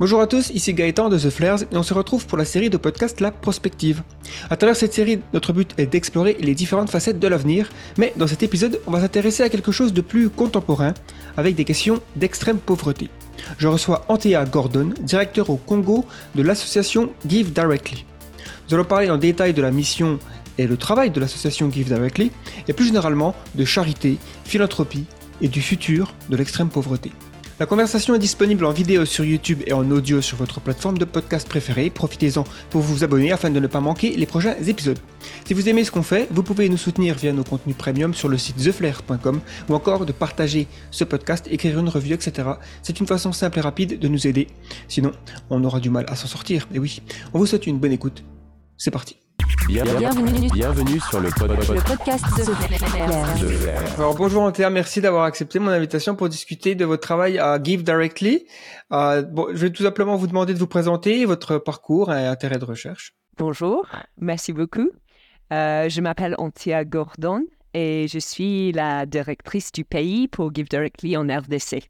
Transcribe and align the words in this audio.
Bonjour 0.00 0.22
à 0.22 0.26
tous, 0.26 0.48
ici 0.54 0.72
Gaëtan 0.72 1.10
de 1.10 1.18
The 1.18 1.28
Flares 1.28 1.64
et 1.70 1.76
on 1.76 1.82
se 1.82 1.92
retrouve 1.92 2.24
pour 2.24 2.38
la 2.38 2.46
série 2.46 2.70
de 2.70 2.78
podcasts 2.78 3.20
La 3.20 3.30
Prospective. 3.30 4.02
À 4.48 4.56
travers 4.56 4.74
cette 4.74 4.94
série, 4.94 5.20
notre 5.34 5.52
but 5.52 5.74
est 5.76 5.84
d'explorer 5.84 6.38
les 6.40 6.54
différentes 6.54 6.88
facettes 6.88 7.18
de 7.18 7.28
l'avenir, 7.28 7.68
mais 7.98 8.14
dans 8.16 8.26
cet 8.26 8.42
épisode, 8.42 8.80
on 8.86 8.92
va 8.92 9.02
s'intéresser 9.02 9.42
à 9.42 9.50
quelque 9.50 9.72
chose 9.72 9.92
de 9.92 10.00
plus 10.00 10.30
contemporain, 10.30 10.94
avec 11.36 11.54
des 11.54 11.66
questions 11.66 12.00
d'extrême 12.16 12.56
pauvreté. 12.56 13.10
Je 13.58 13.68
reçois 13.68 14.06
Antea 14.08 14.46
Gordon, 14.46 14.94
directeur 15.02 15.50
au 15.50 15.56
Congo 15.56 16.06
de 16.34 16.42
l'association 16.42 17.10
Give 17.28 17.52
Directly. 17.52 18.06
Nous 18.68 18.76
allons 18.76 18.84
parler 18.84 19.10
en 19.10 19.18
détail 19.18 19.52
de 19.52 19.60
la 19.60 19.70
mission 19.70 20.18
et 20.56 20.66
le 20.66 20.78
travail 20.78 21.10
de 21.10 21.20
l'association 21.20 21.70
Give 21.70 21.88
Directly, 21.88 22.30
et 22.68 22.72
plus 22.72 22.86
généralement 22.86 23.34
de 23.54 23.66
charité, 23.66 24.16
philanthropie 24.44 25.04
et 25.42 25.48
du 25.48 25.60
futur 25.60 26.14
de 26.30 26.38
l'extrême 26.38 26.70
pauvreté. 26.70 27.12
La 27.60 27.66
conversation 27.66 28.14
est 28.14 28.18
disponible 28.18 28.64
en 28.64 28.72
vidéo 28.72 29.04
sur 29.04 29.22
YouTube 29.22 29.60
et 29.66 29.74
en 29.74 29.90
audio 29.90 30.22
sur 30.22 30.38
votre 30.38 30.62
plateforme 30.62 30.96
de 30.96 31.04
podcast 31.04 31.46
préférée. 31.46 31.90
Profitez-en 31.90 32.44
pour 32.70 32.80
vous 32.80 33.04
abonner 33.04 33.32
afin 33.32 33.50
de 33.50 33.60
ne 33.60 33.66
pas 33.66 33.80
manquer 33.80 34.16
les 34.16 34.24
prochains 34.24 34.54
épisodes. 34.66 34.98
Si 35.44 35.52
vous 35.52 35.68
aimez 35.68 35.84
ce 35.84 35.90
qu'on 35.90 36.02
fait, 36.02 36.26
vous 36.30 36.42
pouvez 36.42 36.70
nous 36.70 36.78
soutenir 36.78 37.16
via 37.16 37.34
nos 37.34 37.44
contenus 37.44 37.76
premium 37.76 38.14
sur 38.14 38.30
le 38.30 38.38
site 38.38 38.56
theflair.com 38.56 39.42
ou 39.68 39.74
encore 39.74 40.06
de 40.06 40.12
partager 40.12 40.68
ce 40.90 41.04
podcast, 41.04 41.48
écrire 41.50 41.78
une 41.78 41.90
revue, 41.90 42.14
etc. 42.14 42.48
C'est 42.82 42.98
une 42.98 43.06
façon 43.06 43.30
simple 43.30 43.58
et 43.58 43.60
rapide 43.60 43.98
de 43.98 44.08
nous 44.08 44.26
aider. 44.26 44.46
Sinon, 44.88 45.12
on 45.50 45.62
aura 45.62 45.80
du 45.80 45.90
mal 45.90 46.06
à 46.08 46.16
s'en 46.16 46.28
sortir. 46.28 46.66
Et 46.72 46.78
oui, 46.78 47.02
on 47.34 47.38
vous 47.38 47.44
souhaite 47.44 47.66
une 47.66 47.78
bonne 47.78 47.92
écoute. 47.92 48.24
C'est 48.78 48.90
parti. 48.90 49.18
Bienvenue, 49.66 50.48
Bienvenue 50.52 51.00
sur 51.00 51.20
le, 51.20 51.28
pod- 51.30 51.50
le 51.50 51.82
podcast 51.82 52.24
de 52.36 52.44
de. 52.44 53.94
Alors 53.96 54.14
bonjour 54.14 54.42
Antea, 54.42 54.70
merci 54.70 55.00
d'avoir 55.00 55.24
accepté 55.24 55.58
mon 55.58 55.70
invitation 55.70 56.14
pour 56.14 56.28
discuter 56.28 56.74
de 56.74 56.84
votre 56.84 57.02
travail 57.02 57.38
à 57.38 57.60
Give 57.62 57.82
Directly. 57.82 58.46
Euh, 58.92 59.22
bon, 59.22 59.46
je 59.50 59.56
vais 59.58 59.70
tout 59.70 59.82
simplement 59.82 60.16
vous 60.16 60.26
demander 60.26 60.54
de 60.54 60.58
vous 60.58 60.66
présenter 60.66 61.24
votre 61.24 61.58
parcours 61.58 62.12
et 62.12 62.26
intérêt 62.26 62.58
de 62.58 62.64
recherche. 62.64 63.14
Bonjour, 63.38 63.86
merci 64.18 64.52
beaucoup. 64.52 64.88
Euh, 65.52 65.88
je 65.88 66.00
m'appelle 66.00 66.34
Antia 66.38 66.84
Gordon 66.84 67.42
et 67.74 68.06
je 68.08 68.18
suis 68.18 68.72
la 68.72 69.04
directrice 69.06 69.72
du 69.72 69.84
pays 69.84 70.28
pour 70.28 70.54
Give 70.54 70.68
Directly 70.68 71.16
en 71.16 71.26
RDC. 71.26 71.88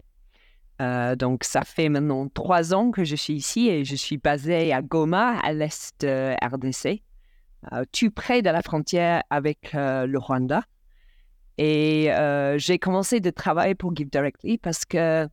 Euh, 0.80 1.14
donc, 1.14 1.45
ça 1.45 1.61
fait 1.62 1.91
maintenant 1.91 2.27
trois 2.33 2.72
ans 2.72 2.91
que 2.91 3.05
je 3.05 3.17
suis 3.17 3.34
ici 3.34 3.69
et 3.69 3.84
je 3.84 3.95
suis 3.97 4.17
basée 4.17 4.72
à 4.72 4.80
Goma, 4.80 5.39
à 5.42 5.52
l'est 5.52 5.92
de 6.00 6.33
RDC, 6.42 7.02
tout 7.92 8.11
près 8.11 8.42
de 8.42 8.50
la 8.50 8.62
frontière 8.62 9.22
avec 9.30 9.75
euh, 9.75 10.06
le 10.06 10.19
Rwanda. 10.19 10.62
Et 11.58 12.12
euh, 12.12 12.56
j'ai 12.58 12.78
commencé 12.78 13.20
de 13.20 13.30
travailler 13.30 13.75
pour 13.75 13.94
Give 13.94 14.08
Directly 14.08 14.58
parce 14.58 14.84
que 14.84 15.28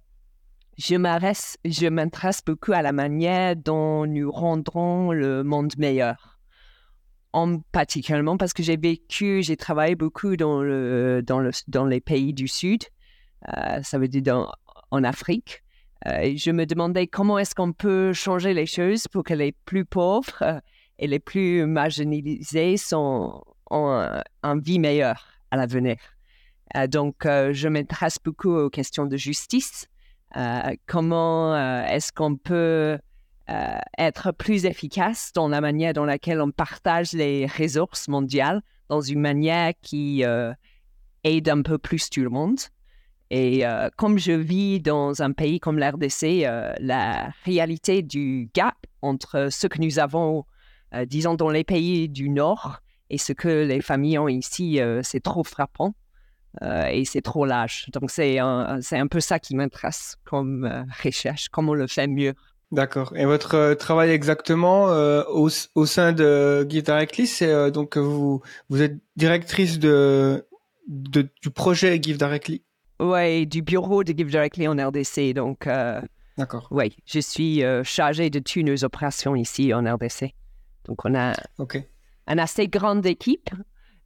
je 0.78 0.96
m'intéresse 0.96 2.42
beaucoup 2.46 2.74
à 2.74 2.82
la 2.82 2.92
manière 2.92 3.56
dont 3.56 4.06
nous 4.06 4.30
rendrons 4.32 5.12
le 5.12 5.44
monde 5.44 5.74
meilleur. 5.78 6.38
En 7.34 7.60
particulièrement 7.72 8.38
parce 8.38 8.54
que 8.54 8.64
j'ai 8.64 8.78
vécu, 8.78 9.42
j'ai 9.42 9.58
travaillé 9.58 9.96
beaucoup 9.96 10.36
dans, 10.36 10.62
le, 10.62 11.22
dans, 11.26 11.40
le, 11.40 11.52
dans 11.68 11.86
les 11.86 12.02
pays 12.02 12.34
du 12.34 12.48
Sud, 12.48 12.84
euh, 13.56 13.82
ça 13.84 13.98
veut 13.98 14.08
dire 14.08 14.52
en 14.92 15.04
Afrique. 15.04 15.64
Euh, 16.06 16.34
je 16.36 16.52
me 16.52 16.66
demandais 16.66 17.08
comment 17.08 17.40
est-ce 17.40 17.56
qu'on 17.56 17.74
peut 17.74 18.14
changer 18.14 18.54
les 18.54 18.66
choses 18.66 19.08
pour 19.08 19.24
que 19.24 19.34
les 19.34 19.52
plus 19.52 19.86
pauvres 19.86 20.42
euh, 20.42 20.60
et 21.00 21.08
les 21.08 21.20
plus 21.20 21.66
marginalisés 21.66 22.76
ont 22.92 23.42
un, 23.72 24.24
un 24.44 24.60
vie 24.60 24.80
meilleure 24.80 25.24
à 25.52 25.58
l'avenir. 25.58 25.98
Euh, 26.76 26.88
donc, 26.88 27.26
euh, 27.26 27.54
je 27.54 27.68
m'intéresse 27.68 28.18
beaucoup 28.24 28.54
aux 28.54 28.70
questions 28.70 29.06
de 29.06 29.18
justice. 29.18 29.88
Euh, 30.36 30.76
comment 30.86 31.56
euh, 31.56 31.86
est-ce 31.86 32.12
qu'on 32.12 32.36
peut 32.36 32.98
euh, 33.50 33.78
être 33.98 34.32
plus 34.34 34.66
efficace 34.66 35.32
dans 35.34 35.48
la 35.48 35.62
manière 35.62 35.94
dans 35.94 36.06
laquelle 36.06 36.42
on 36.42 36.52
partage 36.52 37.14
les 37.14 37.46
ressources 37.46 38.08
mondiales 38.10 38.62
dans 38.90 39.02
une 39.02 39.22
manière 39.22 39.74
qui 39.82 40.26
euh, 40.26 40.54
aide 41.24 41.48
un 41.50 41.62
peu 41.62 41.78
plus 41.78 42.10
tout 42.10 42.22
le 42.22 42.30
monde? 42.30 42.60
Et 43.30 43.66
euh, 43.66 43.90
comme 43.98 44.18
je 44.18 44.32
vis 44.32 44.80
dans 44.80 45.22
un 45.22 45.32
pays 45.32 45.60
comme 45.60 45.80
l'RDC, 45.80 46.46
euh, 46.46 46.74
la 46.80 47.30
réalité 47.46 48.02
du 48.02 48.50
gap 48.54 48.76
entre 49.02 49.50
ce 49.52 49.68
que 49.68 49.82
nous 49.82 50.00
avons, 50.00 50.46
euh, 50.94 51.06
disons, 51.06 51.36
dans 51.36 51.50
les 51.50 51.64
pays 51.64 52.10
du 52.10 52.30
Nord 52.30 52.80
et 53.10 53.18
ce 53.18 53.34
que 53.34 53.66
les 53.66 53.82
familles 53.82 54.18
ont 54.20 54.28
ici, 54.28 54.82
euh, 54.82 55.02
c'est 55.04 55.22
trop 55.22 55.44
frappant 55.44 55.94
euh, 56.62 56.88
et 56.88 57.06
c'est 57.06 57.22
trop 57.22 57.46
large. 57.46 57.86
Donc, 57.94 58.12
c'est 58.12 58.40
un, 58.40 58.80
c'est 58.82 58.98
un 58.98 59.08
peu 59.08 59.20
ça 59.20 59.40
qui 59.40 59.56
m'intéresse 59.56 60.18
comme 60.26 60.86
recherche, 61.04 61.50
comment 61.50 61.72
on 61.72 61.76
le 61.76 61.88
fait 61.88 62.08
mieux. 62.08 62.34
D'accord. 62.72 63.14
Et 63.16 63.26
votre 63.26 63.76
travail 63.76 64.10
exactement 64.10 64.88
au, 65.30 65.50
au 65.76 65.86
sein 65.86 66.12
de 66.12 66.68
Give 66.70 66.84
Directly, 66.84 67.26
c'est 67.26 67.72
donc 67.72 67.92
que 67.92 68.00
vous 68.00 68.42
vous 68.68 68.82
êtes 68.82 68.98
directrice 69.16 69.80
de, 69.80 70.46
de 70.90 71.30
du 71.42 71.50
projet 71.50 71.98
Give 72.02 72.18
Directly. 72.18 72.62
Oui, 73.00 73.46
du 73.46 73.62
bureau 73.62 74.04
de 74.04 74.14
Give 74.18 74.30
Directly 74.30 74.68
en 74.68 74.76
RDC. 74.76 75.34
Donc, 75.34 75.68
euh, 75.68 76.02
D'accord. 76.38 76.68
oui, 76.72 76.96
je 77.06 77.20
suis 77.20 77.64
euh, 77.64 77.84
chargée 77.84 78.30
de 78.30 78.40
toutes 78.40 78.64
nos 78.64 78.84
opérations 78.84 79.36
ici 79.36 79.74
en 79.74 79.84
RDC. 79.84 80.34
Donc, 80.88 81.06
on 81.06 81.16
a 81.16 81.34
une 82.28 82.40
assez 82.40 82.68
grande 82.68 83.06
équipe 83.06 83.50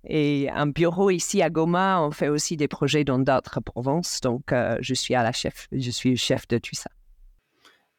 et 0.03 0.49
un 0.49 0.67
bureau 0.67 1.09
ici 1.09 1.41
à 1.41 1.49
Goma. 1.49 2.01
On 2.01 2.11
fait 2.11 2.29
aussi 2.29 2.57
des 2.57 2.67
projets 2.67 3.03
dans 3.03 3.19
d'autres 3.19 3.59
provinces. 3.61 4.19
Donc, 4.21 4.51
euh, 4.51 4.77
je 4.81 4.93
suis 4.93 5.15
à 5.15 5.23
la 5.23 5.31
chef. 5.31 5.67
Je 5.71 5.91
suis 5.91 6.11
le 6.11 6.15
chef 6.15 6.47
de 6.47 6.57
tout 6.57 6.75
ça. 6.75 6.89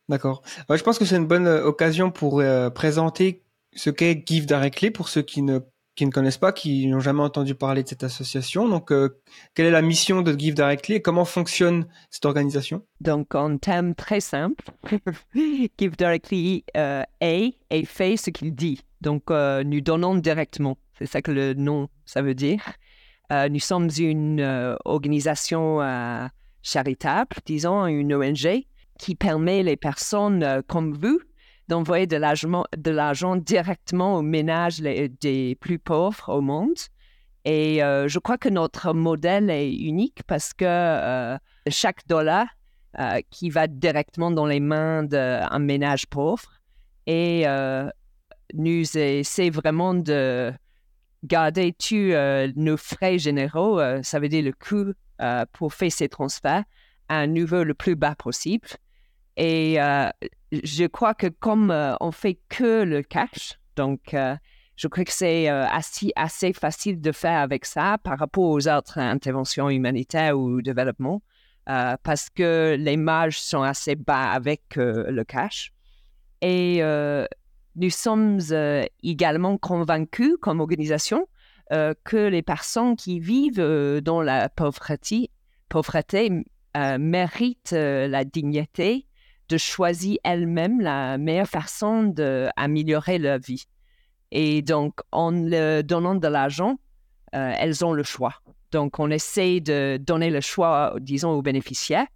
D'accord. 0.09 0.43
Je 0.69 0.83
pense 0.83 0.99
que 0.99 1.05
c'est 1.05 1.17
une 1.17 1.27
bonne 1.27 1.47
euh, 1.47 1.65
occasion 1.65 2.11
pour 2.11 2.41
euh, 2.41 2.71
présenter 2.71 3.45
ce 3.75 3.89
qu'est 3.91 4.23
Give 4.27 4.47
Directly 4.47 4.91
pour 4.91 5.09
ceux 5.09 5.23
qui 5.23 5.43
ne 5.43 5.61
qui 5.95 6.07
ne 6.07 6.11
connaissent 6.11 6.39
pas, 6.39 6.53
qui 6.53 6.87
n'ont 6.87 7.01
jamais 7.01 7.23
entendu 7.23 7.55
parler 7.55 7.83
de 7.83 7.89
cette 7.89 8.05
association. 8.05 8.69
Donc, 8.69 8.91
euh, 8.91 9.21
quelle 9.55 9.67
est 9.67 9.73
la 9.73 9.83
mission 9.83 10.23
de 10.23 10.39
Give 10.39 10.55
Directly 10.55 10.97
et 10.97 11.03
comment 11.03 11.25
fonctionne 11.25 11.87
cette 12.11 12.25
organisation? 12.25 12.83
Donc, 13.01 13.35
en 13.35 13.59
termes 13.59 13.95
très 13.95 14.21
simples, 14.21 14.65
Give 15.35 15.97
Directly 15.97 16.65
euh, 16.77 17.03
est 17.21 17.55
et 17.71 17.85
fait 17.85 18.17
ce 18.17 18.31
qu'il 18.31 18.55
dit. 18.55 18.81
Donc, 19.01 19.31
euh, 19.31 19.65
nous 19.65 19.81
donnons 19.81 20.15
directement. 20.15 20.79
C'est 20.99 21.07
ça 21.07 21.21
que 21.21 21.33
le 21.33 21.55
nom, 21.55 21.89
ça 22.07 22.23
veut 22.23 22.35
dire. 22.35 22.63
Euh, 23.31 23.49
nous 23.49 23.61
sommes 23.61 23.89
une 23.99 24.77
organisation 24.85 25.81
charitable, 26.63 27.37
disons, 27.45 27.87
une 27.87 28.15
ONG, 28.15 28.65
qui 28.99 29.15
permet 29.15 29.63
les 29.63 29.77
personnes 29.77 30.63
comme 30.69 30.95
vous 30.95 31.21
d'envoyer 31.73 32.07
de 32.07 32.19
l'argent, 32.91 33.37
directement 33.37 34.17
aux 34.17 34.23
ménages 34.23 34.79
les- 34.81 35.09
des 35.09 35.57
plus 35.59 35.79
pauvres 35.79 36.29
au 36.29 36.43
monde. 36.43 36.81
Et 37.47 37.83
euh, 37.83 38.09
je 38.09 38.19
crois 38.19 38.37
que 38.37 38.51
notre 38.51 38.93
modèle 38.93 39.49
est 39.51 39.75
unique 39.75 40.21
parce 40.27 40.53
que 40.53 40.67
euh, 40.67 41.39
chaque 41.69 42.07
dollar 42.07 42.47
euh, 42.99 43.21
qui 43.31 43.49
va 43.49 43.67
directement 43.67 44.31
dans 44.31 44.45
les 44.45 44.61
mains 44.61 45.03
d'un 45.03 45.59
ménage 45.59 46.07
pauvre 46.07 46.61
et 47.07 47.47
nous 48.55 48.99
essaie 48.99 49.51
vraiment 49.51 49.95
de 49.95 50.53
garder 51.25 51.73
tous 51.73 52.13
nos 52.55 52.77
frais 52.77 53.19
généraux, 53.19 53.81
ça 54.03 54.21
veut 54.21 54.29
dire 54.29 54.45
le 54.45 54.53
coût 54.53 54.93
pour 55.53 55.73
faire 55.73 55.91
ces 55.91 56.09
transferts, 56.09 56.65
à 57.09 57.17
un 57.17 57.29
niveau 57.29 57.65
le 57.65 57.75
plus 57.75 57.97
bas 57.97 58.15
possible. 58.15 58.69
Et 59.37 59.79
je 60.53 60.85
crois 60.85 61.15
que 61.15 61.29
comme 61.29 61.71
euh, 61.71 61.95
on 62.01 62.13
fait 62.13 62.39
que 62.49 62.83
le 62.83 63.03
cash, 63.03 63.59
donc 63.77 64.15
euh, 64.15 64.37
je 64.77 64.89
crois 64.89 65.05
que 65.05 65.13
c'est 65.13 65.49
euh, 65.51 65.67
assez, 65.67 66.13
assez 66.15 66.53
facile 66.53 67.01
de 67.01 67.13
faire 67.13 67.41
avec 67.41 67.65
ça 67.65 67.99
par 68.03 68.19
rapport 68.19 68.45
aux 68.45 68.69
autres 68.69 68.99
interventions 68.99 69.71
humanitaires 69.71 70.39
ou 70.39 70.61
développement, 70.61 71.23
euh, 71.69 71.97
parce 72.03 72.29
que 72.29 72.77
les 72.79 72.97
marges 72.97 73.39
sont 73.39 73.63
assez 73.63 73.95
bas 73.95 74.31
avec 74.31 74.77
le 74.77 75.23
cash. 75.23 75.73
Et 76.41 76.83
nous 77.77 77.91
sommes 77.91 78.41
également 79.03 79.57
convaincus 79.59 80.35
comme 80.41 80.61
organisation 80.61 81.29
que 81.71 82.17
les 82.17 82.43
personnes 82.43 82.97
qui 82.97 83.21
vivent 83.21 84.01
dans 84.01 84.21
la 84.21 84.49
pauvreté, 84.49 85.31
pauvreté 85.69 86.45
méritent 86.75 87.71
la 87.71 88.25
dignité 88.25 89.07
de 89.53 89.59
choisir 89.59 90.17
elles-mêmes 90.25 90.81
la 90.81 91.19
meilleure 91.19 91.47
façon 91.47 92.05
d'améliorer 92.05 93.19
leur 93.19 93.39
vie. 93.39 93.67
Et 94.31 94.63
donc, 94.63 95.01
en 95.13 95.31
leur 95.31 95.85
donnant 95.85 96.15
de 96.15 96.27
l'argent, 96.27 96.79
euh, 97.35 97.53
elles 97.59 97.85
ont 97.85 97.93
le 97.93 98.03
choix. 98.03 98.35
Donc, 98.71 98.99
on 98.99 99.11
essaie 99.11 99.61
de 99.61 99.99
donner 100.01 100.31
le 100.31 100.41
choix, 100.41 100.95
disons, 101.01 101.33
aux 101.33 101.43
bénéficiaires. 101.43 102.07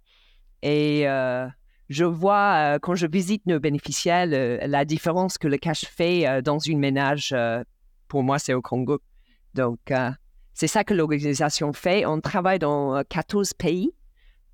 Et 0.63 1.07
euh, 1.07 1.47
je 1.89 2.05
vois, 2.05 2.53
euh, 2.55 2.79
quand 2.79 2.95
je 2.95 3.05
visite 3.05 3.45
nos 3.45 3.59
bénéficiaires, 3.59 4.25
la 4.25 4.83
différence 4.83 5.37
que 5.37 5.47
le 5.47 5.57
cash 5.57 5.85
fait 5.85 6.41
dans 6.41 6.57
une 6.57 6.79
ménage. 6.79 7.35
pour 8.07 8.23
moi, 8.23 8.39
c'est 8.39 8.55
au 8.55 8.63
Congo. 8.63 8.99
Donc, 9.53 9.93
c'est 10.55 10.67
ça 10.67 10.83
que 10.83 10.95
l'organisation 10.95 11.71
fait. 11.71 12.07
On 12.07 12.19
travaille 12.19 12.57
dans 12.57 12.95
euh, 12.95 13.03
14 13.07 13.53
pays. 13.53 13.91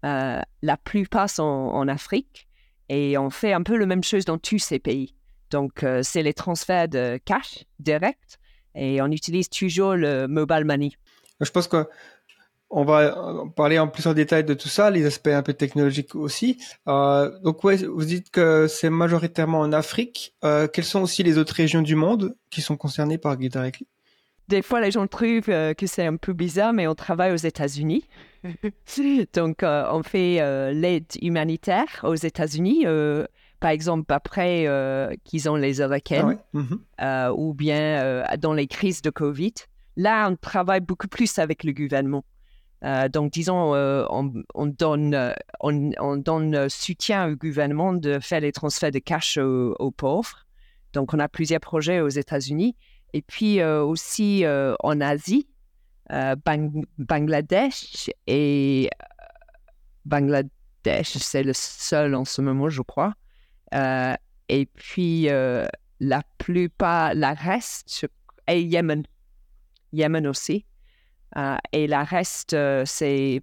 La 0.03 0.77
plupart 0.83 1.29
sont 1.29 1.43
en 1.43 1.87
Afrique. 1.87 2.49
Et 2.89 3.17
on 3.17 3.29
fait 3.29 3.53
un 3.53 3.63
peu 3.63 3.77
la 3.77 3.85
même 3.85 4.03
chose 4.03 4.25
dans 4.25 4.37
tous 4.37 4.59
ces 4.59 4.79
pays. 4.79 5.15
Donc, 5.49 5.83
euh, 5.83 6.01
c'est 6.03 6.23
les 6.23 6.33
transferts 6.33 6.87
de 6.87 7.19
cash 7.25 7.65
direct 7.79 8.39
et 8.75 9.01
on 9.01 9.07
utilise 9.07 9.49
toujours 9.49 9.95
le 9.95 10.27
mobile 10.27 10.65
money. 10.65 10.91
Je 11.39 11.51
pense 11.51 11.67
qu'on 11.67 12.83
va 12.83 13.45
parler 13.55 13.77
en 13.77 13.87
plus 13.87 14.07
en 14.07 14.13
détail 14.13 14.43
de 14.43 14.53
tout 14.53 14.67
ça, 14.67 14.89
les 14.89 15.05
aspects 15.05 15.27
un 15.27 15.43
peu 15.43 15.53
technologiques 15.53 16.15
aussi. 16.15 16.57
Euh, 16.87 17.31
donc, 17.41 17.63
vous 17.63 18.05
dites 18.05 18.31
que 18.31 18.67
c'est 18.67 18.89
majoritairement 18.89 19.59
en 19.59 19.71
Afrique. 19.73 20.35
Euh, 20.43 20.67
quelles 20.67 20.85
sont 20.85 21.01
aussi 21.01 21.21
les 21.21 21.37
autres 21.37 21.53
régions 21.53 21.81
du 21.81 21.95
monde 21.95 22.35
qui 22.49 22.61
sont 22.61 22.77
concernées 22.77 23.19
par 23.19 23.37
GuideDirectly 23.37 23.87
Des 24.49 24.61
fois, 24.61 24.81
les 24.81 24.91
gens 24.91 25.07
trouvent 25.07 25.49
euh, 25.49 25.73
que 25.73 25.87
c'est 25.87 26.05
un 26.05 26.17
peu 26.17 26.33
bizarre, 26.33 26.73
mais 26.73 26.85
on 26.87 26.95
travaille 26.95 27.31
aux 27.31 27.37
États-Unis. 27.37 28.03
Donc, 29.33 29.63
euh, 29.63 29.85
on 29.91 30.03
fait 30.03 30.41
euh, 30.41 30.71
l'aide 30.73 31.05
humanitaire 31.21 32.01
aux 32.03 32.15
États-Unis, 32.15 32.85
par 33.59 33.71
exemple 33.71 34.11
après 34.13 34.67
qu'ils 35.23 35.49
ont 35.49 35.55
les 35.55 35.79
Ah 35.81 35.85
hurricanes 35.85 36.25
ouais 36.27 36.37
Mhm. 36.53 37.31
ou 37.37 37.53
bien 37.53 38.23
dans 38.37 38.53
les 38.53 38.67
crises 38.67 39.01
de 39.01 39.09
Covid. 39.09 39.53
Là, 39.95 40.27
on 40.29 40.35
travaille 40.35 40.81
beaucoup 40.81 41.07
plus 41.07 41.39
avec 41.39 41.63
le 41.63 41.71
gouvernement. 41.71 42.25
Donc, 43.13 43.31
disons, 43.31 43.73
on, 43.73 44.33
on 44.53 44.65
donne, 44.65 45.33
on, 45.61 45.91
on 45.99 46.17
donne 46.17 46.67
soutien 46.67 47.31
au 47.31 47.35
gouvernement 47.37 47.93
de 47.93 48.19
faire 48.19 48.41
les 48.41 48.51
transferts 48.51 48.91
de 48.91 48.99
cash 48.99 49.37
aux, 49.37 49.73
aux 49.79 49.91
pauvres. 49.91 50.45
Donc, 50.91 51.13
on 51.13 51.19
a 51.19 51.29
plusieurs 51.29 51.61
projets 51.61 52.01
aux 52.01 52.09
États-Unis. 52.09 52.75
Et 53.13 53.21
puis 53.21 53.59
euh, 53.61 53.83
aussi 53.83 54.43
euh, 54.43 54.75
en 54.79 54.99
Asie, 54.99 55.47
euh, 56.11 56.35
Bang- 56.43 56.85
Bangladesh 56.97 58.09
et 58.27 58.89
Bangladesh, 60.05 61.17
c'est 61.17 61.43
le 61.43 61.53
seul 61.53 62.15
en 62.15 62.25
ce 62.25 62.41
moment, 62.41 62.69
je 62.69 62.81
crois. 62.81 63.13
Et 64.49 64.65
puis 64.73 65.27
la 65.99 66.21
plupart, 66.37 67.13
la 67.13 67.33
reste, 67.33 68.07
et 68.47 68.61
Yémen, 68.61 69.03
Yémen 69.93 70.27
aussi. 70.27 70.65
Et 71.71 71.87
la 71.87 72.03
reste, 72.03 72.55
c'est 72.85 73.41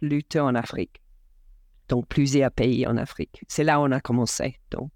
plutôt 0.00 0.40
en 0.40 0.54
Afrique. 0.54 1.02
Donc 1.88 2.06
plusieurs 2.06 2.52
pays 2.52 2.86
en 2.86 2.96
Afrique. 2.96 3.42
C'est 3.48 3.64
là 3.64 3.80
où 3.80 3.84
on 3.84 3.90
a 3.90 4.00
commencé. 4.00 4.60
Donc, 4.70 4.90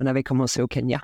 on 0.00 0.06
avait 0.06 0.22
commencé 0.22 0.62
au 0.62 0.66
Kenya. 0.66 1.00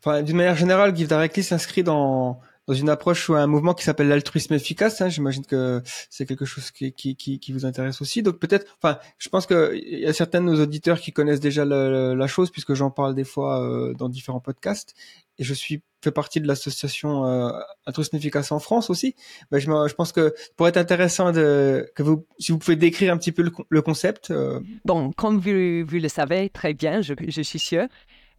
Enfin, 0.00 0.22
d'une 0.22 0.36
manière 0.36 0.56
générale, 0.56 0.94
Give 0.96 1.08
Directly 1.08 1.42
s'inscrit 1.42 1.82
dans, 1.82 2.40
dans 2.66 2.74
une 2.74 2.88
approche 2.88 3.28
ou 3.28 3.34
un 3.34 3.46
mouvement 3.46 3.74
qui 3.74 3.84
s'appelle 3.84 4.08
l'altruisme 4.08 4.54
efficace. 4.54 5.00
hein. 5.00 5.08
J'imagine 5.08 5.44
que 5.44 5.82
c'est 6.10 6.24
quelque 6.26 6.44
chose 6.44 6.70
qui, 6.70 6.92
qui, 6.92 7.16
qui, 7.16 7.40
qui 7.40 7.52
vous 7.52 7.66
intéresse 7.66 8.00
aussi. 8.00 8.22
Donc 8.22 8.38
peut-être, 8.38 8.66
enfin, 8.80 8.98
je 9.18 9.28
pense 9.28 9.46
qu'il 9.46 9.98
y 10.00 10.06
a 10.06 10.12
certains 10.12 10.40
de 10.40 10.46
nos 10.46 10.62
auditeurs 10.62 11.00
qui 11.00 11.12
connaissent 11.12 11.40
déjà 11.40 11.64
le- 11.64 12.14
la 12.14 12.26
chose 12.26 12.50
puisque 12.50 12.74
j'en 12.74 12.90
parle 12.90 13.14
des 13.14 13.24
fois 13.24 13.62
euh, 13.62 13.92
dans 13.94 14.08
différents 14.08 14.40
podcasts. 14.40 14.94
Et 15.40 15.44
je 15.44 15.54
suis 15.54 15.82
fais 16.02 16.10
partie 16.12 16.40
de 16.40 16.46
l'association 16.46 17.26
euh, 17.26 17.50
altruisme 17.84 18.14
efficace 18.16 18.52
en 18.52 18.60
France 18.60 18.88
aussi. 18.88 19.16
Ben, 19.50 19.58
je, 19.58 19.66
je 19.66 19.94
pense 19.94 20.12
que 20.12 20.32
pour 20.56 20.68
être 20.68 20.76
intéressant 20.76 21.32
de 21.32 21.90
que 21.96 22.04
vous, 22.04 22.24
si 22.38 22.52
vous 22.52 22.58
pouvez 22.58 22.76
décrire 22.76 23.12
un 23.12 23.16
petit 23.18 23.32
peu 23.32 23.42
le, 23.42 23.50
le 23.68 23.82
concept. 23.82 24.30
euh, 24.30 24.60
Bon, 24.84 25.10
comme 25.12 25.38
vous, 25.38 25.84
vous 25.86 25.98
le 26.00 26.08
savez 26.08 26.50
très 26.50 26.72
bien, 26.72 27.02
je, 27.02 27.14
je 27.26 27.42
suis 27.42 27.58
sûr, 27.58 27.86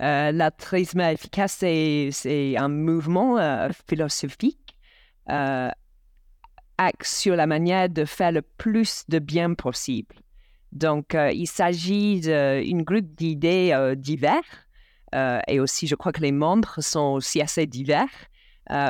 euh, 0.01 0.31
l'altruisme 0.31 1.01
efficace, 1.01 1.57
c'est, 1.59 2.57
un 2.57 2.69
mouvement 2.69 3.37
euh, 3.37 3.69
philosophique 3.87 4.77
euh, 5.29 5.69
sur 7.01 7.35
la 7.35 7.45
manière 7.45 7.89
de 7.89 8.05
faire 8.05 8.31
le 8.31 8.41
plus 8.41 9.03
de 9.09 9.19
bien 9.19 9.53
possible. 9.53 10.15
Donc, 10.71 11.15
euh, 11.15 11.31
il 11.31 11.47
s'agit 11.47 12.21
d'une 12.21 12.83
groupe 12.83 13.13
d'idées 13.15 13.93
divers 13.97 14.67
euh, 15.15 15.39
et 15.47 15.59
aussi, 15.59 15.87
je 15.87 15.95
crois 15.95 16.11
que 16.11 16.21
les 16.21 16.31
membres 16.31 16.75
sont 16.79 17.13
aussi 17.13 17.41
assez 17.41 17.65
divers. 17.65 18.07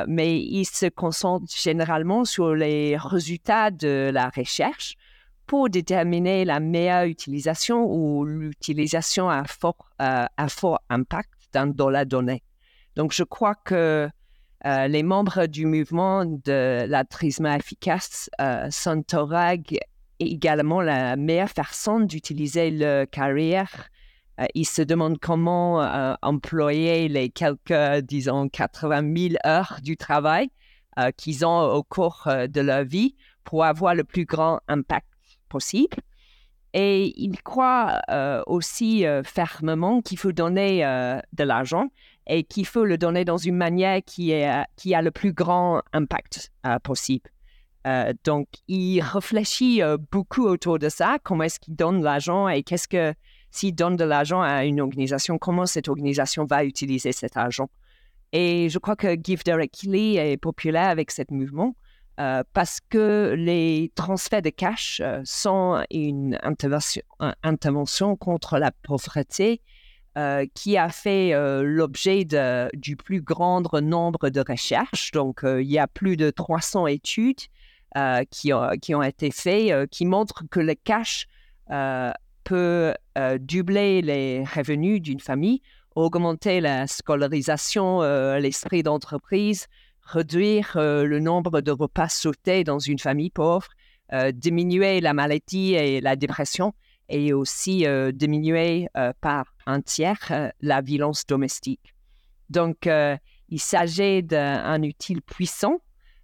mais 0.06 0.38
ils 0.38 0.66
se 0.66 0.86
concentrent 0.86 1.50
généralement 1.52 2.24
sur 2.24 2.54
les 2.54 2.96
résultats 2.96 3.70
de 3.70 4.10
la 4.12 4.28
recherche 4.28 4.96
pour 5.50 5.68
déterminer 5.68 6.44
la 6.44 6.60
meilleure 6.60 7.06
utilisation 7.06 7.84
ou 7.84 8.24
l'utilisation 8.24 9.28
à 9.28 9.42
fort, 9.42 9.90
euh, 10.00 10.24
à 10.36 10.48
fort 10.48 10.80
impact 10.88 11.32
d'un 11.52 11.66
dollar 11.66 12.06
donné. 12.06 12.44
Donc, 12.94 13.12
je 13.12 13.24
crois 13.24 13.56
que 13.56 14.08
euh, 14.64 14.86
les 14.86 15.02
membres 15.02 15.46
du 15.46 15.66
mouvement 15.66 16.24
de 16.24 16.86
l'altruisme 16.86 17.46
efficace 17.46 18.30
euh, 18.40 18.68
s'interrogent 18.70 19.80
également 20.20 20.82
la 20.82 21.16
meilleure 21.16 21.48
façon 21.50 21.98
d'utiliser 21.98 22.70
leur 22.70 23.10
carrière. 23.10 23.88
Euh, 24.38 24.46
ils 24.54 24.68
se 24.68 24.82
demandent 24.82 25.18
comment 25.18 25.80
employer 26.22 27.08
les 27.08 27.28
quelques, 27.28 28.04
disons, 28.04 28.48
80 28.48 29.30
000 29.30 29.34
heures 29.44 29.80
du 29.82 29.96
travail 29.96 30.48
qu'ils 31.16 31.44
ont 31.44 31.60
au 31.72 31.82
cours 31.82 32.28
de 32.28 32.60
leur 32.60 32.84
vie 32.84 33.16
pour 33.42 33.64
avoir 33.64 33.96
le 33.96 34.04
plus 34.04 34.26
grand 34.26 34.60
impact 34.68 35.09
possible. 35.50 35.98
Et 36.72 37.12
il 37.20 37.42
croit 37.42 38.00
euh, 38.10 38.42
aussi 38.46 39.04
euh, 39.04 39.22
fermement 39.24 40.02
qu'il 40.02 40.18
faut 40.18 40.32
donner 40.32 40.84
euh, 40.84 41.18
de 41.32 41.44
l'argent 41.44 41.88
et 42.28 42.44
qu'il 42.44 42.66
faut 42.66 42.84
le 42.84 42.96
donner 42.96 43.24
dans 43.24 43.38
une 43.38 43.56
manière 43.56 44.00
qui, 44.06 44.32
qui 44.76 44.94
a 44.94 45.02
le 45.02 45.10
plus 45.10 45.32
grand 45.32 45.82
impact 45.92 46.52
possible. 46.84 47.28
Donc, 48.24 48.46
il 48.68 49.00
réfléchit 49.00 49.80
beaucoup 50.12 50.44
autour 50.44 50.78
de 50.78 50.88
ça, 50.88 51.18
comment 51.24 51.44
est-ce 51.44 51.58
qu'il 51.58 51.74
donne 51.74 52.04
l'argent 52.04 52.46
et 52.46 52.62
qu'est-ce 52.62 52.86
que, 52.86 53.14
s'il 53.50 53.74
donne 53.74 53.96
de 53.96 54.04
l'argent 54.04 54.42
à 54.42 54.64
une 54.64 54.80
organisation, 54.80 55.38
comment 55.38 55.66
cette 55.66 55.88
organisation 55.88 56.44
va 56.44 56.62
utiliser 56.62 57.10
cet 57.10 57.36
argent. 57.36 57.68
Et 58.32 58.68
je 58.68 58.78
crois 58.78 58.94
que 58.94 59.16
Give 59.20 59.42
Directly 59.42 60.18
est 60.18 60.36
populaire 60.36 60.90
avec 60.90 61.10
ce 61.10 61.22
mouvement 61.30 61.74
euh, 62.20 62.42
parce 62.52 62.80
que 62.90 63.34
les 63.34 63.90
transferts 63.94 64.42
de 64.42 64.50
cash 64.50 65.00
euh, 65.02 65.22
sont 65.24 65.82
une 65.90 66.38
intervention, 66.42 68.16
contre 68.16 68.58
la 68.58 68.72
pauvreté 68.72 69.62
euh, 70.18 70.44
qui 70.54 70.76
a 70.76 70.90
fait 70.90 71.32
l'objet 71.62 72.26
du 72.74 72.96
plus 72.96 73.22
grand 73.22 73.62
nombre 73.80 74.28
de 74.28 74.44
recherches. 74.46 75.12
Donc, 75.12 75.40
il 75.44 75.70
y 75.70 75.78
a 75.78 75.86
plus 75.86 76.18
de 76.18 76.30
300 76.30 76.88
études 76.88 77.40
qui, 78.30 78.52
ont, 78.52 79.02
été 79.02 79.30
faites 79.30 79.88
qui 79.88 80.04
montrent 80.04 80.42
que 80.50 80.60
le 80.60 80.74
cash 80.74 81.26
peut 82.44 82.94
doubler 83.38 84.02
les 84.02 84.44
revenus 84.44 85.00
d'une 85.00 85.20
famille, 85.20 85.62
augmenter 85.94 86.60
la 86.60 86.86
scolarisation, 86.86 88.02
l'esprit 88.36 88.82
d'entreprise, 88.82 89.68
réduire 90.10 90.72
euh, 90.76 91.04
le 91.04 91.20
nombre 91.20 91.60
de 91.60 91.70
repas 91.70 92.08
sautés 92.08 92.64
dans 92.64 92.78
une 92.78 92.98
famille 92.98 93.30
pauvre, 93.30 93.68
euh, 94.12 94.32
diminuer 94.32 95.00
la 95.00 95.14
maladie 95.14 95.74
et 95.74 96.00
la 96.00 96.16
dépression 96.16 96.74
et 97.08 97.32
aussi 97.32 97.86
euh, 97.86 98.12
diminuer 98.12 98.88
par 99.20 99.46
un 99.66 99.80
tiers 99.80 100.52
la 100.60 100.80
violence 100.80 101.26
domestique. 101.26 101.94
Donc, 102.50 102.88
il 103.48 103.60
s'agit 103.60 104.22
d'un 104.22 104.82
outil 104.82 105.20
puissant 105.20 105.80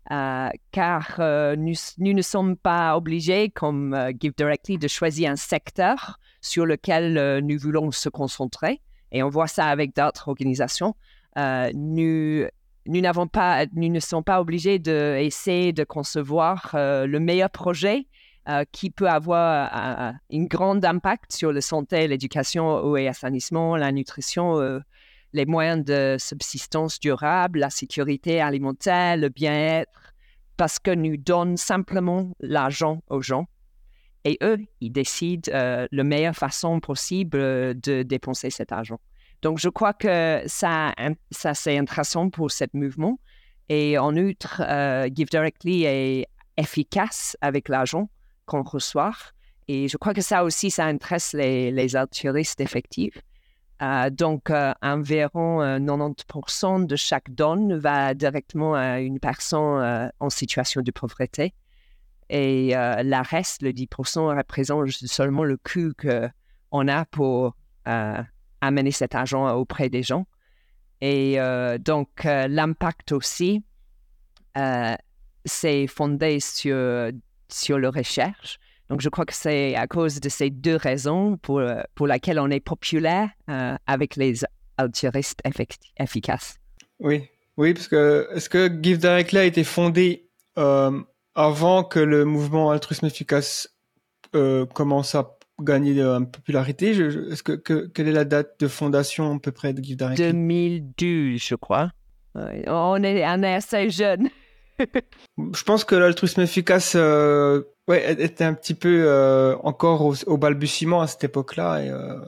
car 0.09 1.17
nous, 1.57 1.75
ne 1.99 2.23
sommes 2.23 2.57
pas 2.57 2.97
obligés, 2.97 3.51
comme 3.51 3.95
euh, 3.95 4.13
Give 4.19 4.33
Directly, 4.37 4.79
de 4.79 4.87
choisir 4.87 5.31
un 5.31 5.37
secteur 5.37 6.21
sur 6.41 6.67
lequel 6.67 7.41
nous 7.45 7.59
voulons 7.59 7.91
se 7.91 8.09
concentrer. 8.09 8.81
Et 9.11 9.25
on 9.25 9.29
voit 9.29 9.49
ça 9.49 9.67
avec 9.67 9.95
d'autres 9.95 10.29
organisations. 10.29 10.95
Nous, 11.37 12.47
nous 12.87 13.01
ne 13.91 14.01
sommes 14.01 14.25
pas 14.25 14.41
obligés 14.41 14.79
d'essayer 14.79 15.73
de 15.73 15.85
concevoir 15.85 16.73
euh, 16.75 17.07
le 17.07 17.21
meilleur 17.21 17.51
projet 17.51 18.07
euh, 18.49 18.65
qui 18.71 18.91
peut 18.91 19.09
avoir 19.09 19.71
euh, 19.75 20.13
un 20.33 20.45
grand 20.45 20.85
impact 20.85 21.33
sur 21.33 21.53
la 21.53 21.61
santé, 21.61 22.07
l'éducation, 22.07 22.69
eau 22.69 22.97
et 22.97 23.09
assainissement, 23.09 23.77
la 23.77 23.93
nutrition, 23.93 24.81
les 25.33 25.47
moyens 25.47 25.85
de 25.85 26.17
subsistance 26.19 27.01
durable, 27.01 27.61
la 27.61 27.71
sécurité 27.71 28.41
alimentaire, 28.41 29.17
le 29.17 29.29
bien-être, 29.29 30.15
parce 30.57 30.79
que 30.79 30.93
nous 30.93 31.17
donnons 31.17 31.57
simplement 31.57 32.31
l'argent 32.41 33.03
aux 33.09 33.21
gens. 33.21 33.47
Et 34.25 34.39
eux, 34.43 34.59
ils 34.81 34.91
décident 34.91 35.51
la 35.53 36.05
meilleure 36.05 36.35
façon 36.35 36.81
possible 36.81 37.39
de 37.39 38.03
dépenser 38.03 38.51
cet 38.51 38.73
argent. 38.73 38.99
Donc, 39.47 39.61
je 39.61 39.69
crois 39.69 39.93
que 39.93 40.43
ça, 40.47 40.93
ça 41.31 41.55
c'est 41.55 41.79
intéressant 41.79 42.31
pour 42.31 42.51
ce 42.51 42.65
mouvement. 42.73 43.21
Et 43.69 43.97
en 43.97 44.17
outre, 44.17 44.61
euh, 44.67 45.09
Give 45.15 45.29
Directly 45.29 45.85
est 45.85 46.27
efficace 46.57 47.37
avec 47.41 47.69
l'argent 47.69 48.11
qu'on 48.47 48.65
reçoit. 48.65 49.13
Et 49.69 49.87
je 49.87 49.97
crois 49.99 50.15
que 50.15 50.21
ça 50.21 50.43
aussi, 50.43 50.73
ça 50.73 50.87
intéresse 50.87 51.33
les, 51.33 51.71
les 51.71 51.95
altruistes 51.95 52.61
effectifs. 52.61 53.23
Euh, 53.83 54.11
donc, 54.11 54.51
euh, 54.51 54.75
environ 54.83 55.63
euh, 55.63 55.79
90% 55.79 56.85
de 56.85 56.97
chaque 56.97 57.31
donne 57.31 57.79
va 57.79 58.15
directement 58.15 58.75
à 58.75 58.99
une 58.99 59.21
personne 59.21 59.81
euh, 59.81 60.09
en 60.19 60.29
situation 60.29 60.83
de 60.83 60.91
pauvreté. 60.91 61.55
Et 62.31 62.77
euh, 62.77 63.01
la 63.05 63.23
reste, 63.23 63.63
le 63.63 63.71
10%, 63.71 64.37
représente 64.37 64.91
seulement 64.91 65.45
le 65.45 65.57
coût 65.57 65.93
qu'on 65.97 66.89
a 66.89 67.05
pour 67.05 67.55
euh, 67.87 68.21
amener 68.61 68.91
cet 68.91 69.15
argent 69.15 69.55
auprès 69.55 69.89
des 69.89 70.03
gens. 70.03 70.27
Et 71.01 71.39
euh, 71.39 71.79
donc, 71.79 72.25
euh, 72.25 72.49
l'impact 72.49 73.13
aussi, 73.13 73.63
euh, 74.57 74.95
c'est 75.45 75.87
fondé 75.87 76.41
sur, 76.41 77.11
sur 77.49 77.79
la 77.79 77.91
recherche. 77.91 78.59
Donc, 78.89 79.01
je 79.01 79.09
crois 79.09 79.27
que 79.27 79.35
c'est 79.35 79.75
à 79.75 79.87
cause 79.87 80.21
de 80.21 80.29
ces 80.29 80.51
deux 80.51 80.77
raisons 80.77 81.37
pour, 81.39 81.61
pour 81.95 82.07
lesquelles 82.07 82.39
on 82.39 82.51
est 82.51 82.61
populaire 82.61 83.31
euh, 83.51 83.77
avec 83.87 84.17
les 84.17 84.45
altruistes 84.79 85.41
efficaces. 85.99 86.57
Oui, 87.01 87.29
oui, 87.57 87.75
parce 87.75 87.89
que 87.89 88.29
est-ce 88.33 88.49
que 88.49 88.71
Give 88.83 88.99
Directly 88.99 89.39
a 89.39 89.45
été 89.45 89.65
fondé 89.65 90.29
euh, 90.57 91.03
avant 91.35 91.85
que 91.85 91.99
le 91.99 92.25
mouvement 92.25 92.71
altruisme 92.71 93.07
efficace 93.07 93.69
euh, 94.35 94.67
commence 94.67 95.15
à 95.15 95.36
gagner 95.63 96.05
en 96.05 96.25
popularité 96.25 96.93
je, 96.95 97.09
je- 97.11 97.33
Est-ce 97.33 97.43
que, 97.43 97.53
que 97.53 97.87
quelle 97.87 98.09
est 98.09 98.13
la 98.13 98.25
date 98.25 98.61
de 98.61 98.69
fondation 98.69 99.35
à 99.35 99.39
peu 99.39 99.53
près 99.53 99.73
de 99.73 99.83
Give 99.83 99.97
Directly 99.97 100.33
2012, 100.33 101.41
je 101.43 101.55
crois. 101.55 101.91
Ouais, 102.35 102.65
On 102.69 103.03
est, 103.03 103.25
on 103.27 103.43
est 103.43 103.55
assez 103.55 103.89
jeune. 103.91 104.29
Je 104.79 105.63
pense 105.65 105.85
que 105.85 105.95
l'altruisme 105.95 106.43
efficace 106.43 106.93
euh, 106.97 107.63
ouais, 107.89 108.13
était 108.23 108.45
un 108.45 108.53
petit 108.53 108.75
peu 108.75 109.05
euh, 109.09 109.57
encore 109.63 110.03
au, 110.05 110.15
au 110.27 110.37
balbutiement 110.37 111.01
à 111.01 111.07
cette 111.07 111.25
époque-là. 111.25 111.83
Et, 111.83 111.89
euh, 111.91 112.21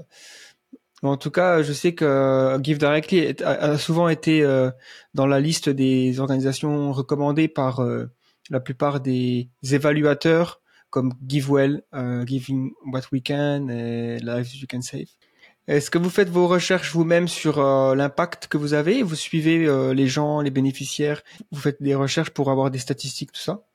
en 1.02 1.16
tout 1.18 1.30
cas, 1.30 1.62
je 1.62 1.72
sais 1.74 1.92
que 1.94 2.58
Give 2.62 2.78
Directly 2.78 3.18
est- 3.18 3.42
a, 3.42 3.50
a 3.50 3.78
souvent 3.78 4.08
été 4.08 4.42
dans 5.14 5.26
la 5.26 5.38
liste 5.40 5.68
des 5.68 6.18
organisations 6.20 6.90
recommandées 6.92 7.48
par 7.48 7.80
la 8.50 8.60
plupart 8.60 9.00
des 9.00 9.48
évaluateurs 9.70 10.60
comme 10.90 11.12
GiveWell, 11.26 11.82
euh, 11.94 12.24
Giving 12.26 12.72
What 12.92 13.02
We 13.12 13.22
Can 13.24 13.68
et 13.68 14.18
Lives 14.18 14.56
You 14.56 14.66
Can 14.70 14.82
Save. 14.82 15.06
Est-ce 15.68 15.90
que 15.90 15.98
vous 15.98 16.08
faites 16.08 16.30
vos 16.30 16.48
recherches 16.48 16.92
vous-même 16.94 17.28
sur 17.28 17.58
euh, 17.58 17.94
l'impact 17.94 18.46
que 18.46 18.56
vous 18.56 18.72
avez? 18.72 19.02
Vous 19.02 19.14
suivez 19.14 19.66
euh, 19.66 19.92
les 19.92 20.06
gens, 20.06 20.40
les 20.40 20.50
bénéficiaires? 20.50 21.20
Vous 21.52 21.60
faites 21.60 21.82
des 21.82 21.94
recherches 21.94 22.30
pour 22.30 22.50
avoir 22.50 22.70
des 22.70 22.78
statistiques, 22.78 23.32
tout 23.32 23.40
ça? 23.40 23.66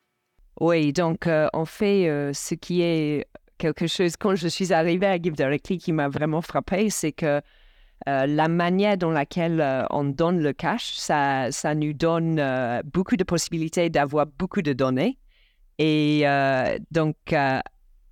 Oui, 0.60 0.92
donc 0.92 1.28
euh, 1.28 1.48
on 1.54 1.66
fait 1.66 2.32
ce 2.34 2.56
qui 2.56 2.82
est 2.82 3.28
quelque 3.60 3.86
chose, 3.86 4.16
quand 4.18 4.34
je 4.34 4.48
suis 4.48 4.74
arrivée 4.74 5.06
à 5.06 5.22
Give 5.22 5.36
Directly, 5.36 5.78
qui 5.78 5.92
m'a 5.92 6.10
vraiment 6.10 6.42
frappé, 6.42 6.90
c'est 6.90 7.12
que 7.12 7.42
la 8.08 8.48
manière 8.48 8.98
dans 8.98 9.12
laquelle 9.12 9.88
on 9.90 10.04
donne 10.04 10.42
le 10.42 10.52
cash, 10.52 10.96
ça, 10.96 11.52
ça 11.52 11.74
nous 11.74 11.94
donne 11.94 12.42
beaucoup 12.86 13.16
de 13.16 13.24
possibilités 13.24 13.90
d'avoir 13.90 14.26
beaucoup 14.26 14.62
de 14.62 14.74
données. 14.74 15.18
Et 15.80 16.22
euh, 16.26 16.78
donc, 16.92 17.16
euh, 17.34 17.60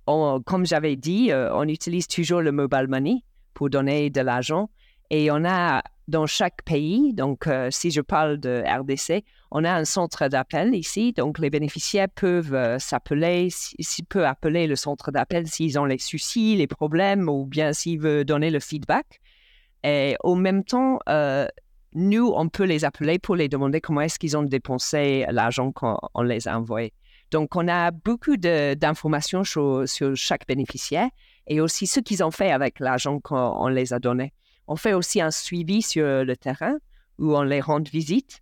comme 0.06 0.66
j'avais 0.66 0.96
dit, 0.96 1.30
euh, 1.30 1.54
on 1.54 1.68
utilise 1.68 2.06
toujours 2.08 2.40
le 2.40 2.52
mobile 2.52 2.86
money 2.88 3.22
pour 3.54 3.70
donner 3.70 4.10
de 4.10 4.20
l'argent. 4.20 4.70
Et 5.10 5.30
on 5.30 5.44
a 5.44 5.82
dans 6.08 6.26
chaque 6.26 6.62
pays, 6.64 7.12
donc 7.14 7.48
si 7.70 7.90
je 7.90 8.00
parle 8.00 8.38
de 8.38 8.62
RDC, 8.66 9.24
on 9.50 9.62
a 9.62 9.72
un 9.72 9.84
centre 9.84 10.26
d'appel 10.28 10.74
ici, 10.74 11.12
donc 11.12 11.38
les 11.38 11.48
bénéficiaires 11.50 12.08
peuvent 12.14 12.78
s'appeler, 12.78 13.46
s- 13.46 13.74
s'ils 13.78 14.06
peuvent 14.06 14.24
appeler 14.24 14.66
le 14.66 14.74
centre 14.74 15.10
d'appel 15.12 15.46
s'ils 15.46 15.78
ont 15.78 15.84
les 15.84 15.98
soucis, 15.98 16.56
les 16.56 16.66
problèmes, 16.66 17.28
ou 17.28 17.44
bien 17.46 17.72
s'ils 17.72 18.00
veulent 18.00 18.24
donner 18.24 18.50
le 18.50 18.58
feedback. 18.58 19.20
Et 19.84 20.16
au 20.24 20.34
même 20.34 20.64
temps, 20.64 20.98
nous, 21.94 22.32
on 22.34 22.48
peut 22.48 22.64
les 22.64 22.84
appeler 22.84 23.18
pour 23.18 23.36
les 23.36 23.48
demander 23.48 23.80
comment 23.80 24.00
est-ce 24.00 24.18
qu'ils 24.18 24.36
ont 24.36 24.42
dépensé 24.42 25.26
l'argent 25.30 25.72
qu'on 25.72 25.98
on 26.14 26.22
les 26.22 26.48
a 26.48 26.58
envoyés. 26.58 26.92
Donc, 27.32 27.56
on 27.56 27.66
a 27.66 27.90
beaucoup 27.90 28.36
d'informations 28.36 29.42
sur, 29.42 29.86
chaque 30.14 30.46
bénéficiaire 30.46 31.08
et 31.46 31.60
aussi 31.60 31.86
ce 31.86 31.98
qu'ils 31.98 32.22
ont 32.22 32.30
fait 32.30 32.52
avec 32.52 32.78
l'argent 32.78 33.20
qu'on 33.20 33.36
on 33.36 33.68
les 33.68 33.92
a 33.94 33.98
donné. 33.98 34.34
On 34.68 34.76
fait 34.76 34.92
aussi 34.92 35.20
un 35.20 35.30
suivi 35.30 35.80
sur 35.80 36.24
le 36.24 36.36
terrain 36.36 36.76
où 37.18 37.34
on 37.34 37.42
les 37.42 37.60
rend 37.62 37.80
visite 37.80 38.40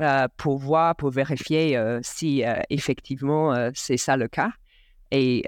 euh, 0.00 0.26
pour 0.38 0.56
voir, 0.56 0.96
pour 0.96 1.10
vérifier 1.10 1.76
euh, 1.76 2.00
si 2.02 2.42
euh, 2.42 2.54
effectivement 2.70 3.54
c'est 3.74 3.98
ça 3.98 4.16
le 4.16 4.28
cas. 4.28 4.50
Et 5.10 5.44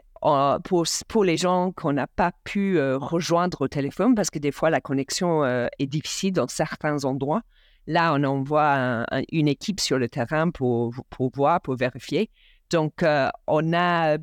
pour, 0.65 0.85
pour 1.09 1.25
les 1.25 1.37
gens 1.39 1.73
qu'on 1.73 1.95
n'a 1.95 2.07
pas 2.07 2.33
pu 2.45 2.79
rejoindre 2.81 3.63
au 3.63 3.69
téléphone, 3.69 4.15
parce 4.15 4.31
que 4.31 4.39
des 4.39 4.53
fois 4.53 4.69
la 4.71 4.81
connexion 4.81 5.45
est 5.45 5.87
difficile 5.87 6.33
dans 6.33 6.49
certains 6.49 7.05
endroits, 7.05 7.43
là 7.87 8.15
on 8.15 8.25
envoie 8.25 8.71
un- 8.73 9.03
un- 9.11 9.23
une 9.33 9.49
équipe 9.49 9.81
sur 9.81 9.99
le 9.99 10.09
terrain 10.09 10.51
pour, 10.51 10.95
pour 11.11 11.31
voir, 11.35 11.61
pour 11.61 11.77
vérifier. 11.77 12.31
Donc 12.75 13.05
euh, 13.05 13.29
on, 13.47 13.73
a, 13.73 14.19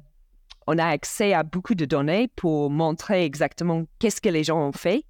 on 0.67 0.77
accès 0.77 1.31
à 1.31 1.43
beaucoup 1.43 1.73
de 1.73 1.85
données 1.85 2.27
pour 2.35 2.69
montrer 2.69 3.23
exactement 3.23 3.85
qu'est-ce 3.97 4.19
que 4.19 4.27
les 4.27 4.43
gens 4.43 4.59
ont 4.59 4.73
fait 4.73 5.05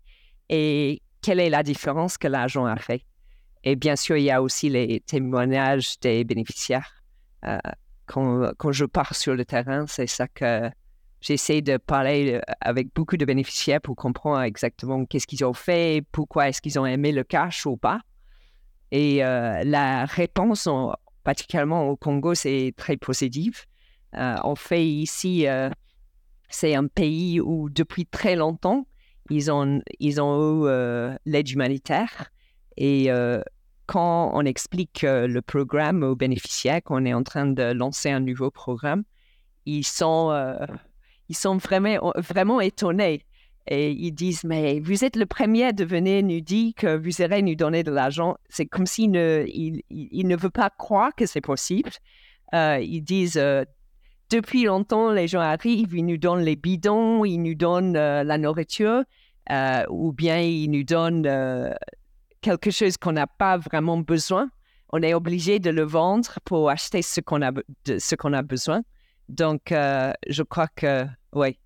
et 0.50 1.02
quelle 1.24 1.40
est 1.40 1.50
la 1.50 1.64
différence 1.64 2.20
que 2.20 2.28
l'argent 2.28 2.66
a 2.66 2.76
fait. 2.76 3.04
Et 3.64 3.76
bien 3.76 3.96
sûr, 3.96 4.16
il 4.18 4.26
y 4.26 4.30
a 4.30 4.44
aussi 4.44 4.70
les 4.70 5.00
témoignages 5.00 6.00
des 6.02 6.24
bénéficiaires. 6.24 7.02
Euh, 7.48 7.58
quand, 8.06 8.72
je 8.72 8.86
pars 8.86 9.16
sur 9.16 9.34
le 9.34 9.44
terrain, 9.44 9.88
c'est 9.88 10.06
ça 10.06 10.28
que 10.28 10.70
j'essaie 11.20 11.64
de 11.64 11.78
parler 11.78 12.34
euh, 12.34 12.42
avec 12.62 12.94
beaucoup 12.94 13.18
de 13.18 13.26
bénéficiaires 13.26 13.82
pour 13.82 13.96
comprendre 13.96 14.42
exactement 14.42 15.04
qu'est-ce 15.06 15.26
qu'ils 15.26 15.44
ont 15.44 15.54
fait, 15.56 16.06
pourquoi 16.12 16.50
est-ce 16.50 16.62
qu'ils 16.62 16.78
ont 16.78 16.86
aimé 16.86 17.12
le 17.12 17.24
cash 17.24 17.66
ou 17.66 17.76
pas. 17.76 18.02
Et 18.92 19.20
la 19.20 20.06
réponse, 20.06 20.68
en- 20.68 20.94
particulièrement 21.24 21.90
au 21.90 21.96
Congo, 21.96 22.34
c'est 22.34 22.74
très 22.76 22.98
positive. 22.98 23.66
Euh, 24.16 24.36
on 24.44 24.56
fait 24.56 24.86
ici, 24.86 25.48
euh, 25.48 25.70
c'est 26.50 26.76
un 26.76 26.88
pays 26.88 27.40
où 27.40 27.70
depuis 27.70 28.06
très 28.06 28.36
longtemps, 28.36 28.88
ils 29.30 29.52
ont, 29.52 29.82
ils 30.00 30.20
ont 30.22 30.36
eu 30.36 30.68
euh, 30.68 31.16
l'aide 31.26 31.50
humanitaire. 31.50 32.32
Et 32.78 33.12
euh, 33.12 33.42
quand 33.86 34.32
on 34.34 34.46
explique 34.46 35.02
le 35.04 35.42
programme 35.42 36.04
aux 36.04 36.16
bénéficiaires, 36.16 36.82
qu'on 36.84 37.06
est 37.06 37.14
en 37.14 37.24
train 37.24 37.46
de 37.46 37.72
lancer 37.72 38.10
un 38.10 38.20
nouveau 38.20 38.50
programme, 38.50 39.04
ils 39.66 39.86
sont, 39.86 40.34
ils 41.30 41.36
sont 41.36 41.58
vraiment, 41.58 42.14
vraiment 42.16 42.62
étonnés. 42.62 43.26
Et 43.68 43.92
ils 43.92 44.12
disent, 44.12 44.44
mais 44.44 44.80
vous 44.80 45.04
êtes 45.04 45.16
le 45.16 45.26
premier 45.26 45.72
de 45.72 45.86
venir 45.86 46.24
nous 46.24 46.42
dire 46.42 46.74
que 46.76 46.98
vous 46.98 47.22
irez 47.22 47.42
nous 47.42 47.56
donner 47.56 47.84
de 47.84 47.92
l'argent. 47.92 48.36
C'est 48.50 48.66
comme 48.66 48.86
s'ils 48.86 49.12
ne, 49.12 49.46
ils 49.48 50.28
ne 50.28 50.36
veulent 50.36 50.52
pas 50.52 50.72
croire 50.72 51.14
que 51.16 51.26
c'est 51.26 51.42
possible. 51.42 51.92
Euh, 52.54 52.80
ils 52.82 53.02
disent, 53.02 53.38
euh, 53.38 53.64
depuis 54.30 54.64
longtemps, 54.64 55.12
les 55.12 55.28
gens 55.28 55.40
arrivent, 55.40 55.94
ils 55.94 56.06
nous 56.06 56.18
donnent 56.18 56.42
les 56.44 56.56
bidons, 56.56 57.24
ils 57.26 57.38
nous 57.38 57.56
donnent 57.56 57.96
euh, 57.96 58.24
la 58.24 58.38
nourriture, 58.38 59.04
ou 59.90 60.14
bien 60.14 60.40
ils 60.40 60.70
nous 60.70 60.84
donnent 60.84 61.28
quelque 62.42 62.72
chose 62.72 62.98
qu'on 62.98 63.12
n'a 63.12 63.28
pas 63.28 63.58
vraiment 63.58 63.98
besoin. 63.98 64.50
On 64.94 65.02
est 65.02 65.14
obligé 65.14 65.60
de 65.60 65.70
le 65.70 65.84
vendre 65.84 66.40
pour 66.46 66.70
acheter 66.70 67.02
ce 67.02 67.20
qu'on 67.22 67.42
a, 67.42 68.42
besoin. 68.42 68.82
Donc, 69.30 69.62
je 69.72 70.44
crois 70.44 70.68
que, 70.68 71.06
oui. 71.34 71.58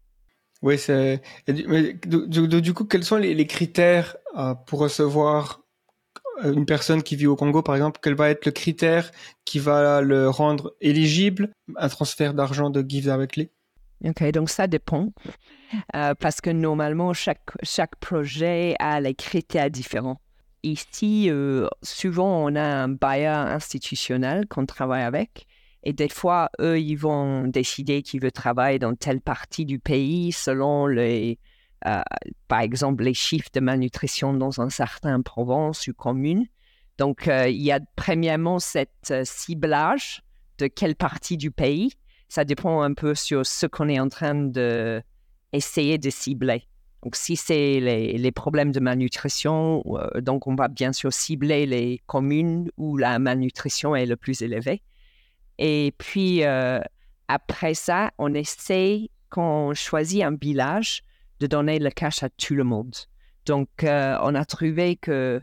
Oui, 0.62 0.78
c'est. 0.78 1.22
Mais 1.48 1.94
du, 1.94 2.74
coup, 2.74 2.86
quels 2.86 3.04
sont 3.04 3.18
les, 3.18 3.48
critères 3.48 4.18
euh, 4.38 4.56
pour 4.56 4.80
recevoir 4.80 5.62
euh, 6.44 6.54
une 6.54 6.66
personne 6.66 7.04
qui 7.04 7.16
vit 7.16 7.28
au 7.28 7.36
Congo, 7.36 7.62
par 7.62 7.76
exemple? 7.76 8.00
Quel 8.02 8.16
va 8.16 8.30
être 8.30 8.46
le 8.46 8.52
critère 8.52 9.12
qui 9.44 9.60
va 9.60 10.02
le 10.02 10.30
rendre 10.30 10.76
éligible? 10.82 11.52
Un 11.76 11.90
transfert 11.90 12.34
d'argent 12.34 12.70
de 12.70 12.84
Give 12.88 13.04
Directly 13.04 13.50
OK, 14.04 14.24
donc 14.32 14.50
ça 14.50 14.68
dépend. 14.68 15.10
Euh, 15.96 16.14
parce 16.16 16.42
que 16.42 16.50
normalement, 16.50 17.14
chaque, 17.14 17.42
chaque 17.64 17.96
projet 17.98 18.76
a 18.80 19.00
les 19.00 19.16
critères 19.16 19.70
différents. 19.70 20.20
Ici, 20.64 21.30
souvent, 21.84 22.44
on 22.44 22.56
a 22.56 22.62
un 22.62 22.88
bailleur 22.88 23.38
institutionnel 23.38 24.48
qu'on 24.48 24.66
travaille 24.66 25.04
avec. 25.04 25.48
Et 25.86 25.94
des 25.94 26.10
fois, 26.10 26.50
eux, 26.60 26.80
ils 26.80 26.96
vont 26.96 27.48
décider 27.48 28.02
qu'ils 28.02 28.20
veulent 28.20 28.32
travailler 28.32 28.80
dans 28.80 28.96
telle 28.96 29.22
partie 29.22 29.66
du 29.66 29.78
pays 29.78 30.32
selon 30.32 30.88
les, 30.88 31.38
euh, 31.86 32.02
par 32.48 32.62
exemple, 32.62 33.04
les 33.04 33.14
chiffres 33.14 33.50
de 33.54 33.60
malnutrition 33.60 34.34
dans 34.34 34.60
un 34.60 34.70
certain 34.70 35.22
province 35.22 35.88
ou 35.88 35.94
commune. 35.94 36.48
Donc, 36.98 37.28
euh, 37.28 37.48
il 37.48 37.62
y 37.62 37.72
a 37.72 37.80
premièrement 37.96 38.58
cet 38.58 39.12
euh, 39.12 39.22
ciblage 39.26 40.24
de 40.58 40.66
quelle 40.66 40.96
partie 40.96 41.38
du 41.38 41.52
pays. 41.52 41.92
Ça 42.30 42.46
dépend 42.46 42.82
un 42.82 42.94
peu 42.94 43.14
sur 43.14 43.46
ce 43.46 43.68
qu'on 43.68 43.88
est 43.88 44.00
en 44.00 44.10
train 44.10 44.34
de 44.34 45.04
essayer 45.54 46.00
de 46.00 46.10
cibler. 46.10 46.64
Donc, 47.04 47.16
si 47.16 47.36
c'est 47.36 47.80
les, 47.80 48.18
les 48.18 48.32
problèmes 48.32 48.72
de 48.72 48.80
malnutrition, 48.80 49.84
donc 50.22 50.48
on 50.48 50.56
va 50.56 50.68
bien 50.68 50.92
sûr 50.92 51.14
cibler 51.14 51.68
les 51.68 52.02
communes 52.08 52.72
où 52.78 52.98
la 52.98 53.20
malnutrition 53.20 53.96
est 53.96 54.08
le 54.08 54.16
plus 54.16 54.42
élevée. 54.42 54.82
Et 55.58 55.94
puis, 55.98 56.44
euh, 56.44 56.80
après 57.28 57.74
ça, 57.74 58.12
on 58.18 58.34
essaie, 58.34 59.10
quand 59.30 59.70
on 59.70 59.74
choisit 59.74 60.24
un 60.24 60.36
village, 60.36 61.04
de 61.40 61.48
donner 61.48 61.80
le 61.80 61.90
cash 61.90 62.24
à 62.24 62.30
tout 62.30 62.56
le 62.56 62.64
monde. 62.64 62.96
Donc, 63.46 63.84
euh, 63.84 64.18
on 64.22 64.36
a 64.36 64.46
trouvé 64.46 64.96
que 64.96 65.42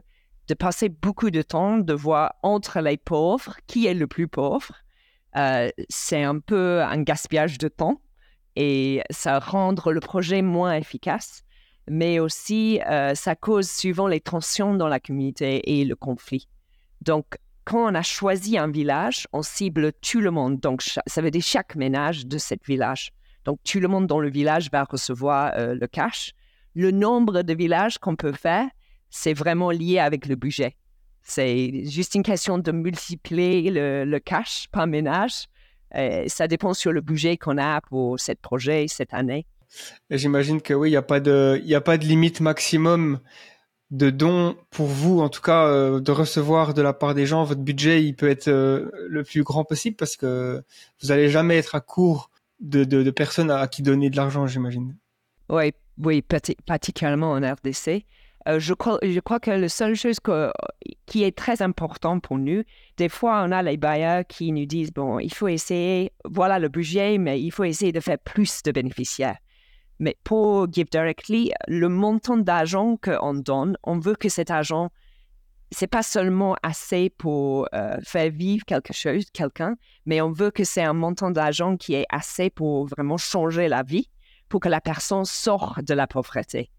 de 0.49 0.55
passer 0.55 0.89
beaucoup 0.89 1.31
de 1.31 1.43
temps 1.43 1.79
de 1.79 1.93
voir 1.93 2.35
entre 2.43 2.81
les 2.81 2.97
pauvres 2.97 3.57
qui 3.67 3.87
est 3.87 3.95
le 3.95 4.07
plus 4.07 4.27
pauvre, 4.27 4.75
euh, 5.37 5.71
c'est 5.89 6.23
un 6.23 6.41
peu 6.41 6.83
un 6.83 7.03
gaspillage 7.03 7.59
de 7.59 7.69
temps 7.69 8.01
et 8.57 9.03
ça 9.11 9.39
rendre 9.39 9.93
le 9.93 10.01
projet 10.01 10.43
moins 10.43 10.75
efficace. 10.75 11.43
mais 11.89 12.21
aussi 12.21 12.81
ça 13.15 13.35
cause 13.35 13.69
souvent 13.69 14.07
les 14.07 14.21
tensions 14.21 14.75
dans 14.75 14.89
la 14.89 15.01
communauté 15.01 15.81
et 15.81 15.85
le 15.85 15.97
conflit. 15.97 16.49
Donc, 17.01 17.39
quand 17.65 17.91
on 17.91 17.95
a 17.95 18.03
choisi 18.03 18.59
un 18.59 18.71
village, 18.71 19.27
on 19.33 19.43
cible 19.43 19.93
tout 20.01 20.21
le 20.21 20.31
monde. 20.31 20.59
Donc, 20.61 20.83
ça 20.83 21.23
veut 21.23 21.31
dire 21.31 21.43
chaque 21.43 21.77
ménage 21.77 22.27
de 22.27 22.39
ce 22.39 22.55
village. 22.67 23.13
Donc, 23.45 23.59
tout 23.65 23.81
le 23.81 23.89
monde 23.89 24.07
dans 24.07 24.21
le 24.21 24.31
village 24.31 24.71
va 24.71 24.85
recevoir 24.85 25.53
euh, 25.57 25.75
le 25.75 25.87
cash. 25.87 26.33
Le 26.75 26.91
nombre 26.91 27.43
de 27.43 27.55
villages 27.55 27.99
qu'on 27.99 28.17
peut 28.17 28.33
faire, 28.33 28.67
c'est 29.11 29.35
vraiment 29.35 29.71
lié 29.71 29.99
avec 29.99 30.27
le 30.27 30.37
budget. 30.37 30.77
C'est 31.23 31.85
juste 31.85 32.15
une 32.15 32.23
question 32.23 32.59
de 32.59 32.73
multiplier 32.73 33.71
le, 33.71 34.19
cash 34.19 34.67
par 34.73 34.87
ménage. 34.87 35.47
ça 36.27 36.49
dépend 36.49 36.75
sur 36.75 36.93
le 36.93 37.01
budget 37.01 37.37
qu'on 37.37 37.59
a 37.59 37.81
pour 37.83 38.19
ce 38.19 38.33
projet 38.33 38.87
cette 38.89 39.15
année. 39.15 39.47
J'imagine 40.11 40.61
que 40.61 40.75
oui, 40.75 40.89
il 40.89 40.93
n'y 40.93 40.97
a 40.97 41.03
pas 41.03 41.21
de 41.21 42.05
limite 42.05 42.41
maximum 42.41 43.21
de 43.93 44.09
dons 44.09 44.57
pour 44.71 44.87
vous, 44.87 45.21
en 45.21 45.29
tout 45.29 45.43
cas, 45.43 45.67
euh, 45.67 46.01
de 46.01 46.11
recevoir 46.11 46.73
de 46.73 46.81
la 46.81 46.95
part 46.95 47.15
des 47.15 47.27
gens. 47.27 47.45
Votre 47.45 47.61
budget, 47.61 48.03
il 48.03 48.17
peut 48.17 48.29
être 48.29 48.49
euh, 48.49 48.91
le 49.09 49.23
plus 49.23 49.43
grand 49.43 49.65
possible 49.65 49.97
parce 49.97 50.17
que 50.17 50.63
vous 51.01 51.09
n'allez 51.09 51.29
jamais 51.29 51.59
être 51.59 51.75
à 51.75 51.81
court 51.81 52.31
de, 52.61 52.85
de, 52.85 53.11
personnes 53.11 53.51
à, 53.51 53.69
qui 53.69 53.83
donner 53.83 54.09
de 54.09 54.17
l'argent, 54.17 54.47
j'imagine. 54.47 54.97
Oui, 55.51 55.73
oui, 55.99 56.25
particulièrement 56.67 57.33
en 57.33 57.41
RDC. 57.41 58.07
Euh, 58.49 58.59
je, 58.59 58.73
crois, 58.73 58.99
je 59.03 59.21
crois 59.21 59.39
que 59.39 59.51
la 59.51 59.69
seule 59.69 59.95
chose 59.95 60.19
qui 61.05 61.23
est 61.23 61.37
très 61.37 61.61
importante 61.61 62.23
pour 62.23 62.39
nous, 62.39 62.63
des 62.97 63.11
fois, 63.11 63.45
on 63.47 63.53
a 63.53 63.63
les 63.63 63.77
bailleurs 63.77 64.25
qui 64.27 64.53
nous 64.53 64.65
disent, 64.65 64.93
bon, 64.93 65.19
il 65.19 65.33
faut 65.33 65.49
essayer, 65.49 66.13
voilà 66.25 66.59
le 66.59 66.69
budget, 66.69 67.19
mais 67.19 67.41
il 67.43 67.51
faut 67.51 67.65
essayer 67.65 67.93
de 67.93 68.01
faire 68.01 68.19
plus 68.19 68.63
de 68.63 68.73
bénéficiaires. 68.73 69.37
Mais 70.03 70.17
pour 70.25 70.67
Give 70.73 70.91
Directly, 70.91 71.53
le 71.69 71.89
montant 71.89 72.37
d'argent 72.37 72.97
qu'on 72.97 73.35
donne, 73.35 73.77
on 73.85 74.01
veut 74.01 74.17
que 74.17 74.29
cet 74.29 74.51
argent, 74.51 74.91
c'est 75.71 75.87
pas 75.87 76.03
seulement 76.03 76.57
assez 76.65 77.09
pour 77.09 77.69
euh, 77.73 77.97
faire 78.03 78.29
vivre 78.33 78.65
quelque 78.65 78.93
chose, 78.93 79.27
quelqu'un, 79.33 79.77
mais 80.05 80.21
on 80.21 80.33
veut 80.33 80.51
que 80.51 80.65
c'est 80.65 80.83
un 80.83 80.93
montant 80.93 81.31
d'argent 81.31 81.77
qui 81.77 81.95
est 81.95 82.07
assez 82.11 82.51
pour 82.51 82.89
vraiment 82.89 83.17
changer 83.17 83.69
la 83.69 83.85
vie, 83.85 84.11
pour 84.49 84.59
que 84.59 84.69
la 84.69 84.81
personne 84.81 85.25
sorte 85.25 85.85
de 85.85 85.95
la 85.95 86.09
pauvreté. 86.09 86.73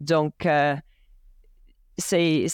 Donc, 0.00 0.46
euh, 0.46 0.76
c'est, 1.98 2.46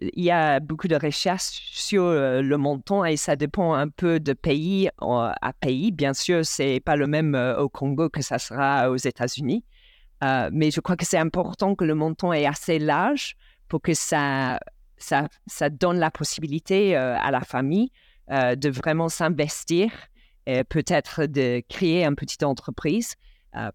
il 0.00 0.24
y 0.24 0.30
a 0.32 0.58
beaucoup 0.58 0.88
de 0.88 0.96
recherches 0.96 1.70
sur 1.72 2.02
euh, 2.02 2.42
le 2.42 2.58
montant 2.58 3.04
et 3.04 3.16
ça 3.16 3.36
dépend 3.36 3.74
un 3.74 3.88
peu 3.88 4.18
de 4.18 4.32
pays 4.32 4.90
à 4.98 5.52
pays. 5.60 5.92
Bien 5.92 6.12
sûr, 6.12 6.44
c'est 6.44 6.80
pas 6.80 6.96
le 6.96 7.06
même 7.06 7.36
euh, 7.36 7.56
au 7.56 7.68
Congo 7.68 8.08
que 8.08 8.20
ça 8.20 8.38
sera 8.38 8.90
aux 8.90 8.96
États-Unis, 8.96 9.64
euh, 10.24 10.50
mais 10.52 10.72
je 10.72 10.80
crois 10.80 10.96
que 10.96 11.06
c'est 11.06 11.18
important 11.18 11.76
que 11.76 11.84
le 11.84 11.94
montant 11.94 12.32
est 12.32 12.46
assez 12.46 12.80
large 12.80 13.36
pour 13.68 13.80
que 13.80 13.94
ça, 13.94 14.58
ça, 14.96 15.28
donne 15.70 15.98
la 15.98 16.10
possibilité 16.10 16.96
à 16.96 17.30
la 17.30 17.40
famille 17.40 17.90
de 18.30 18.70
vraiment 18.70 19.08
s'investir, 19.08 19.90
peut-être 20.68 21.24
de 21.24 21.62
créer 21.68 22.04
une 22.04 22.14
petite 22.14 22.42
entreprise, 22.42 23.14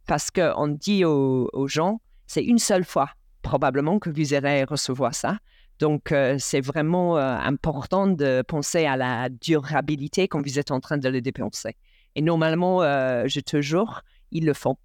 parce 0.05 0.31
qu'on 0.31 0.67
dit 0.67 1.03
aux 1.03 1.67
gens, 1.67 2.01
c'est 2.27 2.43
une 2.43 2.59
seule 2.59 2.85
fois 2.85 3.09
probablement 3.41 3.99
que 3.99 4.09
vous 4.09 4.33
irez 4.33 4.63
recevoir 4.63 5.15
ça. 5.15 5.37
Donc, 5.79 6.11
euh, 6.11 6.35
c'est 6.37 6.59
vraiment 6.59 7.17
euh, 7.17 7.37
important 7.37 8.05
de 8.05 8.43
penser 8.45 8.85
à 8.85 8.97
la 8.97 9.29
durabilité 9.29 10.27
quand 10.27 10.41
vous 10.41 10.59
êtes 10.59 10.71
en 10.71 10.81
train 10.81 10.97
de 10.97 11.07
le 11.07 11.21
dépenser. 11.21 11.75
Et 12.15 12.21
normalement, 12.21 12.83
euh, 12.83 13.23
je 13.27 13.39
te 13.39 13.61
jure, 13.61 14.01
ils 14.31 14.45
le 14.45 14.53
font. 14.53 14.77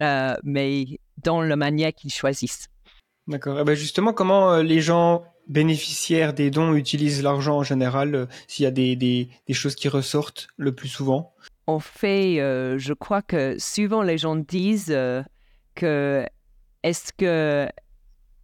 mais 0.00 1.00
dans 1.22 1.40
la 1.42 1.56
manière 1.56 1.92
qu'ils 1.92 2.12
choisissent. 2.12 2.68
D'accord. 3.26 3.58
Eh 3.60 3.64
ben, 3.64 3.74
justement, 3.74 4.12
comment 4.12 4.56
les 4.58 4.80
gens 4.80 5.24
bénéficiaires 5.48 6.32
des 6.32 6.50
dons 6.50 6.74
utilisent 6.74 7.22
l'argent 7.22 7.58
en 7.58 7.62
général, 7.62 8.28
s'il 8.46 8.64
y 8.64 8.66
a 8.66 8.70
des, 8.70 8.96
des, 8.96 9.28
des, 9.46 9.54
choses 9.54 9.74
qui 9.74 9.88
ressortent 9.88 10.48
le 10.56 10.74
plus 10.74 10.88
souvent? 10.88 11.34
En 11.66 11.80
fait, 11.80 12.36
je 12.36 12.92
crois 12.92 13.22
que 13.22 13.56
souvent 13.58 14.02
les 14.02 14.18
gens 14.18 14.36
disent 14.36 14.96
que 15.74 16.26
est-ce 16.86 17.12
que, 17.12 17.68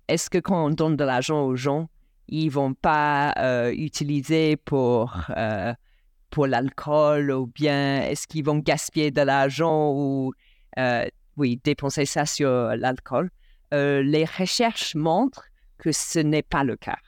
est 0.08 0.28
que 0.28 0.38
quand 0.38 0.66
on 0.66 0.70
donne 0.70 0.96
de 0.96 1.04
l'argent 1.04 1.44
aux 1.44 1.54
gens, 1.54 1.88
ils 2.26 2.48
vont 2.48 2.74
pas 2.74 3.32
euh, 3.38 3.70
utiliser 3.70 4.56
pour, 4.56 5.16
euh, 5.36 5.72
pour 6.30 6.48
l'alcool 6.48 7.30
ou 7.30 7.46
bien 7.46 8.02
est-ce 8.02 8.26
qu'ils 8.26 8.44
vont 8.44 8.58
gaspiller 8.58 9.12
de 9.12 9.20
l'argent 9.20 9.92
ou 9.92 10.32
euh, 10.78 11.06
oui, 11.36 11.60
dépenser 11.62 12.04
ça 12.04 12.26
sur 12.26 12.50
l'alcool? 12.76 13.30
les 13.74 14.26
recherches 14.26 14.94
montrent 14.94 15.46
que 15.78 15.92
ce 15.92 16.18
n'est 16.18 16.42
pas 16.42 16.62
le 16.62 16.76
cas. 16.76 16.98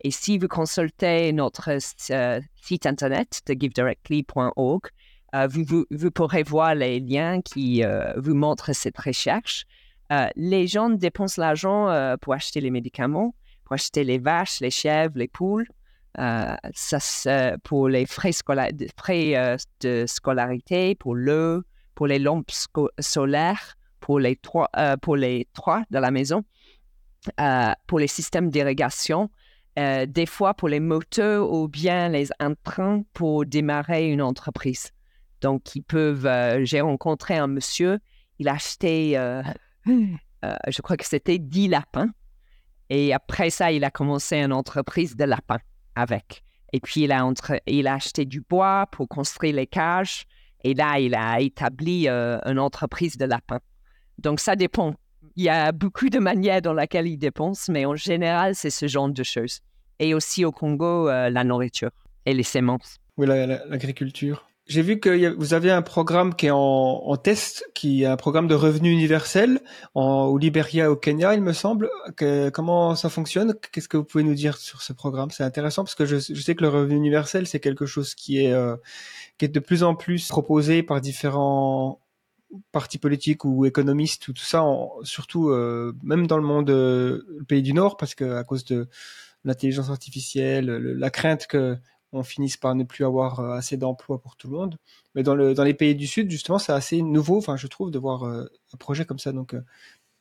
Et 0.00 0.10
si 0.10 0.36
vous 0.36 0.48
consultez 0.48 1.32
notre 1.32 1.78
site 1.80 2.86
internet 2.86 3.40
de 3.46 3.54
givedirectly.org, 3.54 4.82
vous, 5.48 5.64
vous, 5.64 5.86
vous, 5.92 6.10
pourrez 6.10 6.42
voir 6.42 6.74
les 6.74 6.98
liens 6.98 7.40
qui 7.40 7.84
vous 8.16 8.34
montrent 8.34 8.72
cette 8.72 8.98
recherche. 8.98 9.64
Euh, 10.10 10.28
les 10.36 10.66
gens 10.66 10.88
dépensent 10.88 11.40
l'argent 11.40 11.88
euh, 11.88 12.16
pour 12.16 12.32
acheter 12.32 12.60
les 12.60 12.70
médicaments, 12.70 13.34
pour 13.64 13.74
acheter 13.74 14.04
les 14.04 14.18
vaches, 14.18 14.60
les 14.60 14.70
chèvres, 14.70 15.18
les 15.18 15.28
poules, 15.28 15.68
euh, 16.18 16.56
ça, 16.74 17.58
pour 17.64 17.88
les 17.88 18.06
frais, 18.06 18.30
de 19.80 20.06
scolarité, 20.06 20.94
pour 20.94 21.14
l'eau, 21.14 21.62
pour 21.94 22.06
les 22.06 22.18
lampes 22.18 22.50
solaires, 22.98 23.76
pour 24.00 24.18
les, 24.18 24.36
trois, 24.36 24.70
pour 25.02 25.16
les 25.16 25.46
trois 25.52 25.82
de 25.90 25.98
la 25.98 26.10
maison, 26.10 26.42
pour 27.86 27.98
les 27.98 28.06
systèmes 28.06 28.48
d'irrigation, 28.48 29.30
des 29.76 30.26
fois 30.26 30.54
pour 30.54 30.68
les 30.68 30.80
moteurs 30.80 31.52
ou 31.52 31.68
bien 31.68 32.08
les 32.08 32.30
intrants 32.40 33.02
pour 33.12 33.44
démarrer 33.44 34.10
une 34.10 34.22
entreprise. 34.22 34.90
Donc, 35.40 35.76
ils 35.76 35.82
peuvent. 35.82 36.28
J'ai 36.64 36.80
rencontré 36.80 37.36
un 37.36 37.48
monsieur, 37.48 37.98
il 38.38 38.48
a 38.48 38.54
acheté 38.54 39.16
euh, 39.86 40.54
je 40.68 40.82
crois 40.82 40.96
que 40.96 41.06
c'était 41.06 41.38
10 41.38 41.68
lapins. 41.68 42.10
Et 42.90 43.12
après 43.12 43.50
ça, 43.50 43.70
il 43.70 43.84
a 43.84 43.90
commencé 43.90 44.36
une 44.36 44.52
entreprise 44.52 45.16
de 45.16 45.24
lapins 45.24 45.60
avec. 45.94 46.42
Et 46.72 46.80
puis, 46.80 47.02
il 47.02 47.12
a, 47.12 47.24
entre... 47.24 47.60
il 47.66 47.86
a 47.86 47.94
acheté 47.94 48.24
du 48.24 48.40
bois 48.40 48.86
pour 48.92 49.08
construire 49.08 49.54
les 49.54 49.66
cages. 49.66 50.24
Et 50.64 50.74
là, 50.74 50.98
il 50.98 51.14
a 51.14 51.40
établi 51.40 52.08
euh, 52.08 52.38
une 52.44 52.58
entreprise 52.58 53.16
de 53.16 53.24
lapins. 53.24 53.60
Donc, 54.18 54.40
ça 54.40 54.56
dépend. 54.56 54.94
Il 55.36 55.44
y 55.44 55.48
a 55.48 55.72
beaucoup 55.72 56.08
de 56.08 56.18
manières 56.18 56.62
dans 56.62 56.74
lesquelles 56.74 57.06
il 57.06 57.16
dépense, 57.16 57.68
mais 57.68 57.84
en 57.84 57.94
général, 57.94 58.54
c'est 58.54 58.70
ce 58.70 58.88
genre 58.88 59.08
de 59.08 59.22
choses. 59.22 59.60
Et 59.98 60.14
aussi 60.14 60.44
au 60.44 60.52
Congo, 60.52 61.08
euh, 61.08 61.30
la 61.30 61.44
nourriture 61.44 61.90
et 62.26 62.34
les 62.34 62.42
semences. 62.42 62.98
Oui, 63.16 63.26
l'agriculture. 63.26 64.48
J'ai 64.68 64.82
vu 64.82 65.00
que 65.00 65.34
vous 65.38 65.54
avez 65.54 65.70
un 65.70 65.80
programme 65.80 66.34
qui 66.34 66.46
est 66.46 66.50
en, 66.52 67.16
test, 67.16 67.64
qui 67.72 68.02
est 68.02 68.06
un 68.06 68.18
programme 68.18 68.48
de 68.48 68.54
revenu 68.54 68.90
universel 68.90 69.62
en, 69.94 70.26
au 70.26 70.36
Liberia, 70.36 70.92
au 70.92 70.96
Kenya, 70.96 71.34
il 71.34 71.40
me 71.40 71.54
semble. 71.54 71.88
comment 72.52 72.94
ça 72.94 73.08
fonctionne? 73.08 73.54
Qu'est-ce 73.72 73.88
que 73.88 73.96
vous 73.96 74.04
pouvez 74.04 74.24
nous 74.24 74.34
dire 74.34 74.58
sur 74.58 74.82
ce 74.82 74.92
programme? 74.92 75.30
C'est 75.30 75.42
intéressant 75.42 75.84
parce 75.84 75.94
que 75.94 76.04
je, 76.04 76.18
sais 76.18 76.54
que 76.54 76.62
le 76.62 76.68
revenu 76.68 76.96
universel, 76.96 77.46
c'est 77.46 77.60
quelque 77.60 77.86
chose 77.86 78.14
qui 78.14 78.44
est, 78.44 78.52
euh, 78.52 78.76
qui 79.38 79.46
est 79.46 79.48
de 79.48 79.58
plus 79.58 79.82
en 79.82 79.94
plus 79.94 80.28
proposé 80.28 80.82
par 80.82 81.00
différents 81.00 82.02
partis 82.70 82.98
politiques 82.98 83.46
ou 83.46 83.64
économistes 83.64 84.28
ou 84.28 84.34
tout 84.34 84.44
ça, 84.44 84.62
surtout 85.02 85.48
euh, 85.48 85.94
même 86.02 86.26
dans 86.26 86.36
le 86.36 86.44
monde 86.44 86.68
euh, 86.68 87.22
pays 87.48 87.62
du 87.62 87.72
Nord, 87.72 87.96
parce 87.96 88.14
que 88.14 88.36
à 88.36 88.44
cause 88.44 88.66
de 88.66 88.86
l'intelligence 89.44 89.88
artificielle, 89.88 90.66
la 90.66 91.08
crainte 91.08 91.46
que 91.46 91.78
on 92.12 92.22
finisse 92.22 92.56
par 92.56 92.74
ne 92.74 92.84
plus 92.84 93.04
avoir 93.04 93.40
euh, 93.40 93.52
assez 93.52 93.76
d'emplois 93.76 94.20
pour 94.20 94.36
tout 94.36 94.48
le 94.48 94.56
monde. 94.56 94.78
Mais 95.14 95.22
dans, 95.22 95.34
le, 95.34 95.54
dans 95.54 95.64
les 95.64 95.74
pays 95.74 95.94
du 95.94 96.06
Sud, 96.06 96.30
justement, 96.30 96.58
c'est 96.58 96.72
assez 96.72 97.02
nouveau, 97.02 97.42
je 97.56 97.66
trouve, 97.66 97.90
de 97.90 97.98
voir 97.98 98.24
euh, 98.24 98.44
un 98.72 98.76
projet 98.78 99.04
comme 99.04 99.18
ça. 99.18 99.32
Donc, 99.32 99.54
euh, 99.54 99.60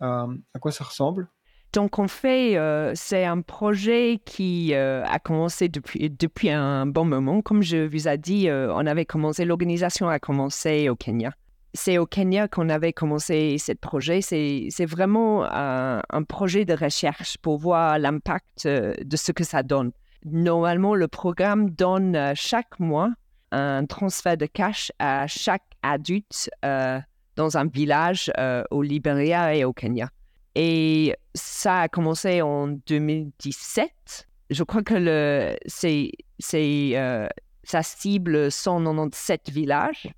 à 0.02 0.60
quoi 0.60 0.72
ça 0.72 0.84
ressemble? 0.84 1.30
Donc, 1.74 2.00
en 2.00 2.08
fait, 2.08 2.58
c'est 2.96 3.26
un 3.26 3.42
projet 3.42 4.22
qui 4.26 4.74
a 4.74 5.20
commencé 5.20 5.68
depuis, 5.68 6.50
un 6.50 6.86
bon 6.86 7.04
moment. 7.04 7.42
Comme 7.42 7.62
je 7.62 7.86
vous 7.86 8.08
ai 8.08 8.18
dit, 8.18 8.48
on 8.50 8.86
avait 8.86 9.06
commencé, 9.06 9.44
l'organisation 9.44 10.08
a 10.08 10.18
commencé 10.18 10.88
au 10.88 10.96
Kenya. 10.96 11.34
C'est 11.74 11.98
au 11.98 12.06
Kenya 12.06 12.48
qu'on 12.48 12.70
avait 12.70 12.94
commencé 12.94 13.58
ce 13.60 13.74
projet. 13.74 14.22
C'est 14.22 14.86
vraiment 14.86 15.44
un, 15.44 16.24
projet 16.24 16.64
de 16.64 16.74
recherche 16.74 17.38
pour 17.38 17.58
voir 17.58 18.00
l'impact 18.00 18.66
de 18.66 19.18
ce 19.18 19.34
que 19.34 19.44
ça 19.44 19.62
donne. 19.62 19.92
Normalement, 20.32 20.94
le 20.94 21.08
programme 21.08 21.70
donne 21.70 22.16
euh, 22.16 22.34
chaque 22.36 22.80
mois 22.80 23.12
un 23.52 23.86
transfert 23.86 24.36
de 24.36 24.46
cash 24.46 24.92
à 25.00 25.26
chaque 25.28 25.64
adulte 25.82 26.50
euh, 26.66 27.00
dans 27.38 27.58
un 27.58 27.66
village 27.66 28.30
euh, 28.38 28.64
au 28.72 28.82
Libéria 28.82 29.56
et 29.56 29.64
au 29.64 29.72
Kenya. 29.72 30.10
Et 30.56 31.16
ça 31.34 31.82
a 31.82 31.88
commencé 31.88 32.42
en 32.42 32.68
2017. 32.68 34.28
Je 34.50 34.64
crois 34.64 34.84
que 34.84 34.96
le, 34.96 35.56
c'est, 35.66 36.12
c'est, 36.40 37.30
ça 37.64 37.84
cible 37.84 38.52
197 38.52 39.50
villages. 39.50 40.10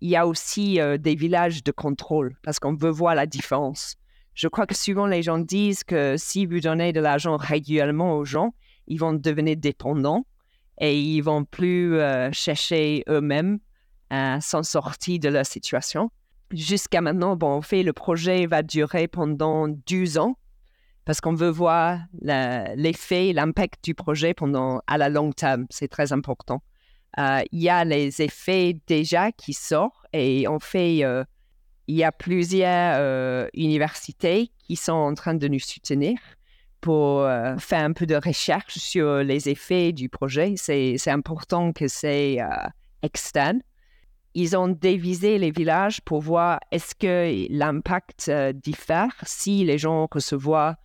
Il 0.00 0.10
y 0.10 0.16
a 0.16 0.26
aussi 0.26 0.78
des 0.98 1.14
villages 1.14 1.64
de 1.64 1.72
contrôle 1.72 2.36
parce 2.42 2.58
qu'on 2.58 2.74
veut 2.74 2.90
voir 2.90 3.14
la 3.14 3.26
différence. 3.26 3.96
Je 4.34 4.48
crois 4.48 4.66
que 4.66 4.74
souvent 4.74 5.06
les 5.06 5.22
gens 5.22 5.38
disent 5.38 5.82
que 5.82 6.16
si 6.18 6.44
vous 6.44 6.60
donnez 6.60 6.92
de 6.92 7.00
l'argent 7.00 7.38
régulièrement 7.38 8.18
aux 8.18 8.26
gens, 8.26 8.52
ils 8.86 8.98
vont 8.98 9.12
devenir 9.12 9.56
dépendants 9.56 10.26
et 10.78 10.98
ils 10.98 11.20
vont 11.20 11.44
plus 11.44 11.98
euh, 11.98 12.30
chercher 12.32 13.04
eux-mêmes 13.08 13.58
à 14.10 14.40
s'en 14.40 14.62
sortir 14.62 15.18
de 15.20 15.28
leur 15.28 15.46
situation. 15.46 16.10
Jusqu'à 16.52 17.00
maintenant, 17.00 17.36
bon, 17.36 17.50
en 17.50 17.62
fait, 17.62 17.82
le 17.82 17.92
projet 17.92 18.46
va 18.46 18.62
durer 18.62 19.08
pendant 19.08 19.68
12 19.68 20.18
ans 20.18 20.36
parce 21.04 21.20
qu'on 21.20 21.34
veut 21.34 21.50
voir 21.50 22.00
l'effet, 22.20 23.32
l'impact 23.32 23.82
du 23.84 23.94
projet 23.94 24.34
pendant 24.34 24.82
à 24.86 24.98
la 24.98 25.08
long 25.08 25.32
terme. 25.32 25.66
C'est 25.70 25.88
très 25.88 26.12
important. 26.12 26.62
Euh, 27.18 27.42
il 27.52 27.62
y 27.62 27.68
a 27.68 27.84
les 27.84 28.20
effets 28.20 28.78
déjà 28.86 29.32
qui 29.32 29.54
sortent 29.54 29.94
et 30.12 30.46
en 30.48 30.58
fait, 30.58 31.04
euh, 31.04 31.24
il 31.86 31.96
y 31.96 32.04
a 32.04 32.12
plusieurs 32.12 32.96
euh, 32.98 33.48
universités 33.54 34.50
qui 34.58 34.76
sont 34.76 34.92
en 34.92 35.14
train 35.14 35.34
de 35.34 35.48
nous 35.48 35.60
soutenir 35.60 36.18
pour 36.80 37.22
faire 37.58 37.84
un 37.84 37.92
peu 37.92 38.06
de 38.06 38.14
recherche 38.14 38.78
sur 38.78 39.18
les 39.18 39.48
effets 39.48 39.92
du 39.92 40.08
projet. 40.08 40.54
C'est 40.56 41.10
important 41.10 41.72
que 41.72 41.88
c'est 41.88 42.38
externe. 43.02 43.60
Ils 44.34 44.56
ont 44.56 44.68
dévisé 44.68 45.38
les 45.38 45.50
villages 45.50 46.00
pour 46.02 46.20
voir 46.20 46.60
est-ce 46.70 46.94
que 46.94 47.46
l'impact 47.50 48.30
diffère 48.54 49.12
si 49.24 49.64
les 49.64 49.78
gens 49.78 50.06
reçoivent 50.10 50.76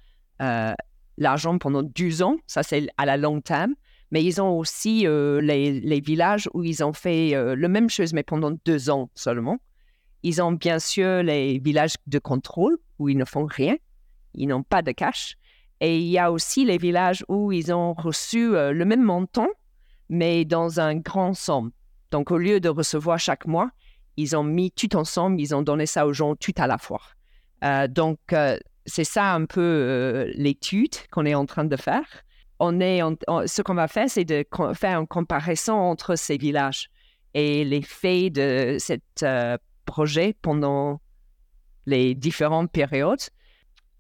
l'argent 1.18 1.58
pendant 1.58 1.84
12 1.84 2.22
ans, 2.24 2.38
ça 2.48 2.64
c'est 2.64 2.88
à 2.98 3.06
la 3.06 3.18
long 3.18 3.42
terme, 3.42 3.76
mais 4.12 4.24
ils 4.24 4.42
ont 4.42 4.58
aussi 4.58 5.08
euh, 5.08 5.40
les, 5.42 6.00
villages 6.02 6.50
où 6.54 6.64
ils 6.64 6.84
ont 6.84 6.94
fait 6.94 7.34
euh, 7.34 7.56
le 7.56 7.68
même 7.70 7.90
chose, 7.90 8.14
mais 8.14 8.24
pendant 8.24 8.52
deux 8.66 8.90
ans 8.90 9.10
seulement. 9.16 9.60
Ils 10.24 10.42
ont 10.42 10.52
bien 10.52 10.80
sûr 10.80 11.24
les 11.24 11.60
villages 11.60 11.96
de 12.08 12.20
contrôle 12.20 12.78
où 13.00 13.10
ils 13.10 13.18
ne 13.18 13.26
font 13.26 13.46
rien, 13.46 13.78
ils 14.34 14.48
n'ont 14.48 14.64
pas 14.64 14.82
de 14.82 14.92
cash. 14.92 15.38
Et 15.82 16.00
il 16.00 16.08
y 16.08 16.18
a 16.18 16.32
aussi 16.32 16.64
les 16.64 16.78
villages 16.78 17.26
où 17.28 17.52
ils 17.52 17.74
ont 17.74 17.94
reçu 17.94 18.56
euh, 18.56 18.72
le 18.72 18.86
même 18.86 19.04
montant, 19.04 19.50
mais 20.08 20.46
dans 20.46 20.80
un 20.80 20.96
grand 20.96 21.34
somme. 21.34 21.72
Donc 22.12 22.32
au 22.32 22.38
lieu 22.38 22.60
de 22.60 22.70
recevoir 22.70 23.20
chaque 23.20 23.46
mois, 23.46 23.70
ils 24.16 24.36
ont 24.38 24.44
mis 24.44 24.72
tout 24.72 24.96
ensemble, 24.96 25.42
ils 25.42 25.54
ont 25.54 25.62
donné 25.62 25.86
ça 25.86 26.08
aux 26.08 26.14
gens 26.14 26.36
tout 26.36 26.54
à 26.58 26.68
la 26.68 26.78
fois. 26.78 27.02
donc 27.90 28.20
c'est 28.86 29.04
ça 29.06 29.34
un 29.34 29.46
peu 29.46 30.32
l'étude 30.36 30.96
qu'on 31.12 31.26
est 31.26 31.36
en 31.36 31.46
train 31.46 31.64
de 31.64 31.78
faire 31.78 32.06
on 32.64 32.80
est 32.80 33.02
ce 33.48 33.62
qu'on 33.64 33.74
va 33.74 33.88
faire, 33.88 34.08
c'est 34.08 34.24
de 34.24 34.46
faire 34.76 35.00
une 35.00 35.08
comparaison 35.08 35.74
entre 35.74 36.16
ces 36.16 36.38
villages 36.38 36.92
et 37.34 37.66
l'effet 37.66 38.30
de 38.30 38.78
ce 38.80 38.98
euh, 39.24 39.58
projet 39.86 40.36
pendant 40.44 41.02
les 41.88 42.14
différentes 42.14 42.72
périodes. 42.72 43.22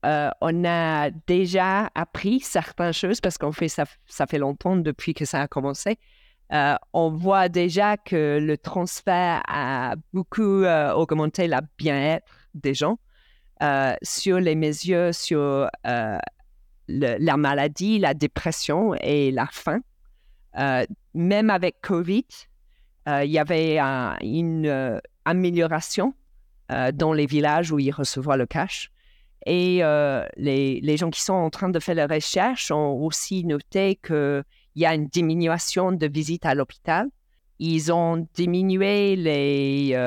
Euh, 0.06 0.30
on 0.42 0.66
a 0.66 1.12
déjà 1.28 1.90
appris 1.94 2.40
certaines 2.40 2.94
choses 2.94 3.22
parce 3.22 3.38
qu'on 3.38 3.52
fait 3.52 3.68
ça, 3.68 3.86
fait 4.08 4.40
longtemps 4.40 4.76
depuis 4.76 5.14
que 5.14 5.26
ça 5.26 5.42
a 5.42 5.48
commencé. 5.48 6.00
Euh, 6.54 6.76
on 6.92 7.12
voit 7.12 7.50
déjà 7.50 7.98
que 7.98 8.40
le 8.42 8.58
transfert 8.58 9.42
a 9.48 9.96
beaucoup 10.12 10.64
augmenté 10.96 11.48
la 11.48 11.62
bien-être 11.78 12.26
des 12.56 12.74
gens 12.74 12.98
sur 14.02 14.40
les 14.40 14.56
mesures 14.56 15.14
sur 15.14 15.70
la 16.88 17.38
maladie, 17.38 18.00
la 18.00 18.14
dépression 18.14 18.96
et 18.96 19.32
la 19.32 19.46
faim. 19.46 19.82
Euh, 20.58 20.86
même 21.14 21.50
avec 21.50 21.82
COVID, 21.82 22.26
euh, 23.08 23.24
il 23.24 23.32
y 23.32 23.40
avait 23.40 23.80
une 23.80 24.66
euh, 24.68 25.00
amélioration 25.26 26.14
dans 26.94 27.12
les 27.12 27.26
villages 27.26 27.74
où 27.74 27.80
ils 27.80 27.92
recevaient 27.92 28.38
le 28.38 28.46
cash. 28.46 28.91
Et 29.46 29.82
les, 30.38 30.98
gens 30.98 31.10
qui 31.10 31.22
sont 31.22 31.34
en 31.34 31.50
train 31.50 31.70
de 31.70 31.80
faire 31.80 31.96
la 31.96 32.08
recherche 32.08 32.72
ont 32.72 32.94
aussi 33.04 33.44
noté 33.44 34.00
qu'il 34.06 34.44
y 34.76 34.86
a 34.86 34.94
une 34.94 35.08
diminution 35.08 35.92
de 35.92 36.08
visites 36.08 36.46
à 36.46 36.54
l'hôpital. 36.54 37.08
Ils 37.60 37.92
ont 37.92 38.28
diminué 38.36 39.16
les... 39.16 39.98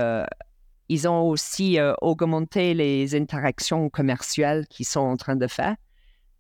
ils 0.88 1.09
ont 1.09 1.23
aussi 1.23 1.79
augmenté 2.01 2.75
les 2.75 3.14
interactions 3.14 3.90
commerciales 3.90 4.66
qu'ils 4.68 4.87
sont 4.87 5.01
en 5.01 5.16
train 5.16 5.37
de 5.37 5.47
faire. 5.47 5.77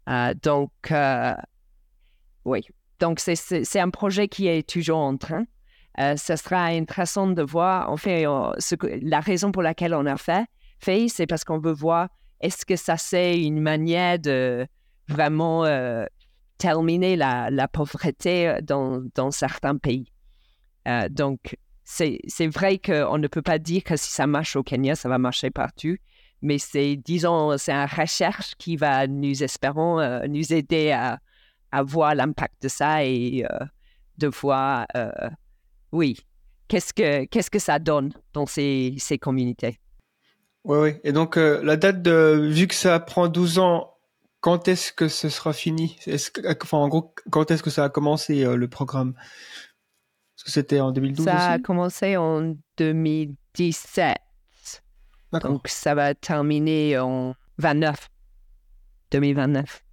Euh, 0.08 0.34
donc, 0.42 0.70
euh, 0.90 1.34
oui. 2.44 2.66
Donc, 3.00 3.20
c'est 3.20 3.80
un 3.80 3.90
projet 3.90 4.28
qui 4.28 4.46
est 4.46 4.68
toujours 4.68 4.98
en 4.98 5.16
train. 5.16 5.44
Euh, 6.00 6.16
ce 6.16 6.36
sera 6.36 6.66
intéressant 6.66 7.28
de 7.28 7.42
voir, 7.42 7.90
en 7.90 7.96
fait, 7.96 8.24
la 9.02 9.20
raison 9.20 9.52
pour 9.52 9.62
laquelle 9.62 9.94
on 9.94 10.06
a 10.06 10.16
fait, 10.16 10.46
fait 10.80 11.08
c'est 11.08 11.26
parce 11.26 11.44
qu'on 11.44 11.58
veut 11.58 11.72
voir 11.72 12.08
est-ce 12.40 12.66
que 12.66 12.76
ça 12.76 12.96
c'est 12.96 13.40
une 13.40 13.60
manière 13.60 14.18
de 14.18 14.66
vraiment 15.08 15.64
terminer 16.58 17.16
la, 17.16 17.68
pauvreté 17.68 18.58
dans, 18.62 19.02
dans, 19.14 19.30
certains 19.30 19.76
pays? 19.76 20.10
donc, 21.10 21.56
c'est 21.84 22.46
vrai 22.46 22.78
qu'on 22.78 23.18
ne 23.18 23.26
peut 23.26 23.42
pas 23.42 23.58
dire 23.58 23.84
que 23.84 23.96
si 23.96 24.10
ça 24.10 24.26
marche 24.26 24.56
au 24.56 24.62
Kenya, 24.62 24.94
ça 24.94 25.08
va 25.08 25.18
marcher 25.18 25.50
partout 25.50 25.96
mais 26.44 26.58
c'est, 26.58 26.96
disons, 26.96 27.56
c'est 27.56 27.72
une 27.72 27.88
recherche 27.88 28.54
qui 28.56 28.76
va, 28.76 29.06
nous 29.06 29.42
espérons, 29.42 29.98
euh, 29.98 30.26
nous 30.28 30.52
aider 30.52 30.92
à, 30.92 31.18
voir 31.82 32.14
l'impact 32.14 32.62
de 32.62 32.68
ça 32.68 33.04
et 33.04 33.44
euh, 33.50 33.64
de 34.18 34.28
voir, 34.28 34.86
euh, 34.94 35.10
oui, 35.90 36.18
qu'est-ce 36.68 36.92
que, 36.92 37.24
qu'est-ce 37.24 37.50
que 37.50 37.58
ça 37.58 37.80
donne 37.80 38.12
dans 38.32 38.46
ces, 38.46 38.94
ces 38.98 39.18
communautés? 39.18 39.80
Oui, 40.64 40.78
oui. 40.78 40.90
Et 41.04 41.12
donc, 41.12 41.36
la 41.36 41.76
date 41.76 42.02
de, 42.02 42.48
vu 42.50 42.66
que 42.66 42.74
ça 42.74 42.98
prend 43.00 43.28
12 43.28 43.58
ans, 43.58 43.94
quand 44.40 44.68
est-ce 44.68 44.92
que 44.92 45.08
ce 45.08 45.28
sera 45.28 45.52
fini? 45.52 45.96
Est-ce 46.06 46.30
que, 46.30 46.40
enfin, 46.62 46.78
en 46.78 46.88
gros, 46.88 47.14
quand 47.30 47.50
est-ce 47.50 47.62
que 47.62 47.70
ça 47.70 47.84
a 47.84 47.88
commencé 47.88 48.44
le 48.44 48.68
programme? 48.68 49.14
Parce 49.14 50.44
que 50.44 50.50
c'était 50.50 50.80
en 50.80 50.92
2012 50.92 51.24
Ça 51.24 51.52
a 51.52 51.58
commencé 51.58 52.16
en 52.16 52.54
2017. 52.78 54.16
Donc, 55.42 55.68
ça 55.68 55.94
va 55.94 56.14
terminer 56.14 56.98
en 56.98 57.34
29, 57.58 58.10
2029. 59.10 59.84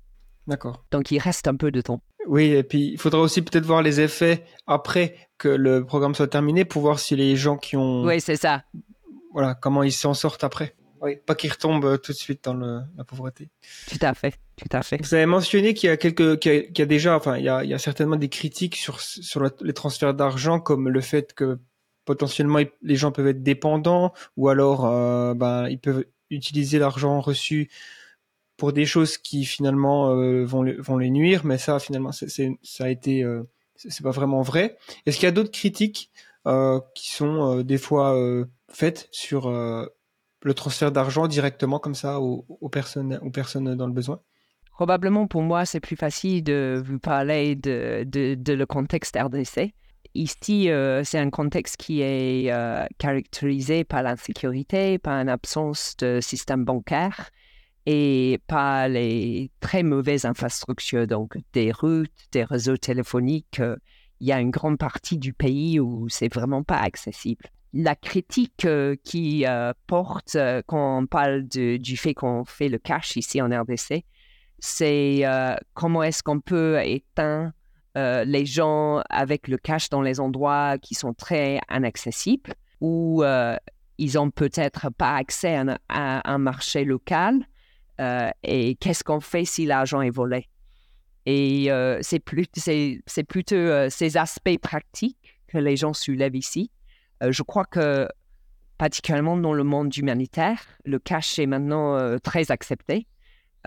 D'accord. 0.47 0.83
Donc, 0.91 1.11
il 1.11 1.19
reste 1.19 1.47
un 1.47 1.55
peu 1.55 1.71
de 1.71 1.81
temps. 1.81 2.01
Oui, 2.27 2.45
et 2.51 2.63
puis 2.63 2.91
il 2.91 2.97
faudra 2.99 3.19
aussi 3.21 3.41
peut-être 3.41 3.65
voir 3.65 3.81
les 3.81 3.99
effets 3.99 4.45
après 4.67 5.15
que 5.37 5.47
le 5.47 5.85
programme 5.85 6.13
soit 6.13 6.27
terminé 6.27 6.65
pour 6.65 6.81
voir 6.81 6.99
si 6.99 7.15
les 7.15 7.35
gens 7.35 7.57
qui 7.57 7.75
ont. 7.77 8.03
Oui, 8.03 8.21
c'est 8.21 8.35
ça. 8.35 8.63
Voilà, 9.33 9.55
comment 9.55 9.83
ils 9.83 9.91
s'en 9.91 10.13
sortent 10.13 10.43
après. 10.43 10.75
Oui, 11.01 11.15
pas 11.25 11.33
qu'ils 11.33 11.51
retombent 11.51 11.85
euh, 11.85 11.97
tout 11.97 12.11
de 12.11 12.17
suite 12.17 12.43
dans 12.43 12.53
la 12.53 13.03
pauvreté. 13.07 13.49
Tout 13.89 13.97
à 14.01 14.13
fait, 14.13 14.35
tout 14.55 14.69
à 14.71 14.83
fait. 14.83 15.01
Vous 15.01 15.13
avez 15.15 15.25
mentionné 15.25 15.73
qu'il 15.73 15.89
y 15.89 15.91
a 15.91 15.97
quelques, 15.97 16.37
qu'il 16.37 16.71
y, 16.77 16.81
a, 16.81 16.85
déjà, 16.85 17.15
enfin, 17.15 17.37
il 17.37 17.43
y 17.43 17.49
a, 17.49 17.63
il 17.63 17.69
y 17.69 17.73
a 17.73 17.79
certainement 17.79 18.17
des 18.17 18.29
critiques 18.29 18.75
sur 18.75 19.01
sur 19.01 19.41
les 19.61 19.73
transferts 19.73 20.13
d'argent, 20.13 20.59
comme 20.59 20.89
le 20.89 21.01
fait 21.01 21.33
que 21.33 21.59
potentiellement 22.05 22.59
les 22.81 22.95
gens 22.95 23.11
peuvent 23.11 23.27
être 23.27 23.43
dépendants 23.43 24.13
ou 24.37 24.49
alors 24.49 24.85
euh, 24.85 25.33
ben, 25.33 25.67
ils 25.69 25.79
peuvent 25.79 26.05
utiliser 26.29 26.79
l'argent 26.79 27.19
reçu 27.21 27.69
pour 28.57 28.73
des 28.73 28.85
choses 28.85 29.17
qui 29.17 29.45
finalement 29.45 30.11
euh, 30.11 30.45
vont, 30.45 30.65
vont 30.79 30.97
les 30.97 31.09
nuire, 31.09 31.45
mais 31.45 31.57
ça 31.57 31.79
finalement 31.79 32.11
c'est, 32.11 32.29
ça 32.61 32.83
a 32.85 32.89
été 32.89 33.23
euh, 33.23 33.43
c'est 33.75 34.03
pas 34.03 34.11
vraiment 34.11 34.41
vrai. 34.41 34.77
Est-ce 35.05 35.17
qu'il 35.17 35.25
y 35.25 35.29
a 35.29 35.31
d'autres 35.31 35.51
critiques 35.51 36.11
qui 36.95 37.11
sont 37.11 37.61
des 37.61 37.77
fois 37.77 38.15
faites 38.73 39.07
sur 39.11 39.49
le 39.49 40.53
transfert 40.53 40.91
d'argent 40.91 41.27
directement 41.27 41.79
comme 41.79 41.95
ça 41.95 42.19
aux, 42.19 42.69
personnes 42.69 43.19
aux 43.21 43.31
personnes 43.31 43.75
dans 43.75 43.87
le 43.87 43.93
besoin? 43.93 44.21
Probablement 44.71 45.27
pour 45.27 45.41
moi 45.41 45.65
c'est 45.65 45.79
plus 45.79 45.95
facile 45.95 46.43
de 46.43 46.81
vous 46.85 46.99
parler 46.99 47.55
de, 47.55 48.03
de, 48.05 48.53
le 48.53 48.65
contexte 48.65 49.17
RDC 49.17 49.73
Ici, 50.13 50.69
euh, 50.69 51.03
c'est 51.05 51.19
un 51.19 51.29
contexte 51.29 51.77
qui 51.77 52.01
est 52.01 52.51
euh, 52.51 52.85
caractérisé 52.97 53.85
par 53.85 54.03
l'insécurité, 54.03 54.97
par 54.97 55.13
une 55.13 55.29
absence 55.29 55.95
de 55.97 56.19
système 56.19 56.65
bancaire 56.65 57.29
et 57.85 58.39
par 58.47 58.89
les 58.89 59.51
très 59.61 59.83
mauvaises 59.83 60.25
infrastructures, 60.25 61.07
donc 61.07 61.37
des 61.53 61.71
routes, 61.71 62.11
des 62.33 62.43
réseaux 62.43 62.75
téléphoniques. 62.75 63.61
Euh, 63.61 63.77
il 64.19 64.27
y 64.27 64.33
a 64.33 64.41
une 64.41 64.51
grande 64.51 64.77
partie 64.77 65.17
du 65.17 65.33
pays 65.33 65.79
où 65.79 66.09
c'est 66.09 66.31
vraiment 66.31 66.61
pas 66.61 66.77
accessible. 66.77 67.45
La 67.73 67.95
critique 67.95 68.67
qui 69.03 69.45
porte 69.87 70.37
quand 70.67 70.99
on 70.99 71.05
parle 71.05 71.43
du 71.43 71.97
fait 71.97 72.13
qu'on 72.13 72.43
fait 72.43 72.69
le 72.69 72.77
cash 72.77 73.15
ici 73.15 73.41
en 73.41 73.47
RDC, 73.47 74.03
c'est 74.59 75.23
comment 75.73 76.03
est-ce 76.03 76.21
qu'on 76.21 76.41
peut 76.41 76.79
éteindre 76.83 77.51
euh, 77.97 78.23
les 78.23 78.45
gens 78.45 79.01
avec 79.09 79.49
le 79.49 79.57
cash 79.57 79.89
dans 79.89 80.01
les 80.01 80.21
endroits 80.21 80.77
qui 80.77 80.95
sont 80.95 81.13
très 81.13 81.59
inaccessibles 81.69 82.53
euh, 82.81 83.57
ils 83.97 84.17
ont 84.17 84.31
peut-être 84.31 84.89
pas 84.89 85.15
accès 85.15 85.61
à, 85.89 86.31
un 86.31 86.37
marché 86.39 86.85
local. 86.85 87.45
Euh, 87.99 88.31
et 88.41 88.75
qu'est-ce 88.75 89.03
qu'on 89.03 89.19
fait 89.19 89.45
si 89.45 89.65
l'argent 89.67 90.01
est 90.01 90.09
volé? 90.09 90.47
Et 91.27 91.69
c'est, 92.01 92.23
c'est 93.05 93.23
plutôt 93.23 93.89
ces 93.89 94.17
aspects 94.17 94.57
pratiques 94.59 95.39
que 95.47 95.59
les 95.59 95.75
gens 95.75 95.93
soulèvent 95.93 96.35
ici. 96.35 96.71
Je 97.29 97.43
crois 97.43 97.65
que 97.65 98.07
particulièrement 98.81 99.37
dans 99.37 99.53
le 99.53 99.63
monde 99.63 99.95
humanitaire. 99.95 100.59
Le 100.85 100.97
cash 100.97 101.37
est 101.37 101.45
maintenant 101.45 101.95
euh, 101.95 102.17
très 102.17 102.49
accepté. 102.49 103.05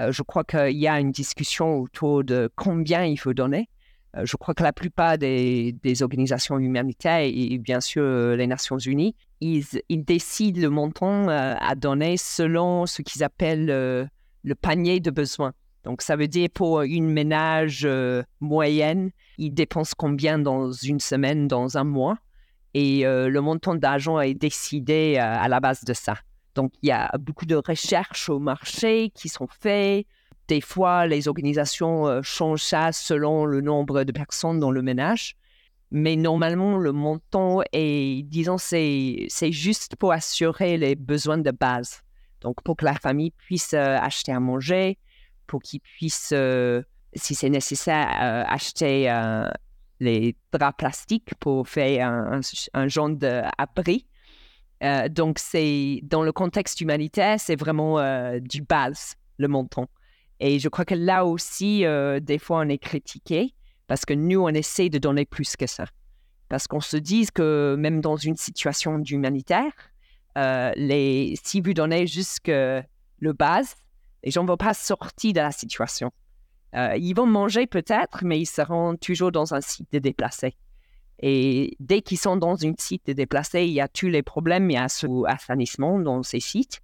Euh, 0.01 0.11
je 0.11 0.25
crois 0.25 0.43
qu'il 0.43 0.77
y 0.77 0.89
a 0.89 0.99
une 0.99 1.13
discussion 1.13 1.77
autour 1.79 2.25
de 2.25 2.51
combien 2.57 3.05
il 3.05 3.17
faut 3.17 3.33
donner. 3.33 3.69
Euh, 4.17 4.27
je 4.27 4.37
crois 4.37 4.55
que 4.55 4.65
la 4.65 4.73
plupart 4.73 5.17
des, 5.17 5.77
organisations 6.03 6.59
humanitaires 6.59 7.21
et, 7.21 7.59
bien 7.59 7.81
sûr 7.81 8.35
les 8.35 8.49
Nations 8.49 8.79
Unies, 8.79 9.15
ils, 9.41 9.65
décident 9.89 10.61
le 10.61 10.69
montant 10.69 11.29
à 11.29 11.75
donner 11.77 12.17
selon 12.17 12.87
ce 12.87 13.03
qu'ils 13.03 13.23
appellent 13.23 13.67
le 13.67 14.55
panier 14.61 14.99
de 14.99 15.13
besoins. 15.13 15.53
Donc, 15.85 16.03
ça 16.03 16.17
veut 16.17 16.27
dire 16.27 16.49
pour 16.53 16.83
une 16.83 17.09
ménage 17.09 17.87
moyenne, 18.41 19.13
ils 19.39 19.55
dépensent 19.55 19.95
combien 19.97 20.41
dans 20.41 20.73
une 20.73 20.99
semaine, 20.99 21.47
dans 21.47 21.79
un 21.79 21.85
mois? 21.85 22.19
Et 22.75 23.07
euh, 23.07 23.29
le 23.29 23.41
montant 23.41 23.77
d'argent 23.77 24.21
est 24.21 24.35
décidé 24.35 25.15
euh, 25.17 25.23
à 25.23 25.49
la 25.49 25.61
base 25.61 25.85
de 25.85 25.95
ça. 25.95 26.17
Donc, 26.57 26.73
il 26.83 26.89
y 26.89 26.93
a 26.93 27.11
beaucoup 27.19 27.47
de 27.47 27.55
recherches 27.55 28.29
au 28.29 28.41
marché 28.41 29.11
qui 29.15 29.29
sont 29.29 29.47
faites. 29.49 30.07
Des 30.49 30.61
fois, 30.61 31.07
les 31.07 31.29
organisations 31.29 32.07
euh, 32.07 32.21
changent 32.23 32.63
ça 32.63 32.93
selon 32.93 33.45
le 33.45 33.61
nombre 33.61 34.03
de 34.03 34.13
personnes 34.13 34.59
dans 34.59 34.73
le 34.73 34.83
ménage. 34.83 35.37
Mais 35.93 36.17
normalement, 36.17 36.77
le 36.77 36.91
montant 36.91 37.61
est, 37.73 38.25
disons, 38.25 38.59
c'est, 38.59 39.27
c'est 39.29 39.53
juste 39.53 39.95
pour 39.95 40.13
assurer 40.13 40.77
les 40.77 40.97
besoins 40.97 41.39
de 41.39 41.53
base. 41.53 42.03
Donc, 42.41 42.61
pour 42.65 42.77
que 42.77 42.85
la 42.85 42.95
famille 42.95 43.31
puisse 43.31 43.73
acheter 43.75 44.33
à 44.33 44.41
manger, 44.41 44.99
pour 45.47 45.63
qu'ils 45.63 45.81
puissent, 45.81 46.35
si 47.15 47.35
c'est 47.35 47.49
nécessaire, 47.49 48.09
acheter 48.49 49.09
les 50.05 50.37
draps 50.53 50.77
plastiques 50.77 51.35
pour 51.41 51.69
faire 51.69 52.09
un, 52.09 52.89
genre 52.89 53.11
d'abri. 53.11 54.07
Euh, 54.83 55.09
donc, 55.09 55.39
c'est 55.39 56.01
dans 56.03 56.23
le 56.23 56.33
contexte 56.33 56.81
humanitaire, 56.81 57.41
c'est 57.41 57.57
vraiment 57.57 57.99
euh, 57.99 58.39
du 58.39 58.63
base, 58.63 59.15
le 59.39 59.49
montant. 59.49 59.89
Et 60.41 60.59
je 60.59 60.69
crois 60.69 60.85
que 60.85 60.95
là 60.95 61.25
aussi, 61.25 61.85
euh, 61.85 62.21
des 62.21 62.39
fois, 62.39 62.59
on 62.59 62.69
est 62.69 62.79
critiqué 62.79 63.55
parce 63.87 64.05
que 64.05 64.15
nous, 64.15 64.41
on 64.41 64.49
essaie 64.49 64.91
de 64.91 64.99
donner 64.99 65.25
plus 65.25 65.57
que 65.57 65.67
ça. 65.67 65.87
Parce 66.49 66.67
qu'on 66.67 66.81
se 66.81 66.97
dit 66.97 67.27
que 67.33 67.77
même 67.79 68.01
dans 68.01 68.17
une 68.17 68.37
situation 68.37 68.99
d'humanitaire, 68.99 69.73
les, 70.37 71.39
si 71.43 71.61
vous 71.61 71.73
donnez 71.73 72.07
juste 72.07 72.47
le 72.47 73.33
base, 73.33 73.77
les 74.25 74.31
gens 74.31 74.43
ne 74.43 74.49
vont 74.49 74.57
pas 74.57 74.75
sortir 74.75 75.33
de 75.33 75.41
la 75.41 75.53
situation. 75.53 76.13
Euh, 76.77 76.97
ils 76.97 77.15
vont 77.15 77.27
manger 77.27 77.67
peut-être, 77.67 78.25
mais 78.25 78.41
ils 78.41 78.47
seront 78.47 78.97
toujours 78.97 79.31
dans 79.31 79.55
un 79.55 79.61
site 79.61 79.87
de 79.93 79.99
déplacés. 79.99 80.57
Et 81.21 81.77
dès 81.79 82.03
qu'ils 82.03 82.19
sont 82.19 82.37
dans 82.37 82.65
un 82.67 82.73
site 82.77 83.07
de 83.07 83.13
déplacés, 83.13 83.65
il 83.65 83.73
y 83.73 83.81
a 83.81 83.87
tous 83.87 84.09
les 84.09 84.23
problèmes, 84.23 84.69
il 84.71 84.75
y 84.75 84.77
a 84.77 84.89
assainissement 85.29 85.99
dans 86.01 86.23
ces 86.23 86.41
sites. 86.41 86.81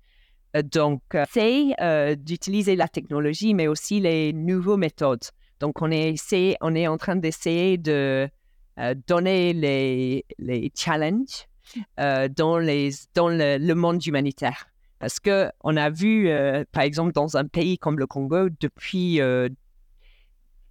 Euh, 0.56 0.62
donc, 0.62 1.02
euh, 1.14 1.24
c'est 1.30 2.16
d'utiliser 2.16 2.76
la 2.76 2.88
technologie, 2.88 3.54
mais 3.54 3.66
aussi 3.66 4.00
les 4.00 4.32
nouvelles 4.32 4.78
méthodes. 4.78 5.24
Donc, 5.58 5.82
on 5.82 5.90
est, 5.90 6.14
on 6.60 6.74
est 6.74 6.86
en 6.86 6.96
train 6.96 7.16
d'essayer 7.16 7.76
de 7.76 8.28
donner 9.06 9.52
les, 9.52 10.24
les 10.38 10.72
challenges 10.74 11.46
dans, 11.98 12.58
les, 12.58 12.90
dans 13.14 13.28
le, 13.28 13.72
monde 13.74 14.04
humanitaire. 14.06 14.68
Parce 15.00 15.20
qu'on 15.20 15.76
a 15.76 15.90
vu, 15.90 16.30
par 16.72 16.84
exemple, 16.84 17.12
dans 17.12 17.36
un 17.36 17.44
pays 17.44 17.76
comme 17.76 17.98
le 17.98 18.06
Congo, 18.06 18.48
depuis 18.58 19.20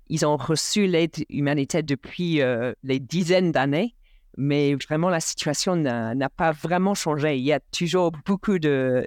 ils 0.10 0.26
ont 0.26 0.38
reçu 0.38 0.88
l'aide 0.88 1.15
humanitaire 1.30 1.84
depuis 1.84 2.41
euh, 2.41 2.74
les 2.84 3.00
dizaines 3.00 3.52
d'années, 3.52 3.95
mais 4.38 4.76
vraiment 4.76 5.10
la 5.10 5.19
situation 5.19 5.76
n'a 5.76 6.30
pas 6.30 6.52
vraiment 6.52 6.95
changé. 6.95 7.38
Il 7.38 7.43
y 7.43 7.54
a 7.54 7.60
toujours 7.60 8.12
beaucoup 8.26 8.58
de, 8.58 9.06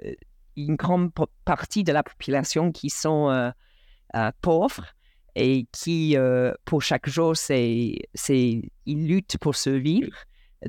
une 0.55 0.75
grande 0.75 1.11
partie 1.43 1.83
de 1.83 1.91
la 1.91 2.03
population 2.03 2.71
qui 2.71 2.89
sont 2.89 3.29
euh, 3.29 3.51
euh, 4.15 4.31
pauvres 4.41 4.85
et 5.35 5.67
qui, 5.71 6.15
pour 6.63 6.83
chaque 6.83 7.09
jour, 7.09 7.35
c'est, 7.35 7.95
ils 8.85 9.07
luttent 9.07 9.37
pour 9.39 9.55
survivre. 9.55 10.15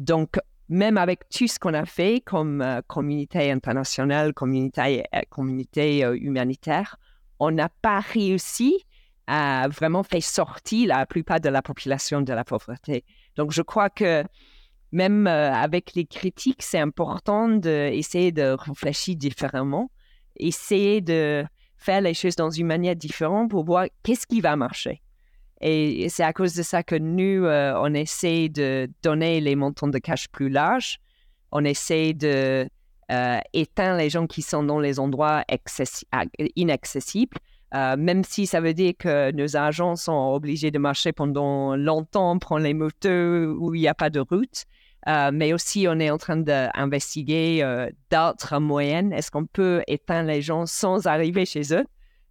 Donc, 0.00 0.40
même 0.70 0.96
avec 0.96 1.28
tout 1.28 1.46
ce 1.46 1.58
qu'on 1.58 1.74
a 1.74 1.84
fait 1.84 2.22
comme 2.24 2.64
communauté 2.86 3.50
internationale, 3.50 4.32
communauté, 4.32 5.04
communauté 5.28 6.00
humanitaire, 6.18 6.96
on 7.38 7.50
n'a 7.50 7.68
pas 7.68 8.00
réussi 8.00 8.86
a 9.26 9.68
vraiment 9.68 10.02
fait 10.02 10.20
sortir 10.20 10.88
la 10.88 11.06
plupart 11.06 11.40
de 11.40 11.48
la 11.48 11.62
population 11.62 12.20
de 12.20 12.32
la 12.32 12.44
pauvreté. 12.44 13.04
Donc, 13.36 13.52
je 13.52 13.62
crois 13.62 13.90
que 13.90 14.24
même 14.92 15.26
euh, 15.26 15.52
avec 15.52 15.94
les 15.94 16.06
critiques, 16.06 16.62
c'est 16.62 16.78
important 16.78 17.48
d'essayer 17.48 18.32
de 18.32 18.56
réfléchir 18.58 19.16
différemment, 19.16 19.90
essayer 20.36 21.00
de 21.00 21.44
faire 21.76 22.00
les 22.00 22.14
choses 22.14 22.36
dans 22.36 22.50
une 22.50 22.66
manière 22.66 22.96
différente 22.96 23.50
pour 23.50 23.64
voir 23.64 23.86
qu'est-ce 24.02 24.26
qui 24.26 24.40
va 24.40 24.56
marcher. 24.56 25.02
Et 25.60 26.08
c'est 26.08 26.22
à 26.22 26.32
cause 26.32 26.54
de 26.54 26.62
ça 26.62 26.82
que 26.82 26.94
nous, 26.94 27.44
euh, 27.44 27.74
on 27.80 27.94
essaie 27.94 28.48
de 28.48 28.88
donner 29.02 29.40
les 29.40 29.56
montants 29.56 29.88
de 29.88 29.98
cash 29.98 30.28
plus 30.28 30.48
larges. 30.48 30.98
On 31.52 31.64
essaie 31.64 32.12
de 32.12 32.68
euh, 33.10 33.38
éteindre 33.52 33.98
les 33.98 34.10
gens 34.10 34.26
qui 34.26 34.42
sont 34.42 34.62
dans 34.62 34.78
les 34.78 34.98
endroits 34.98 35.44
inaccessibles 36.56 37.38
euh, 37.74 37.96
même 37.96 38.22
si 38.22 38.46
ça 38.46 38.60
veut 38.60 38.74
dire 38.74 38.92
que 38.98 39.32
nos 39.32 39.56
agents 39.56 39.96
sont 39.96 40.32
obligés 40.32 40.70
de 40.70 40.78
marcher 40.78 41.12
pendant 41.12 41.74
longtemps, 41.74 42.38
prendre 42.38 42.62
les 42.62 42.74
motos 42.74 43.56
où 43.58 43.74
il 43.74 43.80
n'y 43.80 43.88
a 43.88 43.94
pas 43.94 44.10
de 44.10 44.20
route. 44.20 44.64
Euh, 45.08 45.30
mais 45.32 45.52
aussi, 45.52 45.86
on 45.88 45.98
est 45.98 46.10
en 46.10 46.16
train 46.16 46.36
d'investiguer 46.36 47.62
euh, 47.62 47.90
d'autres 48.10 48.58
moyens. 48.58 49.12
Est-ce 49.12 49.30
qu'on 49.30 49.44
peut 49.44 49.82
éteindre 49.86 50.28
les 50.28 50.40
gens 50.40 50.66
sans 50.66 51.06
arriver 51.06 51.44
chez 51.44 51.74
eux 51.74 51.84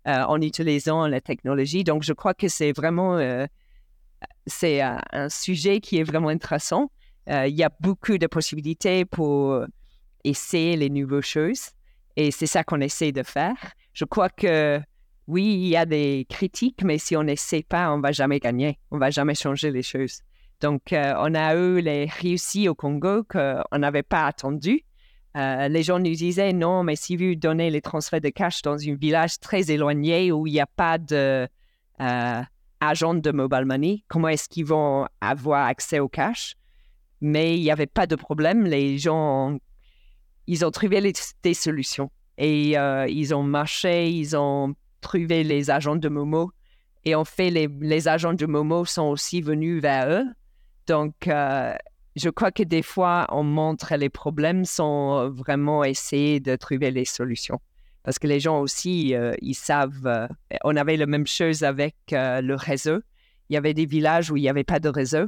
en 0.06 0.42
utilisant 0.42 1.08
la 1.08 1.22
technologie? 1.22 1.84
Donc, 1.84 2.04
je 2.04 2.14
crois 2.14 2.34
que 2.34 2.48
c'est 2.48 2.74
vraiment 2.74 3.20
c'est 4.46 4.82
un 4.82 5.30
sujet 5.30 5.80
qui 5.80 5.98
est 5.98 6.04
vraiment 6.04 6.28
intéressant. 6.28 6.90
il 7.28 7.56
y 7.56 7.64
a 7.64 7.70
beaucoup 7.80 8.18
de 8.18 8.28
possibilités 8.28 9.06
pour 9.06 9.64
essayer 10.26 10.76
les 10.76 10.90
nouvelles 10.90 11.22
choses 11.22 11.70
et 12.16 12.32
c'est 12.32 12.48
ça 12.48 12.64
qu'on 12.64 12.82
essaie 12.82 13.12
de 13.12 13.24
faire. 13.24 13.56
Je 13.94 14.04
crois 14.06 14.30
que 14.30 14.82
oui, 15.28 15.44
il 15.44 15.68
y 15.68 15.78
a 15.78 15.86
des 15.86 16.26
critiques, 16.30 16.84
mais 16.84 16.98
si 16.98 17.16
on 17.16 17.24
n'essaie 17.24 17.64
pas, 17.64 17.94
on 17.94 18.00
va 18.00 18.12
jamais 18.12 18.40
gagner. 18.40 18.80
On 18.92 18.98
va 18.98 19.10
jamais 19.10 19.36
changer 19.36 19.72
les 19.72 19.84
choses. 19.84 20.22
Donc, 20.60 20.92
euh, 20.92 21.14
on 21.18 21.34
a 21.34 21.56
eu 21.56 21.82
les 21.82 22.06
réussites 22.06 22.68
au 22.70 22.76
Congo 22.76 23.24
qu'on 23.24 23.78
n'avait 23.78 24.04
pas 24.04 24.26
attendu. 24.26 24.84
Euh, 25.36 25.68
les 25.68 25.82
gens 25.82 26.00
nous 26.00 26.14
disaient 26.14 26.54
non, 26.54 26.84
mais 26.84 26.96
si 26.96 27.16
vous 27.18 27.36
donnez 27.36 27.70
les 27.70 27.82
transferts 27.82 28.22
de 28.22 28.30
cash 28.30 28.62
dans 28.62 28.78
un 28.78 28.96
village 28.96 29.40
très 29.40 29.72
éloigné 29.72 30.32
où 30.32 30.46
il 30.46 30.54
n'y 30.54 30.60
a 30.60 30.68
pas 30.68 30.98
de 30.98 31.48
euh, 32.02 32.42
de 32.82 33.32
mobile 33.32 33.66
money, 33.66 34.04
comment 34.10 34.28
est-ce 34.28 34.50
qu'ils 34.50 34.66
vont 34.66 35.08
avoir 35.22 35.68
accès 35.68 36.00
au 36.00 36.10
cash? 36.10 36.56
Mais 37.22 37.58
il 37.58 37.62
n'y 37.62 37.72
avait 37.72 37.88
pas 37.88 38.08
de 38.08 38.16
problème. 38.16 38.66
Les 38.66 38.98
gens, 38.98 39.58
ils 40.48 40.66
ont 40.66 40.72
trouvé 40.72 41.14
des 41.44 41.54
solutions 41.54 42.12
et 42.38 42.72
ils 42.72 43.34
ont 43.34 43.44
marché, 43.44 44.10
ils 44.10 44.36
ont 44.36 44.76
trouver 45.04 45.44
les 45.44 45.70
agents 45.70 45.96
de 45.96 46.10
Momo. 46.10 46.52
Et 47.06 47.14
en 47.14 47.26
fait, 47.26 47.52
les, 47.52 48.08
agents 48.08 48.34
de 48.34 48.46
Momo 48.46 48.86
sont 48.86 49.04
aussi 49.04 49.42
venus 49.42 49.82
vers 49.82 50.10
eux. 50.10 50.26
Donc, 50.88 51.28
euh, 51.28 51.76
je 52.16 52.30
crois 52.30 52.52
que 52.52 52.64
des 52.64 52.82
fois, 52.82 53.28
on 53.30 53.44
montre 53.44 53.96
les 53.96 54.10
problèmes 54.10 54.66
sans 54.66 55.30
vraiment 55.30 55.84
essayer 55.84 56.40
de 56.40 56.56
trouver 56.56 56.92
les 56.92 57.06
solutions. 57.06 57.60
Parce 58.04 58.20
que 58.20 58.28
les 58.28 58.40
gens 58.40 58.60
aussi, 58.60 59.16
euh, 59.16 59.34
ils 59.42 59.54
savent. 59.54 60.08
Euh, 60.08 60.28
on 60.64 60.76
avait 60.76 60.98
la 60.98 61.06
même 61.06 61.28
chose 61.28 61.64
avec 61.64 61.96
le 62.12 62.56
réseau. 62.56 63.00
Il 63.50 63.54
y 63.54 63.58
avait 63.58 63.74
des 63.74 63.86
villages 63.86 64.32
où 64.32 64.38
il 64.38 64.42
n'y 64.42 64.50
avait 64.50 64.64
pas 64.64 64.80
de 64.80 64.90
réseau. 64.90 65.28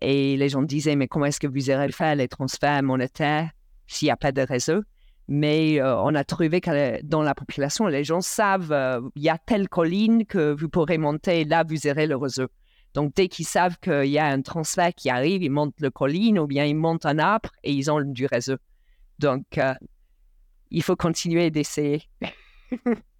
et 0.00 0.36
les 0.36 0.48
gens 0.48 0.62
disaient, 0.62 0.96
mais 0.96 1.06
comment 1.06 1.26
est-ce 1.26 1.38
que 1.38 1.46
vous 1.46 1.70
irez 1.70 1.92
faire 1.92 2.16
les 2.16 2.28
transferts 2.28 2.82
monétaires 2.82 3.50
s'il 3.86 4.06
n'y 4.06 4.10
a 4.10 4.16
pas 4.16 4.32
de 4.32 4.42
réseau? 4.42 4.82
Mais 5.28 5.80
euh, 5.80 5.96
on 6.02 6.14
a 6.14 6.24
trouvé 6.24 6.60
que 6.60 7.02
dans 7.02 7.22
la 7.22 7.34
population, 7.34 7.86
les 7.86 8.04
gens 8.04 8.20
savent, 8.20 8.72
euh, 8.72 9.00
il 9.16 9.22
y 9.22 9.28
a 9.28 9.38
telle 9.38 9.68
colline 9.68 10.24
que 10.24 10.52
vous 10.52 10.68
pourrez 10.68 10.98
monter, 10.98 11.44
là, 11.44 11.64
vous 11.64 11.86
aurez 11.86 12.06
le 12.06 12.16
réseau. 12.16 12.46
Donc, 12.94 13.14
dès 13.14 13.28
qu'ils 13.28 13.46
savent 13.46 13.76
qu'il 13.78 14.06
y 14.06 14.18
a 14.18 14.26
un 14.26 14.40
transfert 14.40 14.94
qui 14.94 15.10
arrive, 15.10 15.42
ils 15.42 15.50
montent 15.50 15.80
le 15.80 15.90
colline 15.90 16.38
ou 16.38 16.46
bien 16.46 16.64
ils 16.64 16.76
montent 16.76 17.06
un 17.06 17.18
arbre 17.18 17.50
et 17.62 17.72
ils 17.72 17.90
ont 17.90 18.00
du 18.00 18.26
réseau. 18.26 18.56
Donc, 19.18 19.58
euh, 19.58 19.74
il 20.70 20.82
faut 20.82 20.96
continuer 20.96 21.50
d'essayer. 21.50 22.02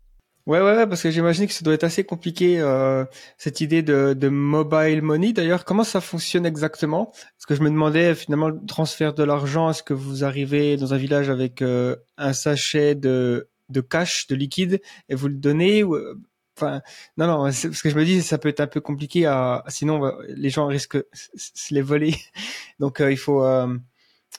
Ouais, 0.46 0.60
ouais, 0.60 0.86
parce 0.86 1.02
que 1.02 1.10
j'imagine 1.10 1.48
que 1.48 1.52
ça 1.52 1.64
doit 1.64 1.74
être 1.74 1.82
assez 1.82 2.04
compliqué 2.04 2.60
euh, 2.60 3.04
cette 3.36 3.60
idée 3.60 3.82
de, 3.82 4.14
de 4.14 4.28
mobile 4.28 5.02
money. 5.02 5.32
D'ailleurs, 5.32 5.64
comment 5.64 5.82
ça 5.82 6.00
fonctionne 6.00 6.46
exactement? 6.46 7.06
Parce 7.06 7.46
que 7.48 7.56
je 7.56 7.62
me 7.62 7.68
demandais 7.68 8.14
finalement 8.14 8.50
le 8.50 8.64
transfert 8.64 9.12
de 9.12 9.24
l'argent. 9.24 9.70
Est-ce 9.70 9.82
que 9.82 9.92
vous 9.92 10.22
arrivez 10.22 10.76
dans 10.76 10.94
un 10.94 10.98
village 10.98 11.30
avec 11.30 11.62
euh, 11.62 11.96
un 12.16 12.32
sachet 12.32 12.94
de 12.94 13.48
de 13.70 13.80
cash, 13.80 14.28
de 14.28 14.36
liquide, 14.36 14.80
et 15.08 15.16
vous 15.16 15.26
le 15.26 15.34
donnez 15.34 15.82
ou 15.82 15.96
euh, 15.96 16.14
Enfin, 16.58 16.80
non, 17.18 17.26
non, 17.26 17.42
parce 17.42 17.82
que 17.82 17.90
je 17.90 17.96
me 17.96 18.04
dis 18.06 18.22
ça 18.22 18.38
peut 18.38 18.48
être 18.48 18.60
un 18.60 18.66
peu 18.66 18.80
compliqué 18.80 19.26
à, 19.26 19.62
sinon 19.68 20.10
les 20.28 20.48
gens 20.48 20.66
risquent 20.66 20.96
de 20.96 21.06
se 21.34 21.74
les 21.74 21.82
voler. 21.82 22.14
Donc 22.80 23.00
il 23.00 23.18
faut 23.18 23.42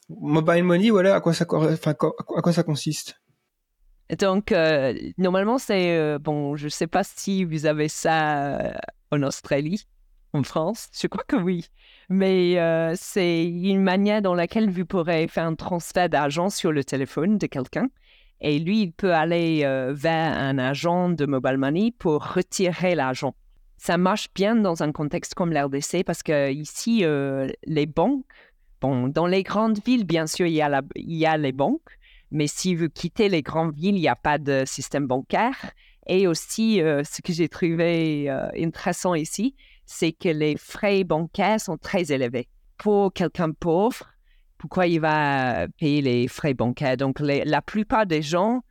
Mobile 0.09 0.63
money, 0.63 0.89
voilà, 0.89 1.15
à 1.15 1.21
quoi 1.21 1.33
ça, 1.33 1.45
enfin, 1.49 1.91
à 1.91 1.93
quoi 2.41 2.53
ça 2.53 2.63
consiste? 2.63 3.19
Donc, 4.15 4.51
euh, 4.51 4.93
normalement, 5.17 5.57
c'est, 5.57 5.97
euh, 5.97 6.17
bon, 6.17 6.55
je 6.55 6.65
ne 6.65 6.69
sais 6.69 6.87
pas 6.87 7.03
si 7.03 7.43
vous 7.43 7.65
avez 7.65 7.89
ça 7.89 8.57
euh, 8.57 8.73
en 9.11 9.21
Australie, 9.23 9.85
en 10.33 10.43
France, 10.43 10.87
je 10.93 11.07
crois 11.07 11.23
que 11.27 11.35
oui, 11.35 11.65
mais 12.09 12.57
c'est 12.95 13.45
une 13.45 13.81
manière 13.81 14.21
dans 14.21 14.35
laquelle 14.35 14.69
vous 14.69 14.85
pourrez 14.85 15.27
faire 15.27 15.45
un 15.45 15.55
transfert 15.55 16.09
d'argent 16.09 16.49
sur 16.49 16.71
le 16.71 16.83
téléphone 16.83 17.37
de 17.37 17.47
quelqu'un. 17.47 17.87
Et 18.39 18.59
lui, 18.59 18.83
il 18.83 18.91
peut 18.91 19.13
aller 19.13 19.61
vers 19.93 20.37
un 20.37 20.59
agent 20.59 21.09
de 21.09 21.25
mobile 21.25 21.57
money 21.57 21.93
pour 21.97 22.33
retirer 22.33 22.93
l'argent. 22.93 23.35
Ça 23.77 23.97
marche 23.97 24.27
bien 24.35 24.55
dans 24.55 24.83
un 24.83 24.91
contexte 24.91 25.33
comme 25.33 25.51
l'RDC 25.51 26.03
parce 26.05 26.21
que 26.21 26.51
ici, 26.51 27.05
les 27.65 27.85
banques 27.85 28.25
Bon, 28.79 29.07
dans 29.07 29.25
les 29.25 29.41
grandes 29.41 29.79
villes, 29.83 30.05
bien 30.05 30.27
sûr, 30.27 30.45
il 30.45 30.53
y 30.53 30.61
a, 30.61 30.81
il 30.95 31.15
y 31.15 31.25
a 31.25 31.35
les 31.37 31.51
banques, 31.51 31.96
mais 32.31 32.47
si 32.47 32.75
vous 32.75 32.89
quittez 32.89 33.29
les 33.29 33.41
grandes 33.41 33.75
villes, 33.75 33.95
il 33.95 34.01
n'y 34.01 34.07
a 34.07 34.15
pas 34.15 34.37
de 34.37 34.63
système 34.65 35.07
bancaire. 35.07 35.71
Et 36.07 36.27
aussi, 36.27 36.81
euh, 36.81 37.03
ce 37.03 37.21
que 37.21 37.33
j'ai 37.33 37.49
trouvé 37.49 38.29
euh, 38.29 38.47
intéressant 38.57 39.13
ici, 39.13 39.55
c'est 39.85 40.11
que 40.11 40.29
les 40.29 40.57
frais 40.57 41.03
bancaires 41.03 41.59
sont 41.59 41.77
très 41.77 42.11
élevés. 42.11 42.47
Pour 42.77 43.13
quelqu'un 43.13 43.51
pauvre, 43.51 44.05
pourquoi 44.57 44.87
il 44.87 44.99
va 44.99 45.67
payer 45.79 46.01
les 46.01 46.27
frais 46.27 46.53
bancaires? 46.53 46.97
Donc, 46.97 47.19
la 47.19 47.61
plupart 47.61 48.05
des 48.05 48.21
gens 48.21 48.61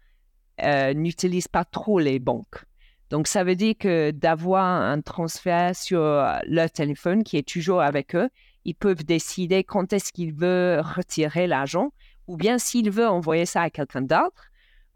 euh, 0.63 0.95
n'utilisent 0.95 1.49
pas 1.49 1.65
trop 1.65 1.99
les 1.99 2.19
banques. 2.19 2.65
Donc, 3.11 3.29
ça 3.29 3.45
veut 3.45 3.55
dire 3.55 3.75
que 3.79 4.11
d'avoir 4.11 4.65
un 4.65 5.01
transfert 5.01 5.77
sur 5.77 6.01
leur 6.01 6.71
téléphone 6.71 7.23
qui 7.23 7.37
est 7.37 7.47
toujours 7.47 7.81
avec 7.81 8.17
eux, 8.17 8.29
ils 8.65 8.75
peuvent 8.75 9.05
décider 9.05 9.63
quand 9.63 9.93
est-ce 9.93 10.13
qu'ils 10.13 10.35
veulent 10.35 10.81
retirer 10.81 11.47
l'argent, 11.47 11.93
ou 12.27 12.37
bien 12.37 12.59
s'ils 12.59 12.91
veulent 12.91 13.09
envoyer 13.09 13.47
ça 13.47 13.63
à 13.63 13.71
quelqu'un 13.71 14.03
d'autre, 14.03 14.51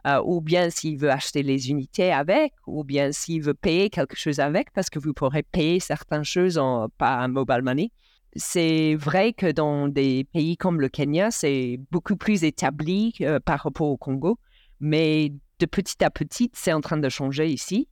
euh, 0.07 0.23
ou 0.25 0.41
bien 0.41 0.71
s'il 0.71 0.99
veut 0.99 1.11
acheter 1.11 1.43
les 1.43 1.71
unités 1.71 2.13
avec, 2.13 2.55
ou 2.67 2.85
bien 2.85 3.13
s'il 3.13 3.43
veut 3.43 3.55
payer 3.55 3.91
quelque 3.91 4.17
chose 4.17 4.41
avec, 4.41 4.73
parce 4.73 4.91
que 4.91 4.99
vous 4.99 5.13
pourrez 5.13 5.43
payer 5.43 5.81
certaines 5.81 6.25
choses 6.25 6.61
par 6.99 7.29
mobile 7.29 7.63
money. 7.63 7.91
C'est 8.37 8.95
vrai 8.95 9.33
que 9.33 9.51
dans 9.51 9.89
des 9.89 10.25
pays 10.33 10.57
comme 10.57 10.81
le 10.81 10.89
Kenya, 10.89 11.31
c'est 11.31 11.81
beaucoup 11.91 12.17
plus 12.17 12.45
établi 12.45 13.15
euh, 13.21 13.41
par 13.41 13.61
rapport 13.61 13.89
au 13.89 13.97
Congo, 13.97 14.39
mais 14.79 15.33
de 15.59 15.67
petit 15.67 16.03
à 16.05 16.11
petit, 16.11 16.51
c'est 16.55 16.73
en 16.73 16.81
train 16.81 16.97
de 16.97 17.09
changer 17.09 17.49
ici. 17.49 17.89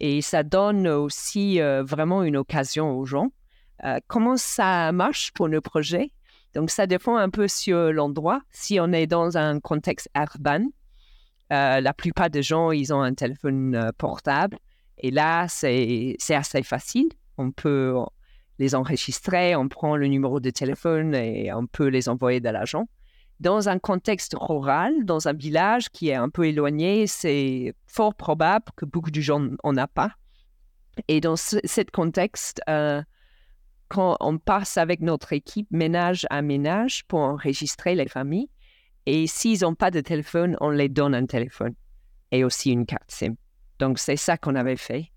Et 0.00 0.20
ça 0.20 0.42
donne 0.42 0.86
aussi 0.88 1.60
euh, 1.60 1.82
vraiment 1.82 2.22
une 2.22 2.36
occasion 2.36 2.98
aux 2.98 3.06
gens 3.06 3.30
comment 4.06 4.36
ça 4.36 4.92
marche 4.92 5.32
pour 5.32 5.48
nos 5.48 5.60
projets? 5.60 6.12
Donc, 6.54 6.70
ça 6.70 6.86
dépend 6.86 7.16
un 7.16 7.30
peu 7.30 7.48
sur 7.48 7.92
l'endroit. 7.92 8.40
Si 8.50 8.80
on 8.80 8.92
est 8.92 9.06
dans 9.06 9.36
un 9.36 9.60
contexte 9.60 10.08
urbain, 10.16 10.64
euh, 11.52 11.80
la 11.80 11.92
plupart 11.92 12.30
des 12.30 12.42
gens, 12.42 12.72
ils 12.72 12.92
ont 12.92 13.02
un 13.02 13.14
téléphone 13.14 13.74
euh, 13.74 13.90
portable. 13.96 14.58
Et 14.98 15.10
là, 15.10 15.46
c'est 15.48 16.16
assez 16.30 16.62
facile. 16.62 17.08
On 17.38 17.50
peut 17.50 17.94
les 18.58 18.74
enregistrer, 18.74 19.54
on 19.54 19.68
prend 19.68 19.96
le 19.96 20.06
numéro 20.06 20.40
de 20.40 20.50
téléphone 20.50 21.14
et 21.14 21.52
on 21.52 21.66
peut 21.66 21.88
les 21.88 22.08
envoyer 22.08 22.40
de 22.40 22.48
l'argent. 22.48 22.88
Dans 23.38 23.68
un 23.68 23.78
contexte 23.78 24.34
rural, 24.38 25.04
dans 25.04 25.28
un 25.28 25.34
village 25.34 25.90
qui 25.90 26.08
est 26.08 26.14
un 26.14 26.30
peu 26.30 26.46
éloigné, 26.46 27.06
c'est 27.06 27.74
fort 27.86 28.14
probable 28.14 28.64
que 28.76 28.86
beaucoup 28.86 29.10
de 29.10 29.20
gens 29.20 29.40
n'en 29.40 29.56
ont 29.62 29.86
pas. 29.92 30.12
Et 31.08 31.20
dans 31.20 31.36
ce 31.36 31.58
contexte, 31.92 32.62
quand 33.88 34.16
on 34.20 34.38
passe 34.38 34.76
avec 34.76 35.00
notre 35.00 35.32
équipe 35.32 35.68
ménage 35.70 36.26
à 36.30 36.42
ménage 36.42 37.04
pour 37.06 37.20
enregistrer 37.20 37.94
les 37.94 38.08
familles. 38.08 38.48
Et 39.06 39.26
s'ils 39.26 39.62
n'ont 39.62 39.74
pas 39.74 39.90
de 39.90 40.00
téléphone, 40.00 40.56
on 40.60 40.70
les 40.70 40.88
donne 40.88 41.14
un 41.14 41.26
téléphone 41.26 41.74
et 42.32 42.44
aussi 42.44 42.72
une 42.72 42.86
carte 42.86 43.10
SIM. 43.10 43.34
Donc, 43.78 43.98
c'est 43.98 44.16
ça 44.16 44.36
qu'on 44.36 44.54
avait 44.54 44.76
fait. 44.76 45.12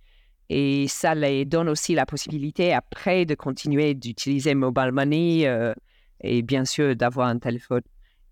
Et 0.49 0.87
ça 0.87 1.13
les 1.13 1.45
donne 1.45 1.69
aussi 1.69 1.93
la 1.93 2.05
possibilité 2.05 2.73
après 2.73 3.25
de 3.25 3.35
continuer 3.35 3.93
d'utiliser 3.93 4.55
Mobile 4.55 4.91
Money 4.91 5.47
euh, 5.47 5.73
et 6.21 6.41
bien 6.41 6.65
sûr 6.65 6.95
d'avoir 6.95 7.27
un 7.27 7.37
téléphone. 7.37 7.83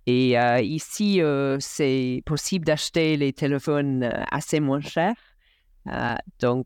Et 0.07 0.39
euh, 0.39 0.61
ici, 0.61 1.21
euh, 1.21 1.57
c'est 1.59 2.23
possible 2.25 2.65
d'acheter 2.65 3.17
les 3.17 3.33
téléphones 3.33 4.09
assez 4.31 4.59
moins 4.59 4.79
chers. 4.79 5.15
donc, 6.39 6.65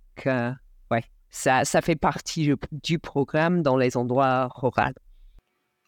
ça, 1.31 1.63
fait 1.81 1.95
partie 1.95 2.53
du, 2.83 2.99
programme 2.99 3.61
dans 3.63 3.77
les 3.77 3.97
endroits 3.97 4.49
ruraux. 4.53 4.71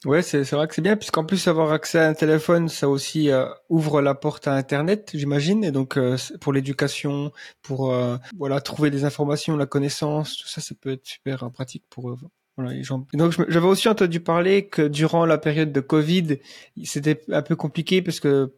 Ouais, 0.06 0.22
c'est 0.22 0.44
vrai 0.52 0.68
que 0.68 0.76
c'est 0.76 0.82
bien, 0.82 0.98
puisqu'en 0.98 1.24
plus 1.24 1.48
avoir 1.48 1.72
accès 1.72 1.98
à 1.98 2.10
un 2.10 2.14
téléphone, 2.14 2.68
ça 2.68 2.90
aussi 2.90 3.30
euh, 3.30 3.46
ouvre 3.70 4.02
la 4.02 4.16
porte 4.16 4.50
à 4.50 4.54
Internet, 4.54 5.12
j'imagine, 5.14 5.64
et 5.64 5.72
donc 5.72 5.98
euh, 5.98 6.18
pour 6.42 6.52
l'éducation, 6.52 7.32
pour 7.62 7.94
euh, 7.94 8.18
voilà 8.38 8.60
trouver 8.60 8.90
des 8.90 9.06
informations, 9.06 9.56
la 9.56 9.66
connaissance, 9.66 10.36
tout 10.36 10.48
ça, 10.48 10.60
ça 10.60 10.76
peut 10.80 10.92
être 10.92 11.06
super 11.06 11.50
pratique 11.52 11.86
pour 11.90 12.18
voilà, 12.58 12.74
les 12.74 12.84
gens. 12.84 13.08
donc 13.14 13.34
j'avais 13.48 13.66
aussi 13.66 13.88
entendu 13.88 14.20
parler 14.20 14.68
que 14.68 14.82
durant 14.82 15.26
la 15.26 15.38
période 15.38 15.72
de 15.72 15.80
Covid, 15.80 16.38
c'était 16.84 17.22
un 17.32 17.42
peu 17.42 17.56
compliqué 17.56 18.02
parce 18.02 18.20
que 18.20 18.54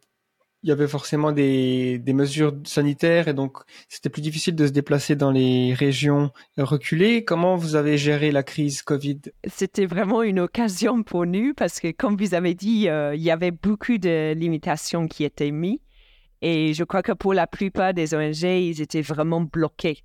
il 0.65 0.69
y 0.69 0.71
avait 0.71 0.87
forcément 0.87 1.31
des, 1.31 2.01
mesures 2.07 2.55
sanitaires 2.63 3.27
et 3.27 3.35
donc 3.35 3.59
c'était 3.87 4.09
plus 4.09 4.23
difficile 4.23 4.55
de 4.55 4.65
se 4.65 4.71
déplacer 4.71 5.15
dans 5.15 5.29
les 5.29 5.75
régions 5.75 6.31
reculées. 6.57 7.23
Comment 7.23 7.55
vous 7.55 7.75
avez 7.75 7.99
géré 7.99 8.31
la 8.31 8.41
crise 8.41 8.81
Covid? 8.81 9.19
C'était 9.47 9.85
vraiment 9.85 10.23
une 10.23 10.39
occasion 10.39 11.03
pour 11.03 11.27
nous 11.27 11.53
parce 11.53 11.79
que, 11.79 11.91
comme 11.91 12.17
vous 12.17 12.33
avez 12.33 12.55
dit, 12.55 12.89
euh, 12.89 13.13
il 13.13 13.21
y 13.21 13.29
avait 13.29 13.51
beaucoup 13.51 13.99
de 13.99 14.33
limitations 14.33 15.07
qui 15.07 15.23
étaient 15.23 15.51
mises. 15.51 15.77
Et 16.41 16.73
je 16.73 16.83
crois 16.83 17.03
que 17.03 17.11
pour 17.11 17.35
la 17.35 17.45
plupart 17.45 17.93
des 17.93 18.15
ONG, 18.15 18.41
ils 18.41 18.81
étaient 18.81 19.03
vraiment 19.03 19.41
bloqués 19.41 19.99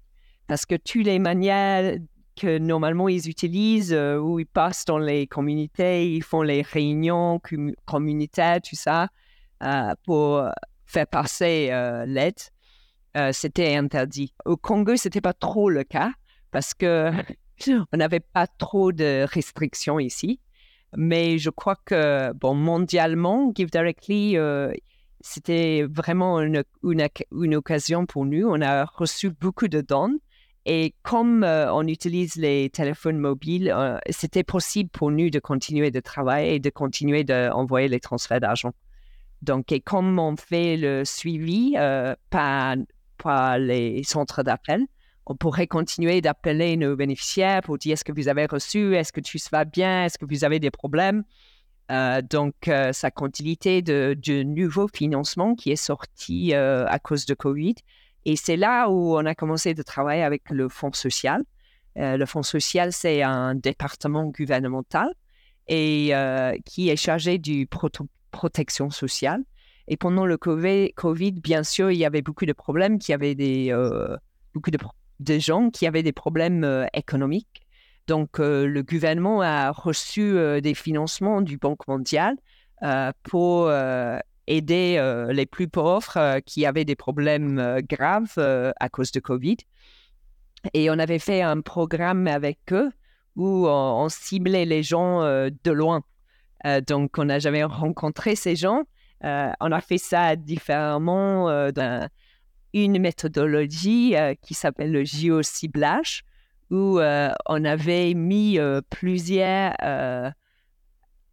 parce 0.46 0.66
que 0.66 0.74
toutes 0.74 1.06
les 1.06 1.18
manières 1.18 1.96
que 2.38 2.58
normalement 2.58 3.08
ils 3.08 3.30
utilisent, 3.30 3.94
euh, 3.94 4.18
où 4.18 4.38
ils 4.38 4.46
passent 4.46 4.84
dans 4.84 4.98
les 4.98 5.26
communautés, 5.26 6.12
ils 6.14 6.22
font 6.22 6.42
les 6.42 6.60
réunions 6.60 7.40
communautaires, 7.86 8.60
tout 8.60 8.76
ça, 8.76 9.08
pour 10.04 10.50
faire 10.90 11.06
passer 11.06 11.68
euh, 11.70 12.04
l'aide, 12.04 12.40
euh, 13.16 13.30
c'était 13.32 13.76
interdit. 13.76 14.34
Au 14.44 14.56
Congo, 14.56 14.96
c'était 14.96 15.20
pas 15.20 15.32
trop 15.32 15.70
le 15.70 15.84
cas 15.84 16.12
parce 16.50 16.74
que 16.74 17.12
on 17.92 17.96
n'avait 17.96 18.20
pas 18.20 18.46
trop 18.46 18.92
de 18.92 19.24
restrictions 19.24 19.98
ici. 20.00 20.40
Mais 20.96 21.38
je 21.38 21.50
crois 21.50 21.76
que, 21.84 22.32
bon, 22.32 22.54
mondialement, 22.54 23.52
Give 23.54 23.70
Directly, 23.70 24.36
c'était 25.20 25.86
vraiment 25.88 26.40
une, 26.40 26.64
une, 26.82 27.54
occasion 27.54 28.06
pour 28.06 28.26
nous. 28.26 28.48
On 28.48 28.60
a 28.60 28.86
reçu 28.86 29.30
beaucoup 29.30 29.68
de 29.68 29.82
dons. 29.82 30.18
Et 30.66 30.96
comme 31.04 31.44
on 31.44 31.86
utilise 31.86 32.34
les 32.34 32.70
téléphones 32.70 33.18
mobiles, 33.18 33.72
c'était 34.10 34.42
possible 34.42 34.90
pour 34.90 35.12
nous 35.12 35.30
de 35.30 35.38
continuer 35.38 35.92
de 35.92 36.00
travailler 36.00 36.56
et 36.56 36.58
de 36.58 36.70
continuer 36.70 37.22
d'envoyer 37.22 37.86
les 37.86 38.00
transferts 38.00 38.40
d'argent. 38.40 38.72
Donc, 39.42 39.72
et 39.72 39.80
comme 39.80 40.18
on 40.18 40.36
fait 40.36 40.76
le 40.76 41.04
suivi 41.04 41.74
euh, 41.76 42.14
par, 42.28 42.76
les 43.58 44.02
centres 44.04 44.42
d'appel, 44.42 44.86
on 45.26 45.34
pourrait 45.34 45.66
continuer 45.66 46.20
d'appeler 46.20 46.76
nos 46.76 46.96
bénéficiaires 46.96 47.62
pour 47.62 47.78
dire 47.78 47.94
est-ce 47.94 48.04
que 48.04 48.12
vous 48.12 48.28
avez 48.28 48.46
reçu, 48.46 48.96
est-ce 48.96 49.12
que 49.12 49.20
tout 49.20 49.38
se 49.38 49.48
va 49.50 49.64
bien, 49.64 50.04
est-ce 50.04 50.18
que 50.18 50.24
vous 50.26 50.44
avez 50.44 50.58
des 50.58 50.70
problèmes? 50.70 51.24
Euh, 51.90 52.22
donc, 52.22 52.68
euh, 52.68 52.92
sa 52.92 53.10
continuité 53.10 53.82
de, 53.82 54.16
de, 54.18 54.42
nouveau 54.42 54.88
financement 54.88 55.54
qui 55.54 55.70
est 55.70 55.76
sorti 55.76 56.54
à 56.54 56.98
cause 56.98 57.26
de 57.26 57.34
Covid. 57.34 57.74
Et 58.26 58.36
c'est 58.36 58.56
là 58.56 58.88
où 58.88 59.16
on 59.16 59.24
a 59.24 59.34
commencé 59.34 59.74
de 59.74 59.82
travailler 59.82 60.22
avec 60.22 60.50
le 60.50 60.68
Fonds 60.68 60.92
social. 60.92 61.42
le 61.96 62.24
Fonds 62.26 62.42
social, 62.42 62.92
c'est 62.92 63.22
un 63.22 63.54
département 63.54 64.26
gouvernemental 64.26 65.08
et 65.68 66.12
qui 66.66 66.90
est 66.90 66.96
chargé 66.96 67.38
du 67.38 67.66
protocole 67.66 68.08
protection 68.30 68.90
sociale. 68.90 69.44
Et 69.90 69.96
pendant 69.96 70.24
le 70.24 70.36
COVID, 70.36 71.32
bien 71.32 71.64
sûr, 71.64 71.90
il 71.90 71.98
y 71.98 72.04
avait 72.04 72.22
beaucoup 72.22 72.46
de 72.46 72.52
problèmes, 72.52 73.00
qu'il 73.00 73.12
y 73.12 73.14
avait 73.14 73.34
des, 73.34 73.72
euh, 73.72 74.16
beaucoup 74.54 74.70
de, 74.70 75.38
gens 75.38 75.70
qui 75.70 75.84
avaient 75.84 76.04
des 76.04 76.12
problèmes 76.12 76.62
euh, 76.62 76.86
économiques. 76.94 77.62
Donc, 78.06 78.38
euh, 78.38 78.66
le 78.66 78.82
gouvernement 78.84 79.42
a 79.42 79.72
reçu 79.72 80.36
des 80.62 80.74
financements 80.74 81.42
du 81.42 81.58
Banque 81.58 81.86
mondiale 81.88 82.36
pour 83.24 83.70
aider 84.46 85.26
les 85.30 85.46
plus 85.46 85.68
pauvres 85.68 86.40
qui 86.46 86.64
avaient 86.64 86.86
des 86.86 86.96
problèmes 86.96 87.80
graves 87.88 88.38
à 88.38 88.88
cause 88.88 89.12
de 89.12 89.20
Covid. 89.20 89.58
Et 90.72 90.90
on 90.90 90.98
avait 90.98 91.18
fait 91.18 91.42
un 91.42 91.60
programme 91.60 92.26
avec 92.26 92.58
eux 92.72 92.90
où 93.36 93.66
on 93.68 94.08
ciblait 94.08 94.64
les 94.64 94.82
gens 94.82 95.20
de 95.22 95.70
loin. 95.70 96.02
Euh, 96.66 96.80
donc, 96.80 97.18
on 97.18 97.24
n'a 97.26 97.38
jamais 97.38 97.64
rencontré 97.64 98.36
ces 98.36 98.56
gens. 98.56 98.84
Euh, 99.24 99.50
on 99.60 99.72
a 99.72 99.80
fait 99.80 99.98
ça 99.98 100.36
différemment 100.36 101.48
euh, 101.48 101.70
dans 101.72 102.08
une 102.72 102.98
méthodologie 102.98 104.14
qui 104.42 104.54
s'appelle 104.54 104.92
le 104.92 105.04
géociblage, 105.04 106.24
où 106.70 107.00
on 107.00 107.64
avait 107.64 108.14
mis 108.14 108.60
plusieurs 108.90 109.74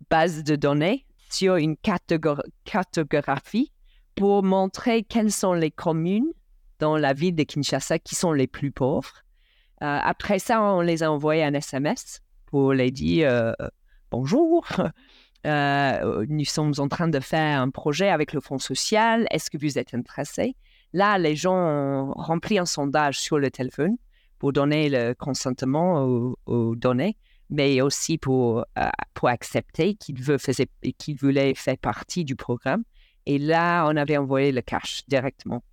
bases 0.09 0.43
de 0.43 0.55
données 0.55 1.05
sur 1.29 1.57
une 1.57 1.75
cartographie 1.77 3.71
pour 4.15 4.41
montrer 4.41 5.03
quelles 5.03 5.31
sont 5.31 5.53
les 5.53 5.69
communes 5.69 6.31
dans 6.79 6.97
la 6.97 7.13
ville 7.13 7.35
de 7.35 7.43
Kinshasa 7.43 7.99
qui 7.99 8.15
sont 8.15 8.33
les 8.33 8.47
plus 8.47 8.71
pauvres. 8.71 9.21
Après 9.79 10.39
ça, 10.39 10.63
on 10.63 10.81
les 10.81 11.03
a 11.03 11.11
envoyés 11.11 11.43
un 11.43 11.53
SMS 11.53 12.23
pour 12.47 12.73
les 12.73 12.89
dire 12.89 13.53
bonjour. 14.09 14.65
Euh, 15.47 16.25
nous 16.27 16.45
sommes 16.45 16.73
en 16.77 16.87
train 16.87 17.07
de 17.07 17.19
faire 17.19 17.61
un 17.61 17.69
projet 17.69 18.09
avec 18.09 18.33
le 18.33 18.41
Fonds 18.41 18.59
social. 18.59 19.27
Est-ce 19.31 19.49
que 19.49 19.57
vous 19.57 19.77
êtes 19.77 19.93
intéressé? 19.93 20.55
Là, 20.93 21.17
les 21.17 21.35
gens 21.35 21.55
ont 21.55 22.13
rempli 22.13 22.59
un 22.59 22.65
sondage 22.65 23.19
sur 23.19 23.39
le 23.39 23.49
téléphone 23.49 23.97
pour 24.39 24.53
donner 24.53 24.89
le 24.89 25.13
consentement 25.13 26.03
aux, 26.45 26.75
données, 26.75 27.17
mais 27.49 27.81
aussi 27.81 28.17
pour, 28.17 28.65
pour 29.13 29.29
accepter 29.29 29.95
qu'ils 29.95 30.15
qu 30.15 31.13
voulaient 31.15 31.53
faire 31.55 31.77
partie 31.77 32.23
du 32.23 32.35
programme. 32.35 32.83
Et 33.25 33.39
là, 33.39 33.85
on 33.87 33.95
avait 33.97 34.17
envoyé 34.17 34.51
le 34.51 34.61
cash 34.61 35.03
directement. 35.07 35.63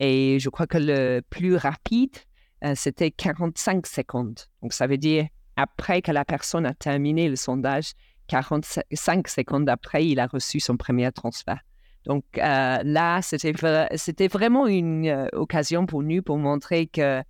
Et 0.00 0.38
je 0.40 0.48
crois 0.48 0.66
que 0.66 0.78
le 0.78 1.20
plus 1.28 1.56
rapide, 1.56 2.16
euh, 2.64 2.74
c'était 2.76 3.10
45 3.10 3.86
secondes. 3.86 4.38
Donc, 4.62 4.72
ça 4.72 4.86
veut 4.86 4.96
dire, 4.96 5.26
après 5.56 6.02
que 6.02 6.12
la 6.12 6.24
personne 6.24 6.66
a 6.66 6.74
terminé 6.74 7.28
le 7.28 7.36
sondage, 7.36 7.92
45 8.30 9.26
secondes 9.26 9.68
après, 9.68 10.06
il 10.06 10.20
a 10.20 10.28
reçu 10.28 10.60
son 10.60 10.76
premier 10.76 11.10
transfert. 11.10 11.58
Donc 12.06 12.24
euh, 12.38 12.78
là, 12.84 13.20
c'était 13.22 14.28
vraiment 14.28 14.66
une 14.68 15.06
euh, 15.06 15.26
occasion 15.32 15.84
pour 15.84 16.02
nous 16.02 16.22
pour 16.22 16.38
montrer 16.38 16.86
que 16.86 17.22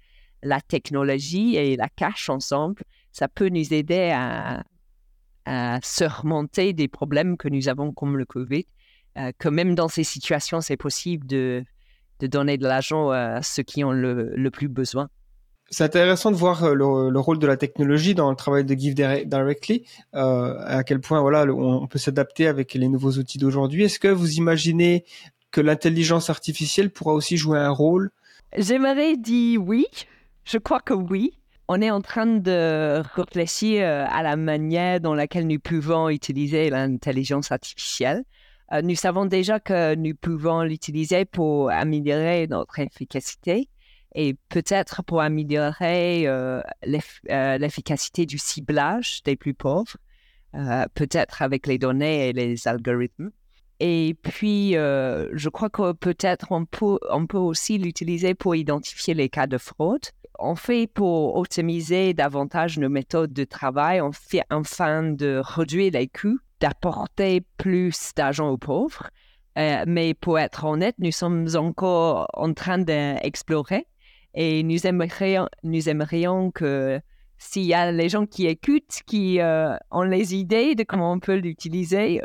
la 0.43 0.61
technologie 0.61 1.57
et 1.57 1.77
la 1.77 1.89
cash 1.89 2.29
ensemble, 2.29 2.83
ça 3.13 3.29
peut 3.29 3.49
nous 3.49 3.73
aider 3.73 4.13
à, 4.15 4.63
surmonter 5.83 6.73
des 6.73 6.87
problèmes 6.87 7.37
que 7.37 7.49
nous 7.49 7.69
avons 7.69 7.93
comme 7.93 8.17
le 8.17 8.25
COVID 8.25 8.67
euh, 9.19 9.33
que 9.37 9.49
même 9.49 9.75
dans 9.75 9.89
ces 9.89 10.05
situations, 10.05 10.61
c'est 10.61 10.77
possible 10.77 11.27
de, 11.27 11.65
donner 12.21 12.57
de 12.57 12.69
l'argent 12.69 13.11
à 13.11 13.43
ceux 13.43 13.65
qui 13.65 13.83
ont 13.83 13.91
le 13.91 14.49
plus 14.51 14.69
besoin. 14.69 15.09
C'est 15.71 15.85
intéressant 15.85 16.33
de 16.33 16.37
voir 16.37 16.65
euh, 16.65 16.75
le, 16.75 17.21
rôle 17.21 17.39
de 17.39 17.47
la 17.47 17.57
technologie 17.57 18.15
dans 18.15 18.29
le 18.29 18.37
travail 18.37 18.65
de 18.65 18.75
Give 18.75 18.95
Directly, 18.95 19.85
euh, 20.15 20.55
à 20.67 20.83
quel 20.83 21.01
point 21.01 21.21
voilà 21.21 21.45
on 21.45 21.87
peut 21.87 21.99
s'adapter 21.99 22.49
avec 22.49 22.75
les 22.75 22.89
nouveaux 22.89 23.13
outils 23.13 23.39
d'aujourd'hui. 23.39 23.85
Est-ce 23.85 24.01
que 24.01 24.09
vous 24.09 24.33
imaginez 24.35 25.05
que 25.53 25.61
l'intelligence 25.61 26.29
artificielle 26.29 26.91
pourra 26.91 27.15
aussi 27.15 27.37
jouer 27.37 27.59
un 27.59 27.71
rôle? 27.71 28.11
J'aimerais 28.57 29.17
dire 29.17 29.63
oui. 29.63 29.87
Je 30.45 30.59
crois 30.59 30.81
que 30.81 30.95
oui. 30.95 31.35
On 31.69 31.81
est 31.81 31.91
en 31.91 32.01
train 32.01 32.27
de 32.27 33.01
réfléchir 33.15 33.87
à 33.87 34.25
la 34.25 34.35
manière 34.35 35.01
dans 35.01 35.15
laquelle 35.15 35.47
nous 35.47 35.61
pouvons 35.61 36.09
utiliser 36.09 36.69
l'intelligence 36.69 37.53
artificielle. 37.53 38.25
Euh, 38.73 38.83
nous 38.83 38.95
savons 38.95 39.27
déjà 39.27 39.59
que 39.59 39.95
nous 39.97 40.15
pouvons 40.15 40.63
l'utiliser 40.63 41.25
pour 41.25 41.71
améliorer 41.71 42.47
notre 42.47 42.79
efficacité 42.79 43.69
et 44.15 44.35
peut-être 44.49 45.03
pour 45.03 45.21
améliorer 45.21 46.27
euh, 46.27 46.61
euh, 47.31 47.59
l'efficacité 47.59 48.27
du 48.27 48.39
ciblage 48.39 49.23
des 49.25 49.37
plus 49.37 49.55
pauvres, 49.55 49.97
peut-être 50.95 51.43
avec 51.43 51.69
les 51.69 51.79
données 51.79 52.29
et 52.29 52.33
les 52.33 52.67
algorithmes. 52.67 53.31
Et 53.79 54.17
puis, 54.23 54.73
je 54.73 55.49
crois 55.49 55.71
que 55.71 55.93
peut-être 55.93 56.51
on 56.51 56.65
peut, 56.65 56.99
on 57.09 57.27
peut 57.29 57.39
aussi 57.39 57.79
l'utiliser 57.79 58.35
pour 58.35 58.57
identifier 58.57 59.15
les 59.15 59.29
cas 59.29 59.47
de 59.47 59.59
fraude. 59.59 60.03
On 60.41 60.57
fait 60.57 60.89
pour 60.89 61.37
optimiser 61.37 62.15
davantage 62.15 62.79
nos 62.79 62.89
méthodes 62.89 63.33
de 63.33 63.45
travail, 63.45 64.01
on 64.01 64.11
fait 64.11 64.43
afin 64.51 65.05
de 65.05 65.41
réduire 65.45 65.93
les 65.93 66.09
coûts 66.09 66.41
d'apporter 66.61 67.43
plus 67.57 68.13
d'argent 68.17 68.51
aux 68.51 68.59
pauvres. 68.59 69.11
Euh, 69.59 69.85
mais 69.87 70.15
pour 70.15 70.39
être 70.39 70.65
honnête, 70.65 70.95
nous 70.99 71.13
sommes 71.13 71.49
encore 71.57 72.29
en 72.35 72.53
train 72.55 72.79
d'explorer 72.79 73.87
et 74.35 74.63
nous 74.63 74.87
aimerions, 74.87 75.49
nous 75.63 75.89
aimerions 75.89 76.51
que 76.51 77.01
s'il 77.39 77.65
y 77.65 77.75
a 77.75 77.91
les 77.91 78.09
gens 78.09 78.27
qui 78.27 78.47
écoutent, 78.47 79.01
qui 79.07 79.41
euh, 79.41 79.77
ont 79.91 80.03
les 80.03 80.35
idées 80.35 80.75
de 80.75 80.83
comment 80.83 81.13
on 81.13 81.21
peut 81.21 81.37
l'utiliser, 81.37 82.21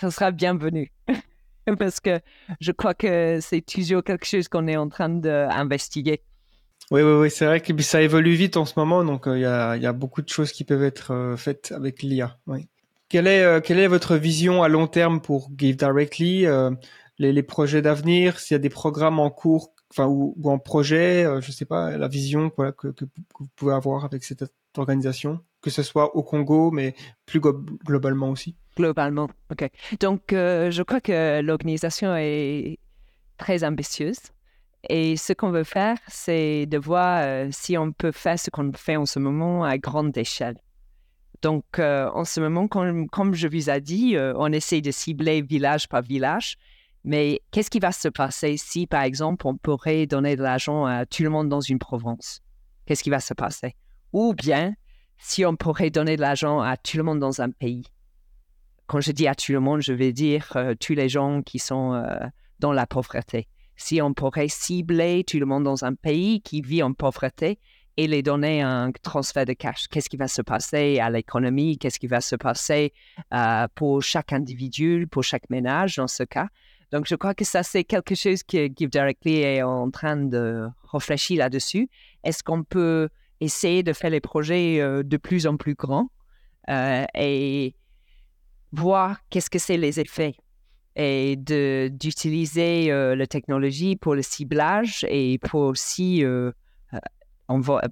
ce 0.00 0.10
sera 0.10 0.30
bienvenu. 0.30 0.92
Parce 1.78 2.00
que 2.00 2.20
je 2.60 2.72
crois 2.72 2.94
que 2.94 3.38
c'est 3.40 3.60
toujours 3.60 4.02
quelque 4.02 4.26
chose 4.26 4.48
qu'on 4.48 4.68
est 4.68 4.76
en 4.76 4.88
train 4.88 5.08
d'investiguer. 5.08 6.22
Oui, 6.92 7.02
oui, 7.02 7.12
oui, 7.12 7.30
c'est 7.30 7.46
vrai 7.46 7.60
que 7.60 7.82
ça 7.82 8.00
évolue 8.00 8.34
vite 8.34 8.56
en 8.56 8.64
ce 8.64 8.74
moment, 8.76 9.04
donc 9.04 9.26
euh, 9.26 9.36
il 9.36 9.42
y, 9.42 9.46
a, 9.46 9.92
beaucoup 9.92 10.22
de 10.22 10.28
choses 10.28 10.52
qui 10.52 10.62
peuvent 10.62 10.84
être 10.84 11.34
faites 11.36 11.72
avec 11.72 12.02
l'IA. 12.02 12.38
Quelle 13.08 13.28
est, 13.28 13.42
euh, 13.42 13.60
quelle 13.60 13.78
est 13.78 13.86
votre 13.86 14.16
vision 14.16 14.62
à 14.64 14.68
long 14.68 14.88
terme 14.88 15.20
pour 15.20 15.50
Give 15.56 15.76
Directly, 15.76 16.46
euh, 16.46 16.70
les, 17.18 17.42
projets 17.42 17.82
d'avenir, 17.82 18.38
s'il 18.38 18.54
y 18.54 18.56
a 18.56 18.58
des 18.58 18.68
programmes 18.68 19.18
en 19.18 19.30
cours, 19.30 19.72
enfin 19.90 20.06
ou, 20.06 20.34
en 20.44 20.58
projet, 20.58 21.24
euh, 21.24 21.40
je 21.40 21.52
sais 21.52 21.64
pas, 21.64 21.96
la 21.96 22.08
vision 22.08 22.50
que, 22.50 22.74
vous 23.38 23.46
pouvez 23.56 23.74
avoir 23.74 24.04
avec 24.04 24.24
cette 24.24 24.44
organisation, 24.76 25.40
que 25.62 25.70
ce 25.70 25.82
soit 25.82 26.14
au 26.16 26.22
Congo, 26.22 26.70
mais 26.70 26.94
plus 27.24 27.40
globalement 27.40 28.30
aussi. 28.30 28.56
Globalement, 28.76 29.28
ok. 29.50 29.70
Donc, 30.00 30.22
je 30.30 30.82
crois 30.82 31.00
que 31.00 31.40
l'organisation 31.40 32.14
est 32.14 32.78
très 33.38 33.64
ambitieuse. 33.64 34.18
Et 34.88 35.16
ce 35.16 35.32
qu'on 35.32 35.50
veut 35.50 35.64
faire, 35.64 35.96
c'est 36.06 36.66
de 36.66 36.76
voir 36.76 37.46
si 37.50 37.78
on 37.78 37.90
peut 37.92 38.12
faire 38.12 38.38
ce 38.38 38.50
qu'on 38.50 38.70
fait 38.74 38.96
en 38.96 39.06
ce 39.06 39.18
moment 39.18 39.64
à 39.64 39.78
grande 39.78 40.16
échelle. 40.18 40.56
Donc, 41.42 41.78
euh, 41.78 42.10
en 42.12 42.24
ce 42.24 42.40
moment, 42.40 42.66
comme, 42.66 43.34
je 43.34 43.48
vous 43.48 43.70
ai 43.70 43.80
dit, 43.80 44.16
euh, 44.16 44.32
on 44.36 44.52
essaie 44.52 44.80
de 44.80 44.90
cibler 44.90 45.42
village 45.42 45.88
par 45.88 46.02
village. 46.02 46.56
Mais 47.06 47.40
qu'est-ce 47.52 47.70
qui 47.70 47.78
va 47.78 47.92
se 47.92 48.08
passer 48.08 48.56
si, 48.56 48.88
par 48.88 49.02
exemple, 49.02 49.46
on 49.46 49.56
pourrait 49.56 50.06
donner 50.06 50.34
de 50.34 50.42
l'argent 50.42 50.84
à 50.84 51.06
tout 51.06 51.22
le 51.22 51.30
monde 51.30 51.48
dans 51.48 51.60
une 51.60 51.78
province? 51.78 52.40
Qu'est-ce 52.84 53.04
qui 53.04 53.10
va 53.10 53.20
se 53.20 53.32
passer? 53.32 53.76
Ou 54.12 54.34
bien, 54.34 54.74
si 55.16 55.44
on 55.44 55.54
pourrait 55.54 55.90
donner 55.90 56.16
de 56.16 56.20
l'argent 56.20 56.60
à 56.60 56.76
tout 56.76 56.96
le 56.96 57.04
monde 57.04 57.20
dans 57.20 57.40
un 57.40 57.50
pays? 57.50 57.84
Quand 58.88 59.00
je 59.00 59.12
dis 59.12 59.28
à 59.28 59.36
tout 59.36 59.52
le 59.52 59.60
monde, 59.60 59.82
je 59.82 59.92
veux 59.92 60.12
dire 60.12 60.52
euh, 60.56 60.74
tous 60.78 60.94
les 60.94 61.08
gens 61.08 61.42
qui 61.42 61.60
sont 61.60 61.94
dans 62.58 62.72
la 62.72 62.86
pauvreté. 62.86 63.46
Si 63.76 64.02
on 64.02 64.12
pourrait 64.12 64.48
cibler 64.48 65.22
tout 65.22 65.38
le 65.38 65.46
monde 65.46 65.62
dans 65.62 65.84
un 65.84 65.94
pays 65.94 66.40
qui 66.40 66.60
vit 66.60 66.82
en 66.82 66.92
pauvreté 66.92 67.60
et 67.96 68.06
les 68.06 68.22
donner 68.22 68.62
un 68.62 68.90
transfert 68.90 69.44
de 69.44 69.52
cash. 69.52 69.86
Qu'est-ce 69.88 70.08
qui 70.08 70.16
va 70.16 70.28
se 70.28 70.42
passer 70.42 70.98
à 70.98 71.08
l'économie? 71.08 71.78
Qu'est-ce 71.78 71.98
qui 71.98 72.06
va 72.08 72.20
se 72.20 72.36
passer 72.36 72.92
euh, 73.32 73.66
pour 73.74 74.02
chaque 74.02 74.32
individu, 74.32 75.06
pour 75.10 75.22
chaque 75.22 75.48
ménage 75.50 75.96
dans 75.96 76.08
ce 76.08 76.22
cas? 76.24 76.48
Donc, 76.92 77.06
je 77.06 77.14
crois 77.14 77.34
que 77.34 77.44
ça, 77.44 77.62
c'est 77.62 77.84
quelque 77.84 78.14
chose 78.14 78.42
que 78.42 78.68
Give 78.74 78.90
Directly 78.90 79.40
est 79.40 79.62
en 79.62 79.90
train 79.90 80.16
de 80.16 80.68
réfléchir 80.92 81.38
là-dessus. 81.38 81.88
Est-ce 82.24 82.42
qu'on 82.42 82.62
peut 82.62 83.08
essayer 83.40 83.82
de 83.82 83.92
faire 83.92 84.10
les 84.10 84.20
projets 84.20 84.80
euh, 84.80 85.02
de 85.02 85.16
plus 85.16 85.46
en 85.46 85.56
plus 85.56 85.74
grands 85.74 86.08
euh, 86.70 87.04
et 87.14 87.74
voir 88.72 89.18
qu'est-ce 89.30 89.50
que 89.50 89.58
c'est 89.58 89.76
les 89.76 90.00
effets 90.00 90.36
et 90.98 91.36
d'utiliser 91.36 92.88
la 92.88 93.26
technologie 93.26 93.96
pour 93.96 94.14
le 94.14 94.22
ciblage 94.22 95.04
et 95.10 95.38
pour 95.38 95.60
aussi 95.60 96.24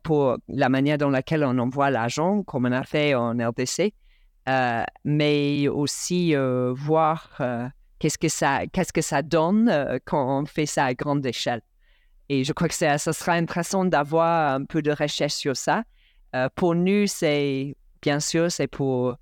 pour 0.03 0.39
la 0.49 0.69
manière 0.71 0.97
dans 0.97 1.11
laquelle 1.11 1.45
on 1.45 1.59
envoie 1.59 1.91
l'argent, 1.91 2.43
comme 2.43 2.65
on 2.65 2.73
a 2.73 2.83
fait 2.83 3.15
en 3.15 3.33
RDC, 3.33 3.93
euh, 4.49 4.85
mais 5.05 5.69
aussi 5.69 6.35
euh, 6.35 6.73
voir 6.75 7.31
euh, 7.41 7.69
qu'est-ce 8.05 8.19
que 8.19 8.29
ça 8.29 8.67
qu'est-ce 8.67 8.93
que 8.93 9.01
ça 9.01 9.23
donne 9.23 9.99
quand 10.05 10.41
on 10.41 10.45
fait 10.45 10.67
ça 10.67 10.85
à 10.85 10.95
grande 10.95 11.25
échelle. 11.25 11.63
Et 12.29 12.45
je 12.45 12.53
crois 12.53 12.69
que 12.69 12.75
ça, 12.75 12.99
sera 12.99 13.33
intéressant 13.33 13.87
d'avoir 13.87 14.55
un 14.57 14.65
peu 14.67 14.83
de 14.83 14.91
recherche 14.91 15.33
sur 15.33 15.57
ça. 15.57 15.85
pour 16.55 16.75
nous, 16.75 17.07
c'est 17.07 17.77
bien 18.03 18.21
sûr 18.21 18.53
c'est 18.53 18.67
pour 18.67 19.17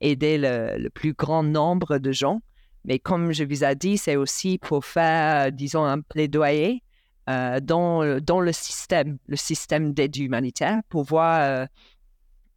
aider 0.00 0.38
le, 0.38 0.88
plus 0.88 1.12
grand 1.12 1.44
nombre 1.44 1.98
de 1.98 2.10
gens, 2.10 2.40
mais 2.84 2.98
comme 2.98 3.30
je 3.32 3.44
vous 3.44 3.62
ai 3.62 3.76
dit, 3.76 3.96
c'est 3.96 4.16
aussi 4.16 4.58
pour 4.58 4.84
faire, 4.84 5.52
disons, 5.52 5.84
un 5.84 6.00
plaidoyer 6.00 6.82
euh, 7.30 7.60
dans, 7.60 8.18
dans 8.20 8.40
le 8.40 8.52
système, 8.52 9.18
le 9.28 9.36
système 9.36 9.92
d'aide 9.92 10.16
humanitaire 10.16 10.80
pour 10.88 11.04
voir 11.04 11.40
euh, 11.40 11.66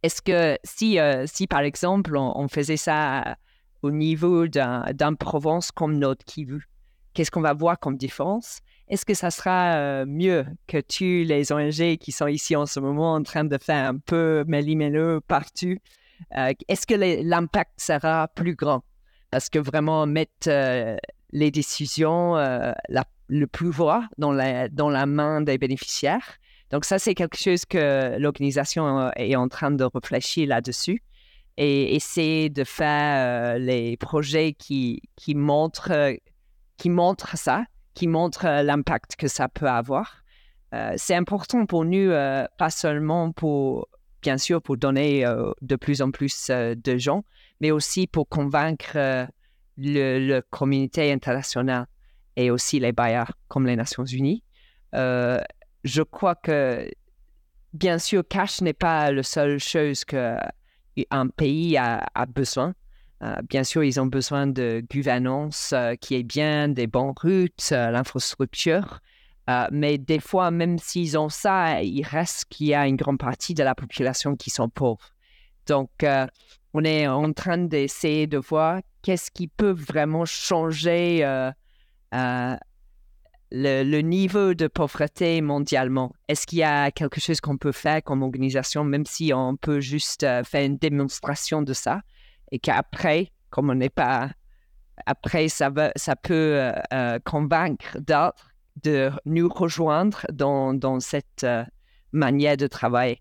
est-ce 0.02 0.22
que 0.22 0.58
si, 0.64 0.98
euh, 0.98 1.26
si 1.26 1.46
par 1.46 1.60
exemple 1.60 2.16
on, 2.16 2.48
faisait 2.48 2.76
ça 2.76 3.36
au 3.82 3.90
niveau 3.90 4.46
d'un 4.48 5.14
Provence 5.18 5.70
comme 5.72 5.98
notre 5.98 6.24
Kivu, 6.24 6.68
qu'est-ce 7.14 7.30
qu'on 7.30 7.40
va 7.40 7.52
voir 7.52 7.78
comme 7.78 7.96
différence? 7.96 8.60
Est-ce 8.88 9.04
que 9.04 9.14
ça 9.14 9.30
sera 9.30 10.04
mieux 10.04 10.44
que 10.66 10.78
tu, 10.78 11.24
les 11.24 11.52
ONG 11.52 11.96
qui 11.98 12.12
sont 12.12 12.26
ici 12.26 12.56
en 12.56 12.66
ce 12.66 12.80
moment 12.80 13.14
en 13.14 13.22
train 13.22 13.44
de 13.44 13.56
faire 13.58 13.88
un 13.88 13.98
peu 13.98 14.44
mêli 14.46 14.76
partout? 15.26 15.76
Est-ce 16.34 16.86
que 16.86 16.94
l'impact 16.94 17.72
sera 17.80 18.28
plus 18.28 18.54
grand? 18.54 18.82
Parce 19.30 19.48
que 19.48 19.60
vraiment 19.60 20.06
mettre 20.06 20.50
les 21.32 21.50
décisions, 21.50 22.36
le 23.30 23.46
pouvoir 23.46 24.02
dans 24.18 24.32
la, 24.32 25.06
main 25.06 25.40
des 25.40 25.56
bénéficiaires. 25.56 26.38
Donc 26.70 26.84
ça, 26.84 26.98
c'est 26.98 27.14
quelque 27.14 27.36
chose 27.36 27.64
que 27.64 28.16
l'organisation 28.18 29.00
euh, 29.00 29.10
est 29.16 29.34
en 29.34 29.48
train 29.48 29.70
de 29.70 29.84
réfléchir 29.84 30.48
là-dessus. 30.48 31.02
Et 31.60 31.94
essayer 31.94 32.48
de 32.48 32.64
faire 32.64 33.54
euh, 33.54 33.58
les 33.58 33.98
projets 33.98 34.54
qui, 34.54 35.02
qui, 35.14 35.34
montrent, 35.34 35.92
euh, 35.92 36.14
qui 36.78 36.88
montrent 36.88 37.36
ça, 37.36 37.66
qui 37.92 38.08
montrent 38.08 38.46
euh, 38.46 38.62
l'impact 38.62 39.16
que 39.16 39.28
ça 39.28 39.46
peut 39.48 39.68
avoir. 39.68 40.24
c'est 40.96 41.16
important 41.16 41.66
pour 41.66 41.84
nous, 41.84 42.10
pas 42.56 42.70
seulement 42.70 43.32
pour, 43.32 43.88
bien 44.22 44.38
sûr, 44.38 44.62
pour 44.62 44.76
donner 44.76 45.24
de 45.60 45.76
plus 45.76 46.00
en 46.00 46.12
plus 46.12 46.48
de 46.48 46.96
gens, 46.96 47.24
mais 47.60 47.72
aussi 47.72 48.06
pour 48.06 48.28
convaincre 48.28 49.26
la 49.76 50.42
communauté 50.50 51.10
internationale 51.10 51.86
et 52.36 52.52
aussi 52.52 52.78
les 52.78 52.92
bailleurs 52.92 53.32
comme 53.48 53.66
les 53.66 53.74
Nations 53.74 54.04
Unies. 54.04 54.44
je 54.92 56.02
crois 56.02 56.36
que, 56.36 56.88
bien 57.72 57.98
sûr, 57.98 58.22
cash 58.28 58.60
n'est 58.60 58.80
pas 58.86 59.10
la 59.10 59.24
seule 59.24 59.58
chose 59.58 60.04
que 60.04 60.36
un 61.10 61.28
pays 61.28 61.76
a, 61.76 62.06
besoin. 62.28 62.74
Euh, 63.22 63.36
bien 63.48 63.64
sûr, 63.64 63.84
ils 63.84 64.00
ont 64.00 64.06
besoin 64.06 64.46
de 64.46 64.82
gouvernance 64.90 65.72
euh, 65.74 65.94
qui 65.94 66.14
est 66.14 66.22
bien, 66.22 66.68
des 66.68 66.86
bonnes 66.86 67.12
routes, 67.22 67.68
euh, 67.72 67.90
l'infrastructure. 67.90 69.00
mais 69.72 69.98
des 69.98 70.20
fois, 70.20 70.50
même 70.50 70.78
s'ils 70.78 71.18
ont 71.18 71.28
ça, 71.28 71.82
il 71.82 72.04
reste 72.04 72.44
qu'il 72.50 72.68
y 72.68 72.74
a 72.74 72.86
une 72.86 72.96
grande 72.96 73.18
partie 73.18 73.52
de 73.52 73.64
la 73.64 73.74
population 73.74 74.36
qui 74.36 74.48
sont 74.48 74.68
pauvres. 74.68 75.10
Donc, 75.66 75.90
on 76.72 76.84
est 76.84 77.08
en 77.08 77.32
train 77.32 77.58
d'essayer 77.58 78.28
de 78.28 78.38
voir 78.38 78.80
qu'est-ce 79.02 79.30
qui 79.32 79.48
peut 79.48 79.72
vraiment 79.72 80.24
changer 80.24 81.24
le, 83.52 84.00
niveau 84.00 84.54
de 84.54 84.66
pauvreté 84.66 85.40
mondialement. 85.40 86.12
Est-ce 86.28 86.46
qu'il 86.46 86.58
y 86.58 86.62
a 86.62 86.90
quelque 86.90 87.20
chose 87.20 87.40
qu'on 87.40 87.56
peut 87.56 87.72
faire 87.72 88.02
comme 88.02 88.22
organisation, 88.22 88.84
même 88.84 89.06
si 89.06 89.32
on 89.34 89.56
peut 89.56 89.80
juste 89.80 90.22
euh, 90.22 90.44
faire 90.44 90.64
une 90.64 90.76
démonstration 90.76 91.62
de 91.62 91.72
ça, 91.72 92.02
et 92.52 92.58
qu'après, 92.58 93.32
comme 93.50 93.70
on 93.70 93.74
n'est 93.74 93.88
pas... 93.90 94.30
Après, 95.06 95.48
ça, 95.48 95.70
va, 95.70 95.92
ça 95.96 96.14
peut 96.14 96.34
euh, 96.34 96.72
euh, 96.92 97.18
convaincre 97.24 97.98
d'autres 97.98 98.50
de 98.84 99.10
nous 99.24 99.48
rejoindre 99.48 100.26
dans, 100.32 100.74
dans 100.74 101.00
cette 101.00 101.46
manière 102.12 102.56
de 102.56 102.66
travailler? 102.66 103.20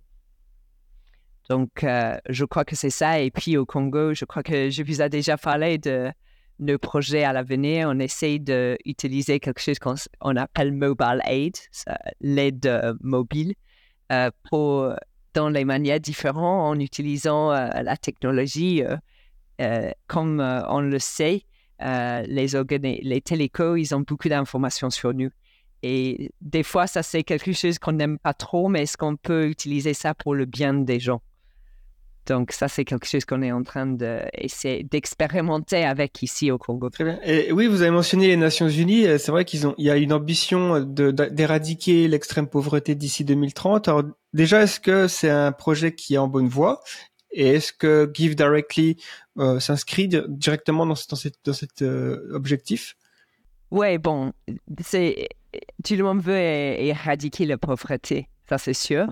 Donc, 1.50 1.84
je 1.84 2.46
crois 2.46 2.64
que 2.64 2.76
c'est 2.76 2.92
ça. 2.92 3.20
Et 3.20 3.32
puis 3.32 3.58
au 3.58 3.66
Congo, 3.66 4.14
je 4.14 4.24
crois 4.26 4.44
que 4.44 4.70
je 4.70 4.84
vous 4.84 5.02
ai 5.02 5.10
déjà 5.10 5.36
parlé 5.36 5.80
de 5.80 6.12
nos 6.60 6.78
projets 6.78 7.24
à 7.24 7.34
l'avenir, 7.34 7.88
on 7.90 8.00
essaye 8.00 8.40
d'utiliser 8.40 9.40
quelque 9.40 9.62
chose 9.62 9.80
qu'on 9.80 10.36
appelle 10.36 10.74
mobile 10.74 11.22
aid, 11.26 11.56
l'aide 12.22 12.66
euh, 12.66 12.94
mobile, 13.02 13.56
euh, 14.12 14.30
dans 15.34 15.50
les 15.50 15.66
manières 15.66 16.00
différentes 16.00 16.78
en 16.78 16.80
utilisant 16.80 17.52
euh, 17.52 17.70
la 17.82 17.98
technologie. 17.98 18.84
comme 20.08 20.40
on 20.40 20.82
le 20.82 21.00
sait, 21.00 21.44
les, 21.80 22.48
les 23.02 23.22
télécoms, 23.22 23.78
ils 23.78 23.94
ont 23.96 24.02
beaucoup 24.02 24.30
d'informations 24.30 24.90
sur 24.90 25.14
nous. 25.14 25.30
Et 25.82 26.32
des 26.42 26.64
fois, 26.64 26.88
ça, 26.88 27.04
c'est 27.04 27.24
quelque 27.24 27.54
chose 27.54 27.80
qu'on 27.80 27.94
n'aime 27.94 28.20
pas 28.20 28.34
trop, 28.34 28.68
mais 28.68 28.84
est-ce 28.84 28.98
qu'on 28.98 29.16
peut 29.16 29.48
utiliser 29.48 29.94
ça 29.94 30.14
pour 30.14 30.36
le 30.36 30.46
bien 30.46 30.74
des 30.74 31.00
gens? 31.00 31.22
Donc 32.30 32.52
ça, 32.52 32.68
c'est 32.68 32.86
quelque 32.86 33.08
chose 33.08 33.26
qu'on 33.26 33.42
est 33.42 33.52
en 33.52 33.64
train 33.64 33.88
d'expérimenter 33.88 35.84
avec 35.84 36.22
ici 36.22 36.52
au 36.52 36.60
Congo. 36.60 36.90
Très 36.90 37.04
bien. 37.04 37.20
Et 37.24 37.52
oui, 37.52 37.66
vous 37.66 37.82
avez 37.82 37.92
mentionné 37.92 38.28
les 38.28 38.38
Nations 38.38 38.70
Unies. 38.70 39.08
Euh, 39.08 39.18
c'est 39.18 39.32
vrai 39.32 39.46
qu'ils 39.46 39.66
ont, 39.66 39.74
il 39.78 39.86
y 39.86 39.90
a 39.90 39.98
une 39.98 40.14
ambition 40.14 40.80
d'éradiquer 40.80 42.08
l'extrême 42.08 42.48
pauvreté 42.48 42.94
d'ici 42.94 43.26
2030. 43.26 43.88
Alors 43.88 44.04
déjà, 44.34 44.62
est-ce 44.62 44.80
que 44.80 45.08
c'est 45.08 45.30
un 45.30 45.52
projet 45.52 45.96
qui 45.96 46.14
est 46.14 46.20
en 46.20 46.28
bonne 46.28 46.48
voie? 46.48 46.82
Et 47.32 47.56
est-ce 47.56 47.74
que 47.74 48.10
Give 48.14 48.36
Directly 48.36 48.98
euh, 49.40 49.60
s'inscrit 49.60 50.08
directement 50.08 50.86
dans, 50.86 50.94
dans, 50.94 51.18
dans 51.46 51.54
cet 51.54 51.82
euh, 51.82 52.30
objectif? 52.34 52.96
Ouais, 53.72 53.98
bon, 53.98 54.34
c'est 54.84 55.30
tout 55.84 55.96
le 55.96 56.04
monde 56.04 56.22
veut 56.22 56.38
éradiquer 56.38 57.46
la 57.46 57.58
pauvreté, 57.58 58.30
ça 58.48 58.58
c'est 58.58 58.74
sûr 58.74 59.08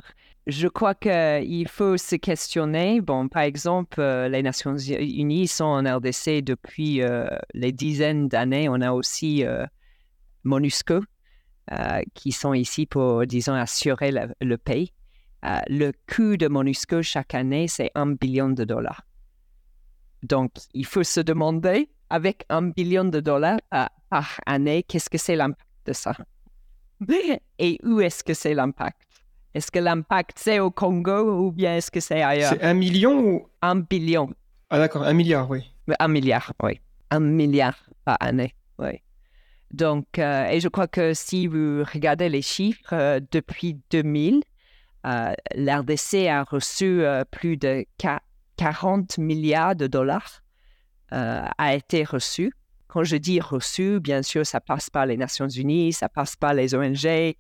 je 0.48 0.70
crois 0.70 0.96
qu'il 0.96 1.68
faut 1.68 1.98
se 1.98 2.16
questionner. 2.16 3.02
Bon, 3.02 3.28
par 3.28 3.42
exemple, 3.42 4.00
euh, 4.00 4.30
les 4.30 4.42
Nations 4.42 4.78
Unies 4.78 5.48
sont 5.48 5.66
en 5.66 5.98
RDC 5.98 6.42
depuis 6.42 7.02
euh, 7.02 7.28
les 7.54 7.74
dizaines 7.74 8.30
d'années. 8.30 8.70
On 8.70 8.80
a 8.80 8.94
aussi 8.94 9.46
euh, 9.46 9.66
MONUSCO 10.44 11.02
qui 12.14 12.32
sont 12.32 12.54
ici 12.54 12.86
pour, 12.86 13.26
disons, 13.26 13.54
assurer 13.54 14.14
le, 14.40 14.56
pays. 14.56 14.94
le 15.44 15.92
coût 16.10 16.38
de 16.38 16.48
MONUSCO 16.48 17.02
chaque 17.02 17.36
année, 17.36 17.68
c'est 17.68 17.92
un 17.94 18.14
billion 18.14 18.50
de 18.50 18.64
dollars. 18.64 19.02
Donc, 20.24 20.54
il 20.74 20.86
faut 20.86 21.04
se 21.04 21.20
demander, 21.20 21.90
avec 22.10 22.46
un 22.48 22.70
billion 22.70 23.04
de 23.04 23.20
dollars 23.20 23.60
par 24.10 24.40
année, 24.46 24.84
qu'est-ce 24.84 25.10
que 25.10 25.18
c'est 25.18 25.36
l'impact 25.36 25.68
de 25.88 25.92
ça? 25.92 26.16
Et 27.60 27.80
où 27.84 28.00
est-ce 28.00 28.24
que 28.24 28.34
c'est 28.34 28.54
l'impact? 28.54 29.07
Est-ce 29.54 29.72
que 29.72 29.80
l'impact 29.80 30.38
c'est 30.40 30.60
au 30.60 30.72
Congo 30.72 31.46
ou 31.46 31.52
bien 31.52 31.78
est-ce 31.78 31.90
que 31.92 32.00
c'est 32.00 32.22
ailleurs? 32.22 32.54
C'est 32.54 32.64
un 32.64 32.74
million 32.74 33.20
ou? 33.20 33.48
Un 33.62 33.78
billion. 33.78 34.30
Ah 34.70 34.78
d'accord, 34.80 35.04
un 35.04 35.14
milliard, 35.14 35.50
oui. 35.50 35.64
Un 36.00 36.08
milliard, 36.08 36.54
oui. 36.62 36.80
Un 37.10 37.22
milliard 37.22 37.78
par 38.04 38.18
année, 38.20 38.54
oui. 38.80 39.02
Donc, 39.72 40.18
euh, 40.18 40.48
et 40.48 40.60
je 40.60 40.68
crois 40.68 40.88
que 40.88 41.14
si 41.14 41.48
vous 41.48 41.84
regardez 41.84 42.30
les 42.30 42.42
chiffres, 42.42 42.94
euh, 42.94 43.20
depuis 43.32 43.80
2000, 43.92 44.42
euh, 45.06 45.34
l'RDC 45.56 46.28
a 46.28 46.44
reçu 46.44 47.04
plus 47.32 47.58
de 47.58 47.86
40 48.58 49.18
milliards 49.18 49.76
de 49.76 49.88
dollars, 49.88 50.44
a 51.12 51.76
été 51.76 52.04
reçu. 52.04 52.52
Quand 52.88 53.04
je 53.04 53.16
dis 53.16 53.40
reçu, 53.40 54.00
bien 54.00 54.22
sûr, 54.22 54.46
ça 54.46 54.60
passe 54.60 54.90
par 54.90 55.06
les 55.06 55.16
Nations 55.16 55.48
Unies, 55.48 55.94
ça 55.94 56.10
passe 56.10 56.36
par 56.36 56.54
les 56.54 56.76
ONG, 56.76 57.36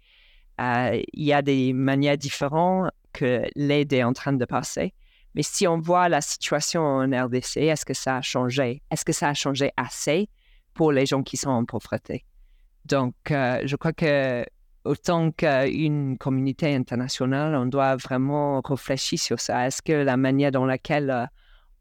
il 0.59 1.23
y 1.23 1.33
a 1.33 1.41
des 1.41 1.73
manières 1.73 2.17
différentes 2.17 2.91
que 3.13 3.43
l'aide 3.55 3.93
est 3.93 4.03
en 4.03 4.13
train 4.13 4.33
de 4.33 4.45
passer. 4.45 4.93
Mais 5.35 5.43
si 5.43 5.67
on 5.67 5.79
voit 5.79 6.09
la 6.09 6.21
situation 6.21 6.81
en 6.81 7.05
RDC, 7.05 7.57
est-ce 7.57 7.85
que 7.85 7.93
ça 7.93 8.17
a 8.17 8.21
changé? 8.21 8.81
Est-ce 8.89 9.05
que 9.05 9.13
ça 9.13 9.29
a 9.29 9.33
changé 9.33 9.71
assez 9.77 10.29
pour 10.73 10.91
les 10.91 11.05
gens 11.05 11.23
qui 11.23 11.37
sont 11.37 11.49
en 11.49 11.65
pauvreté? 11.65 12.25
Donc, 12.85 13.13
euh, 13.31 13.61
je 13.65 13.75
crois 13.75 13.93
que 13.93 14.45
autant 14.83 15.31
qu'une 15.31 16.17
communauté 16.17 16.73
internationale, 16.73 17.55
on 17.55 17.65
doit 17.65 17.97
vraiment 17.97 18.61
réfléchir 18.61 19.19
sur 19.19 19.39
ça. 19.39 19.67
Est-ce 19.67 19.81
que 19.81 19.91
la 19.91 20.17
manière 20.17 20.51
dans 20.51 20.65
laquelle 20.65 21.09
euh, 21.09 21.25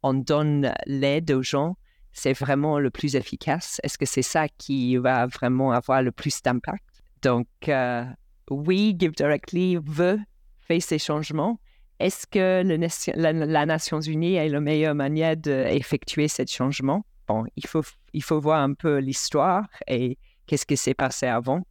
on 0.03 0.15
donne 0.15 0.75
l'aide 0.87 1.31
aux 1.31 1.43
gens, 1.43 1.77
c'est 2.13 2.33
vraiment 2.33 2.79
le 2.79 2.91
plus 2.91 3.15
efficace? 3.15 3.81
Est-ce 3.83 3.97
que 3.97 4.07
c'est 4.07 4.23
ça 4.23 4.49
qui 4.49 4.97
va 4.97 5.27
vraiment 5.27 5.73
avoir 5.73 6.03
le 6.03 6.13
plus 6.13 6.43
d'impact? 6.43 6.85
Donc, 7.23 7.47
oui, 8.51 8.97
Give 8.99 9.13
Directly 9.13 9.77
veut 9.83 10.19
faire 10.61 10.83
ces 10.83 10.99
changements. 10.99 11.61
Est-ce 11.99 12.27
que 12.27 12.63
le, 12.63 12.77
la, 13.15 13.33
la, 13.33 13.67
Nations 13.67 14.01
Unies 14.01 14.35
est 14.35 14.49
la 14.49 14.61
meilleure 14.61 14.95
manière 14.95 15.37
d'effectuer 15.37 16.29
ce 16.29 16.43
changement? 16.47 17.07
Bon, 17.27 17.45
il 17.57 17.67
faut, 17.67 17.83
il 18.13 18.23
faut 18.23 18.39
voir 18.39 18.63
un 18.63 18.75
peu 18.75 18.99
l'histoire 18.99 19.67
et 19.87 20.19
qu'est-ce 20.47 20.67
qui 20.67 20.77
s'est 20.77 20.95
passé 20.95 21.27
avant 21.27 21.63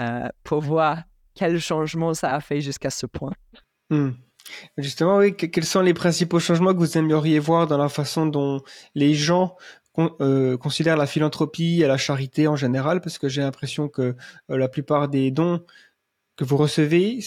euh, 0.00 0.28
pour 0.44 0.60
voir 0.60 1.02
quel 1.34 1.58
changement 1.60 2.14
ça 2.14 2.34
a 2.34 2.40
fait 2.40 2.60
jusqu'à 2.60 2.90
ce 2.90 3.06
point. 3.06 3.32
Hmm. 3.90 4.10
Justement, 4.76 5.18
oui, 5.18 5.34
quels 5.34 5.64
sont 5.64 5.80
les 5.80 5.94
principaux 5.94 6.38
changements 6.38 6.72
que 6.72 6.78
vous 6.78 6.96
aimeriez 6.98 7.38
voir 7.38 7.66
dans 7.66 7.78
la 7.78 7.88
façon 7.88 8.26
dont 8.26 8.60
les 8.94 9.14
gens 9.14 9.56
euh, 10.20 10.56
considèrent 10.56 10.96
la 10.96 11.06
philanthropie 11.06 11.82
et 11.82 11.86
la 11.86 11.96
charité 11.96 12.46
en 12.46 12.56
général? 12.56 13.00
Parce 13.00 13.18
que 13.18 13.28
j'ai 13.28 13.42
l'impression 13.42 13.88
que 13.88 14.14
euh, 14.50 14.56
la 14.56 14.68
plupart 14.68 15.08
des 15.08 15.30
dons 15.30 15.64
que 16.36 16.44
vous 16.44 16.56
recevez 16.56 17.20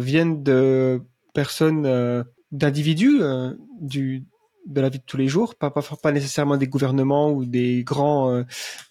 viennent 0.00 0.42
de 0.42 1.02
personnes, 1.36 1.84
euh, 1.86 2.24
d'individus 2.50 3.18
euh, 3.20 3.52
du 3.80 4.24
de 4.66 4.80
la 4.80 4.88
vie 4.88 4.98
de 4.98 5.04
tous 5.04 5.16
les 5.16 5.28
jours, 5.28 5.54
pas, 5.54 5.70
pas, 5.70 5.80
pas 5.80 6.10
nécessairement 6.10 6.56
des 6.56 6.66
gouvernements 6.66 7.30
ou 7.30 7.44
des 7.44 7.84
grands 7.84 8.42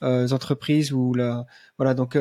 euh, 0.02 0.28
entreprises 0.30 0.94
ou 0.94 1.14
la 1.14 1.46
voilà 1.78 1.94
donc 1.94 2.18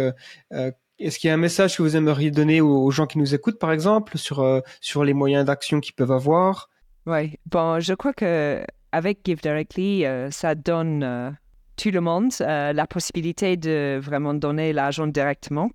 est-ce 0.99 1.19
qu'il 1.21 1.29
y 1.29 1.31
a 1.31 1.35
un 1.35 1.45
message 1.49 1.77
que 1.77 1.83
vous 1.83 1.95
aimeriez 1.95 2.33
donner 2.33 2.61
aux, 2.61 2.91
gens 2.91 3.07
qui 3.07 3.19
nous 3.19 3.35
écoutent, 3.35 3.59
par 3.59 3.71
exemple, 3.73 4.17
sur, 4.17 4.63
sur 4.81 5.05
les 5.05 5.13
moyens 5.13 5.45
d'action 5.45 5.81
qu'ils 5.81 5.95
peuvent 5.95 6.13
avoir? 6.13 6.69
Oui, 7.07 7.37
bon, 7.47 7.81
je 7.81 7.95
crois 7.95 8.13
que 8.13 8.65
avec 8.93 9.21
Give 9.25 9.41
Directly, 9.41 10.05
ça 10.31 10.55
donne 10.55 11.37
tout 11.77 11.91
le 11.91 12.01
monde 12.01 12.33
la 12.41 12.87
possibilité 12.89 13.57
de 13.57 14.01
vraiment 14.01 14.35
donner 14.35 14.73
l'argent 14.73 15.07
directement. 15.07 15.71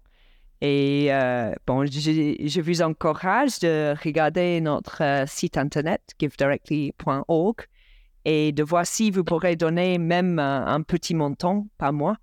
Et 0.61 1.07
euh, 1.13 1.53
bon, 1.65 1.85
je, 1.85 2.61
vous 2.61 2.81
encourage 2.81 3.59
de 3.59 3.95
regarder 4.03 4.59
notre 4.59 5.01
euh, 5.01 5.25
site 5.25 5.57
internet 5.57 6.01
givedirectly.org 6.19 7.55
et 8.25 8.51
de 8.51 8.63
voir 8.63 8.85
si 8.85 9.09
vous 9.09 9.23
pourrez 9.23 9.55
donner 9.55 9.97
même 9.97 10.37
un, 10.37 10.81
petit 10.81 11.15
montant 11.15 11.67
par 11.77 11.93
mois 11.93 12.17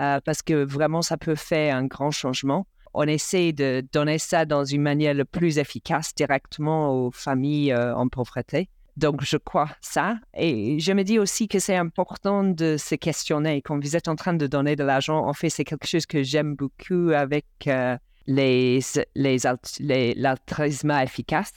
euh, 0.00 0.20
parce 0.24 0.42
que 0.42 0.64
vraiment 0.64 1.02
ça 1.02 1.16
peut 1.16 1.34
faire 1.34 1.74
un 1.74 1.86
grand 1.86 2.12
changement. 2.12 2.68
On 2.94 3.02
essaie 3.02 3.52
de 3.52 3.82
donner 3.92 4.18
ça 4.18 4.44
dans 4.44 4.64
une 4.64 4.82
manière 4.82 5.14
le 5.14 5.24
plus 5.24 5.58
efficace 5.58 6.14
directement 6.14 6.94
aux 6.94 7.10
familles 7.10 7.74
en 7.74 8.06
pauvreté. 8.08 8.68
Donc, 8.96 9.24
je 9.24 9.36
crois 9.38 9.70
ça. 9.80 10.16
Et 10.34 10.78
je 10.78 10.92
me 10.92 11.02
dis 11.02 11.18
aussi 11.18 11.48
que 11.48 11.58
c'est 11.58 11.76
important 11.76 12.44
de 12.44 12.76
se 12.76 12.94
questionner. 12.94 13.62
Quand 13.62 13.78
vous 13.78 13.96
êtes 13.96 14.08
en 14.08 14.16
train 14.16 14.34
de 14.34 14.46
donner 14.46 14.76
de 14.76 14.84
l'argent, 14.84 15.26
en 15.26 15.32
fait, 15.32 15.48
c'est 15.48 15.64
quelque 15.64 15.86
chose 15.86 16.06
que 16.06 16.22
j'aime 16.22 16.54
beaucoup 16.54 17.10
avec 17.14 17.46
euh, 17.66 17.96
les, 18.26 18.80
les, 19.14 19.38
les 19.80 21.02
efficace, 21.02 21.52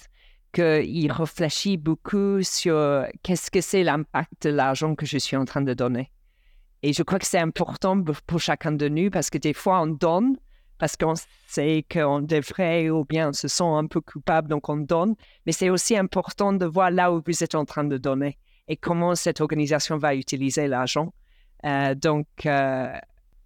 qu'il 0.53 1.11
réfléchit 1.11 1.77
beaucoup 1.77 2.41
sur 2.41 3.05
qu'est-ce 3.21 3.51
que 3.51 3.59
c'est 3.59 3.83
l'impact 3.83 4.43
de 4.43 4.51
l'argent 4.51 4.95
que 4.95 5.05
je 5.05 5.17
suis 5.17 5.35
en 5.35 5.43
train 5.43 5.61
de 5.61 5.73
donner. 5.73 6.11
Et 6.83 6.93
je 6.93 7.03
crois 7.03 7.19
que 7.19 7.25
c'est 7.27 7.39
important 7.39 8.01
pour 8.27 8.39
chacun 8.39 8.71
de 8.71 8.87
nous 8.87 9.09
parce 9.09 9.29
que 9.29 9.37
des 9.37 9.53
fois, 9.53 9.81
on 9.81 9.87
donne 9.87 10.37
parce 10.77 10.95
qu'on 10.95 11.13
sait 11.47 11.85
qu'on 11.91 12.21
devrait 12.21 12.89
ou 12.89 13.05
bien 13.05 13.29
on 13.29 13.33
se 13.33 13.47
sent 13.47 13.63
un 13.63 13.87
peu 13.87 14.01
coupable, 14.01 14.49
donc 14.49 14.69
on 14.69 14.77
donne. 14.77 15.15
Mais 15.45 15.51
c'est 15.51 15.69
aussi 15.69 15.95
important 15.97 16.53
de 16.53 16.65
voir 16.65 16.91
là 16.91 17.11
où 17.11 17.21
vous 17.25 17.43
êtes 17.43 17.55
en 17.55 17.65
train 17.65 17.83
de 17.83 17.97
donner 17.97 18.37
et 18.67 18.75
comment 18.75 19.15
cette 19.15 19.41
organisation 19.41 19.97
va 19.97 20.15
utiliser 20.15 20.67
l'argent. 20.67 21.13
Euh, 21.65 21.95
donc, 21.95 22.27
euh, 22.45 22.93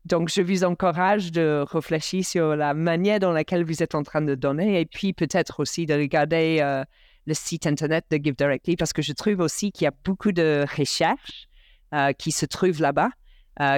donc, 0.06 0.30
je 0.30 0.42
vous 0.42 0.64
encourage 0.64 1.32
de 1.32 1.64
réfléchir 1.70 2.26
sur 2.26 2.56
la 2.56 2.74
manière 2.74 3.20
dans 3.20 3.32
laquelle 3.32 3.64
vous 3.64 3.84
êtes 3.84 3.96
en 3.96 4.04
train 4.04 4.22
de 4.22 4.36
donner 4.36 4.80
et 4.80 4.86
puis 4.86 5.14
peut-être 5.14 5.60
aussi 5.60 5.86
de 5.86 5.94
regarder 5.94 6.60
euh, 6.62 6.84
le 7.26 7.34
site 7.34 7.68
internet 7.68 8.06
de 8.10 8.18
Give 8.18 8.36
Directly 8.36 8.76
parce 8.76 8.94
que 8.94 9.02
je 9.02 9.14
trouve 9.14 9.40
aussi 9.40 9.72
qu'il 9.72 9.86
y 9.86 9.88
a 9.88 9.94
beaucoup 10.04 10.32
de 10.32 10.66
recherches 10.78 11.48
qui 12.20 12.32
se 12.32 12.46
trouvent 12.46 12.82
là-bas, 12.82 13.10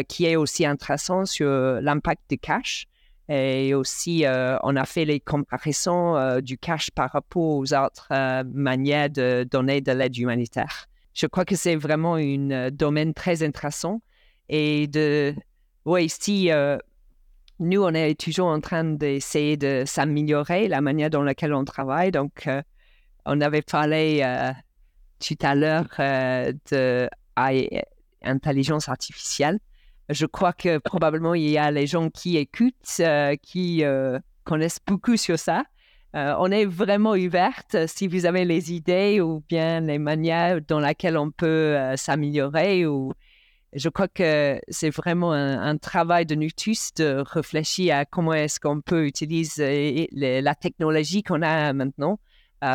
qui 0.10 0.26
est 0.26 0.36
aussi 0.36 0.66
intéressant 0.66 1.26
sur 1.26 1.48
l'impact 1.48 2.22
du 2.30 2.38
cash. 2.38 2.86
Et 3.30 3.74
aussi, 3.74 4.26
euh, 4.26 4.58
on 4.64 4.76
a 4.76 4.86
fait 4.86 5.06
les 5.06 5.20
comparaisons 5.20 6.18
euh, 6.18 6.42
du 6.42 6.58
cash 6.58 6.92
par 6.92 7.12
rapport 7.12 7.42
aux 7.42 7.74
autres 7.74 8.08
euh, 8.12 8.44
manières 8.54 9.10
de 9.10 9.48
donner 9.50 9.80
de 9.80 9.92
l'aide 9.92 10.18
humanitaire. 10.18 10.88
Je 11.14 11.28
crois 11.28 11.46
que 11.46 11.56
c'est 11.56 11.76
vraiment 11.76 12.16
un 12.16 12.72
domaine 12.72 13.14
très 13.14 13.44
intéressant. 13.44 14.02
Et 14.50 14.88
de, 14.88 15.34
oui, 15.86 16.10
si 16.10 16.50
nous, 17.60 17.84
on 17.84 17.94
est 17.94 18.20
toujours 18.20 18.48
en 18.48 18.60
train 18.60 18.84
d'essayer 18.84 19.56
de 19.56 19.84
s'améliorer 19.86 20.68
la 20.68 20.82
manière 20.82 21.10
dans 21.10 21.22
laquelle 21.22 21.54
on 21.54 21.66
travaille. 21.66 22.12
Donc, 22.12 22.48
on 23.26 23.42
avait 23.42 23.62
parlé 23.62 24.26
tout 25.20 25.38
à 25.42 25.56
l'heure 25.56 25.88
de 26.72 27.10
intelligence 28.24 28.88
artificielle 28.88 29.60
je 30.12 30.26
crois 30.26 30.54
que 30.54 30.78
probablement 30.78 31.34
il 31.34 31.50
y 31.50 31.58
a 31.58 31.72
les 31.72 31.88
gens 31.88 32.10
qui 32.10 32.38
écoutent, 32.38 32.74
euh, 33.00 33.36
qui 33.42 33.84
euh, 33.84 34.20
connaissent 34.44 34.80
beaucoup 34.86 35.18
sur 35.18 35.40
ça. 35.40 35.64
Euh, 36.16 36.36
on 36.40 36.52
est 36.52 36.66
vraiment 36.66 37.12
ouverte 37.12 37.88
si 37.88 38.08
vous 38.08 38.26
avez 38.26 38.44
les 38.44 38.74
idées 38.74 39.22
ou 39.22 39.44
bien 39.48 39.80
les 39.80 39.98
manières 39.98 40.60
dans 40.68 40.80
lesquelles 40.80 41.18
on 41.18 41.32
peut 41.32 41.78
s'améliorer. 41.96 42.86
Ou... 42.86 43.14
Je 43.72 43.88
crois 43.88 44.10
que 44.10 44.60
c'est 44.68 44.90
vraiment 44.90 45.32
un, 45.32 45.78
travail 45.78 46.26
de 46.26 46.36
nous 46.36 46.50
tous 46.50 46.92
de 46.98 47.24
réfléchir 47.26 47.96
à 47.96 48.06
comment 48.06 48.34
est-ce 48.34 48.60
qu'on 48.60 48.82
peut 48.82 49.06
utiliser 49.06 50.10
la 50.12 50.54
technologie 50.54 51.24
qu'on 51.24 51.42
a 51.42 51.72
maintenant 51.72 52.20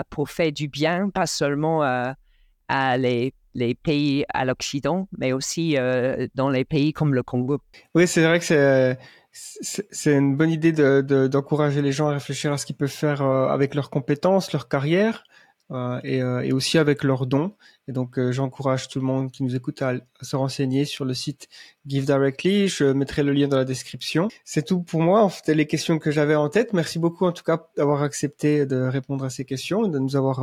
pour 0.09 0.31
faire 0.31 0.53
du 0.53 0.69
bien, 0.69 1.11
pas 1.11 1.27
seulement 1.27 1.83
à 1.83 2.97
les 2.97 3.35
les 3.57 3.75
pays 3.75 4.25
à 4.33 4.45
l'Occident, 4.45 5.09
mais 5.17 5.33
aussi 5.33 5.77
euh, 5.77 6.29
dans 6.35 6.51
les 6.51 6.65
pays 6.65 6.93
comme 6.93 7.15
le 7.15 7.23
Congo. 7.23 7.59
Oui, 7.95 8.07
c'est 8.07 8.23
vrai 8.23 8.39
que 8.39 8.97
c'est 9.33 10.15
une 10.15 10.37
bonne 10.37 10.51
idée 10.51 10.73
d'encourager 10.73 11.81
de, 11.81 11.87
les 11.87 11.93
gens 11.93 12.09
à 12.09 12.13
réfléchir 12.13 12.53
à 12.53 12.59
ce 12.59 12.67
qu'ils 12.67 12.77
peuvent 12.77 12.89
faire 12.89 13.23
euh, 13.23 13.49
avec 13.49 13.75
leurs 13.75 13.91
compétences, 13.91 14.53
leur 14.53 14.69
carrière 14.69 15.25
euh, 15.73 16.01
et, 16.05 16.53
aussi 16.53 16.77
avec 16.77 17.03
leurs 17.03 17.27
dons. 17.27 17.55
Et 17.89 17.93
donc, 17.93 18.21
j'encourage 18.31 18.89
tout 18.89 19.01
le 19.01 19.07
monde 19.07 19.31
qui 19.33 19.43
nous 19.43 19.57
écoute 19.57 19.81
à, 19.81 19.95
se 20.21 20.37
renseigner 20.37 20.85
sur 20.85 21.07
le 21.07 21.15
site 21.15 21.49
Give 21.87 22.05
Directly. 22.05 22.69
Je 22.69 22.85
mettrai 22.85 23.23
le 23.23 23.33
lien 23.33 23.49
dans 23.49 23.57
la 23.57 23.65
description. 23.65 24.29
C'est 24.45 24.67
tout 24.67 24.83
pour 24.83 25.01
moi. 25.01 25.23
En 25.23 25.31
fait, 25.31 25.55
les 25.55 25.67
questions 25.67 25.99
que 25.99 26.11
j'avais 26.11 26.35
en 26.35 26.51
tête. 26.51 26.75
Merci 26.75 26.99
beaucoup 26.99 27.25
en 27.25 27.33
tout 27.33 27.45
cas 27.45 27.67
d'avoir 27.77 28.03
accepté 28.03 28.67
de 28.67 28.77
répondre 28.77 29.25
à 29.25 29.31
ces 29.31 29.47
questions 29.47 29.87
et 29.87 29.91
de 29.91 29.99
nous 29.99 30.15
avoir 30.15 30.43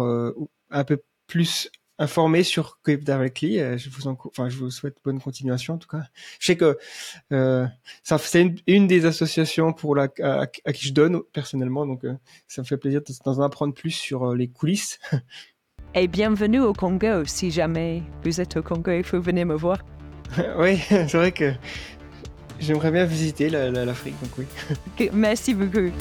un 0.72 0.84
peu 0.84 1.03
plus 1.28 1.70
informé 1.99 2.43
sur 2.43 2.79
Give 2.85 3.03
Directly. 3.03 3.59
Euh, 3.59 3.77
je 3.77 3.89
vous 3.89 4.07
enfin, 4.07 4.49
je 4.49 4.57
vous 4.57 4.71
souhaite 4.71 4.97
bonne 5.03 5.19
continuation 5.19 5.75
en 5.75 5.77
tout 5.77 5.87
cas. 5.87 6.03
Je 6.39 6.47
sais 6.47 6.57
que 6.57 6.77
euh, 7.31 7.65
ça 8.03 8.17
c'est 8.17 8.53
une, 8.67 8.87
des 8.87 9.05
associations 9.05 9.73
pour 9.73 9.95
la 9.95 10.07
à, 10.21 10.47
qui 10.47 10.87
je 10.87 10.93
donne 10.93 11.21
personnellement, 11.33 11.85
donc 11.85 12.03
euh, 12.03 12.13
ça 12.47 12.61
me 12.61 12.67
fait 12.67 12.77
plaisir 12.77 13.01
d'en 13.25 13.41
apprendre 13.41 13.73
plus 13.73 13.91
sur 13.91 14.33
les 14.33 14.47
coulisses. 14.47 14.99
Et 15.95 16.07
bienvenue 16.07 16.59
au 16.59 16.73
Congo. 16.73 17.23
Si 17.25 17.51
jamais 17.51 18.01
vous 18.23 18.41
êtes 18.41 18.57
au 18.57 18.63
Congo, 18.63 18.91
il 18.91 19.03
faut 19.03 19.21
venir 19.21 19.45
me 19.45 19.53
voir. 19.53 19.77
oui, 20.57 20.77
c'est 20.89 21.13
vrai 21.13 21.31
que 21.31 21.53
j'aimerais 22.59 22.91
bien 22.91 23.05
visiter 23.05 23.49
l'Afrique, 23.49 24.15
donc 24.21 24.31
oui. 24.39 25.09
Merci 25.13 25.53
beaucoup. 25.53 25.91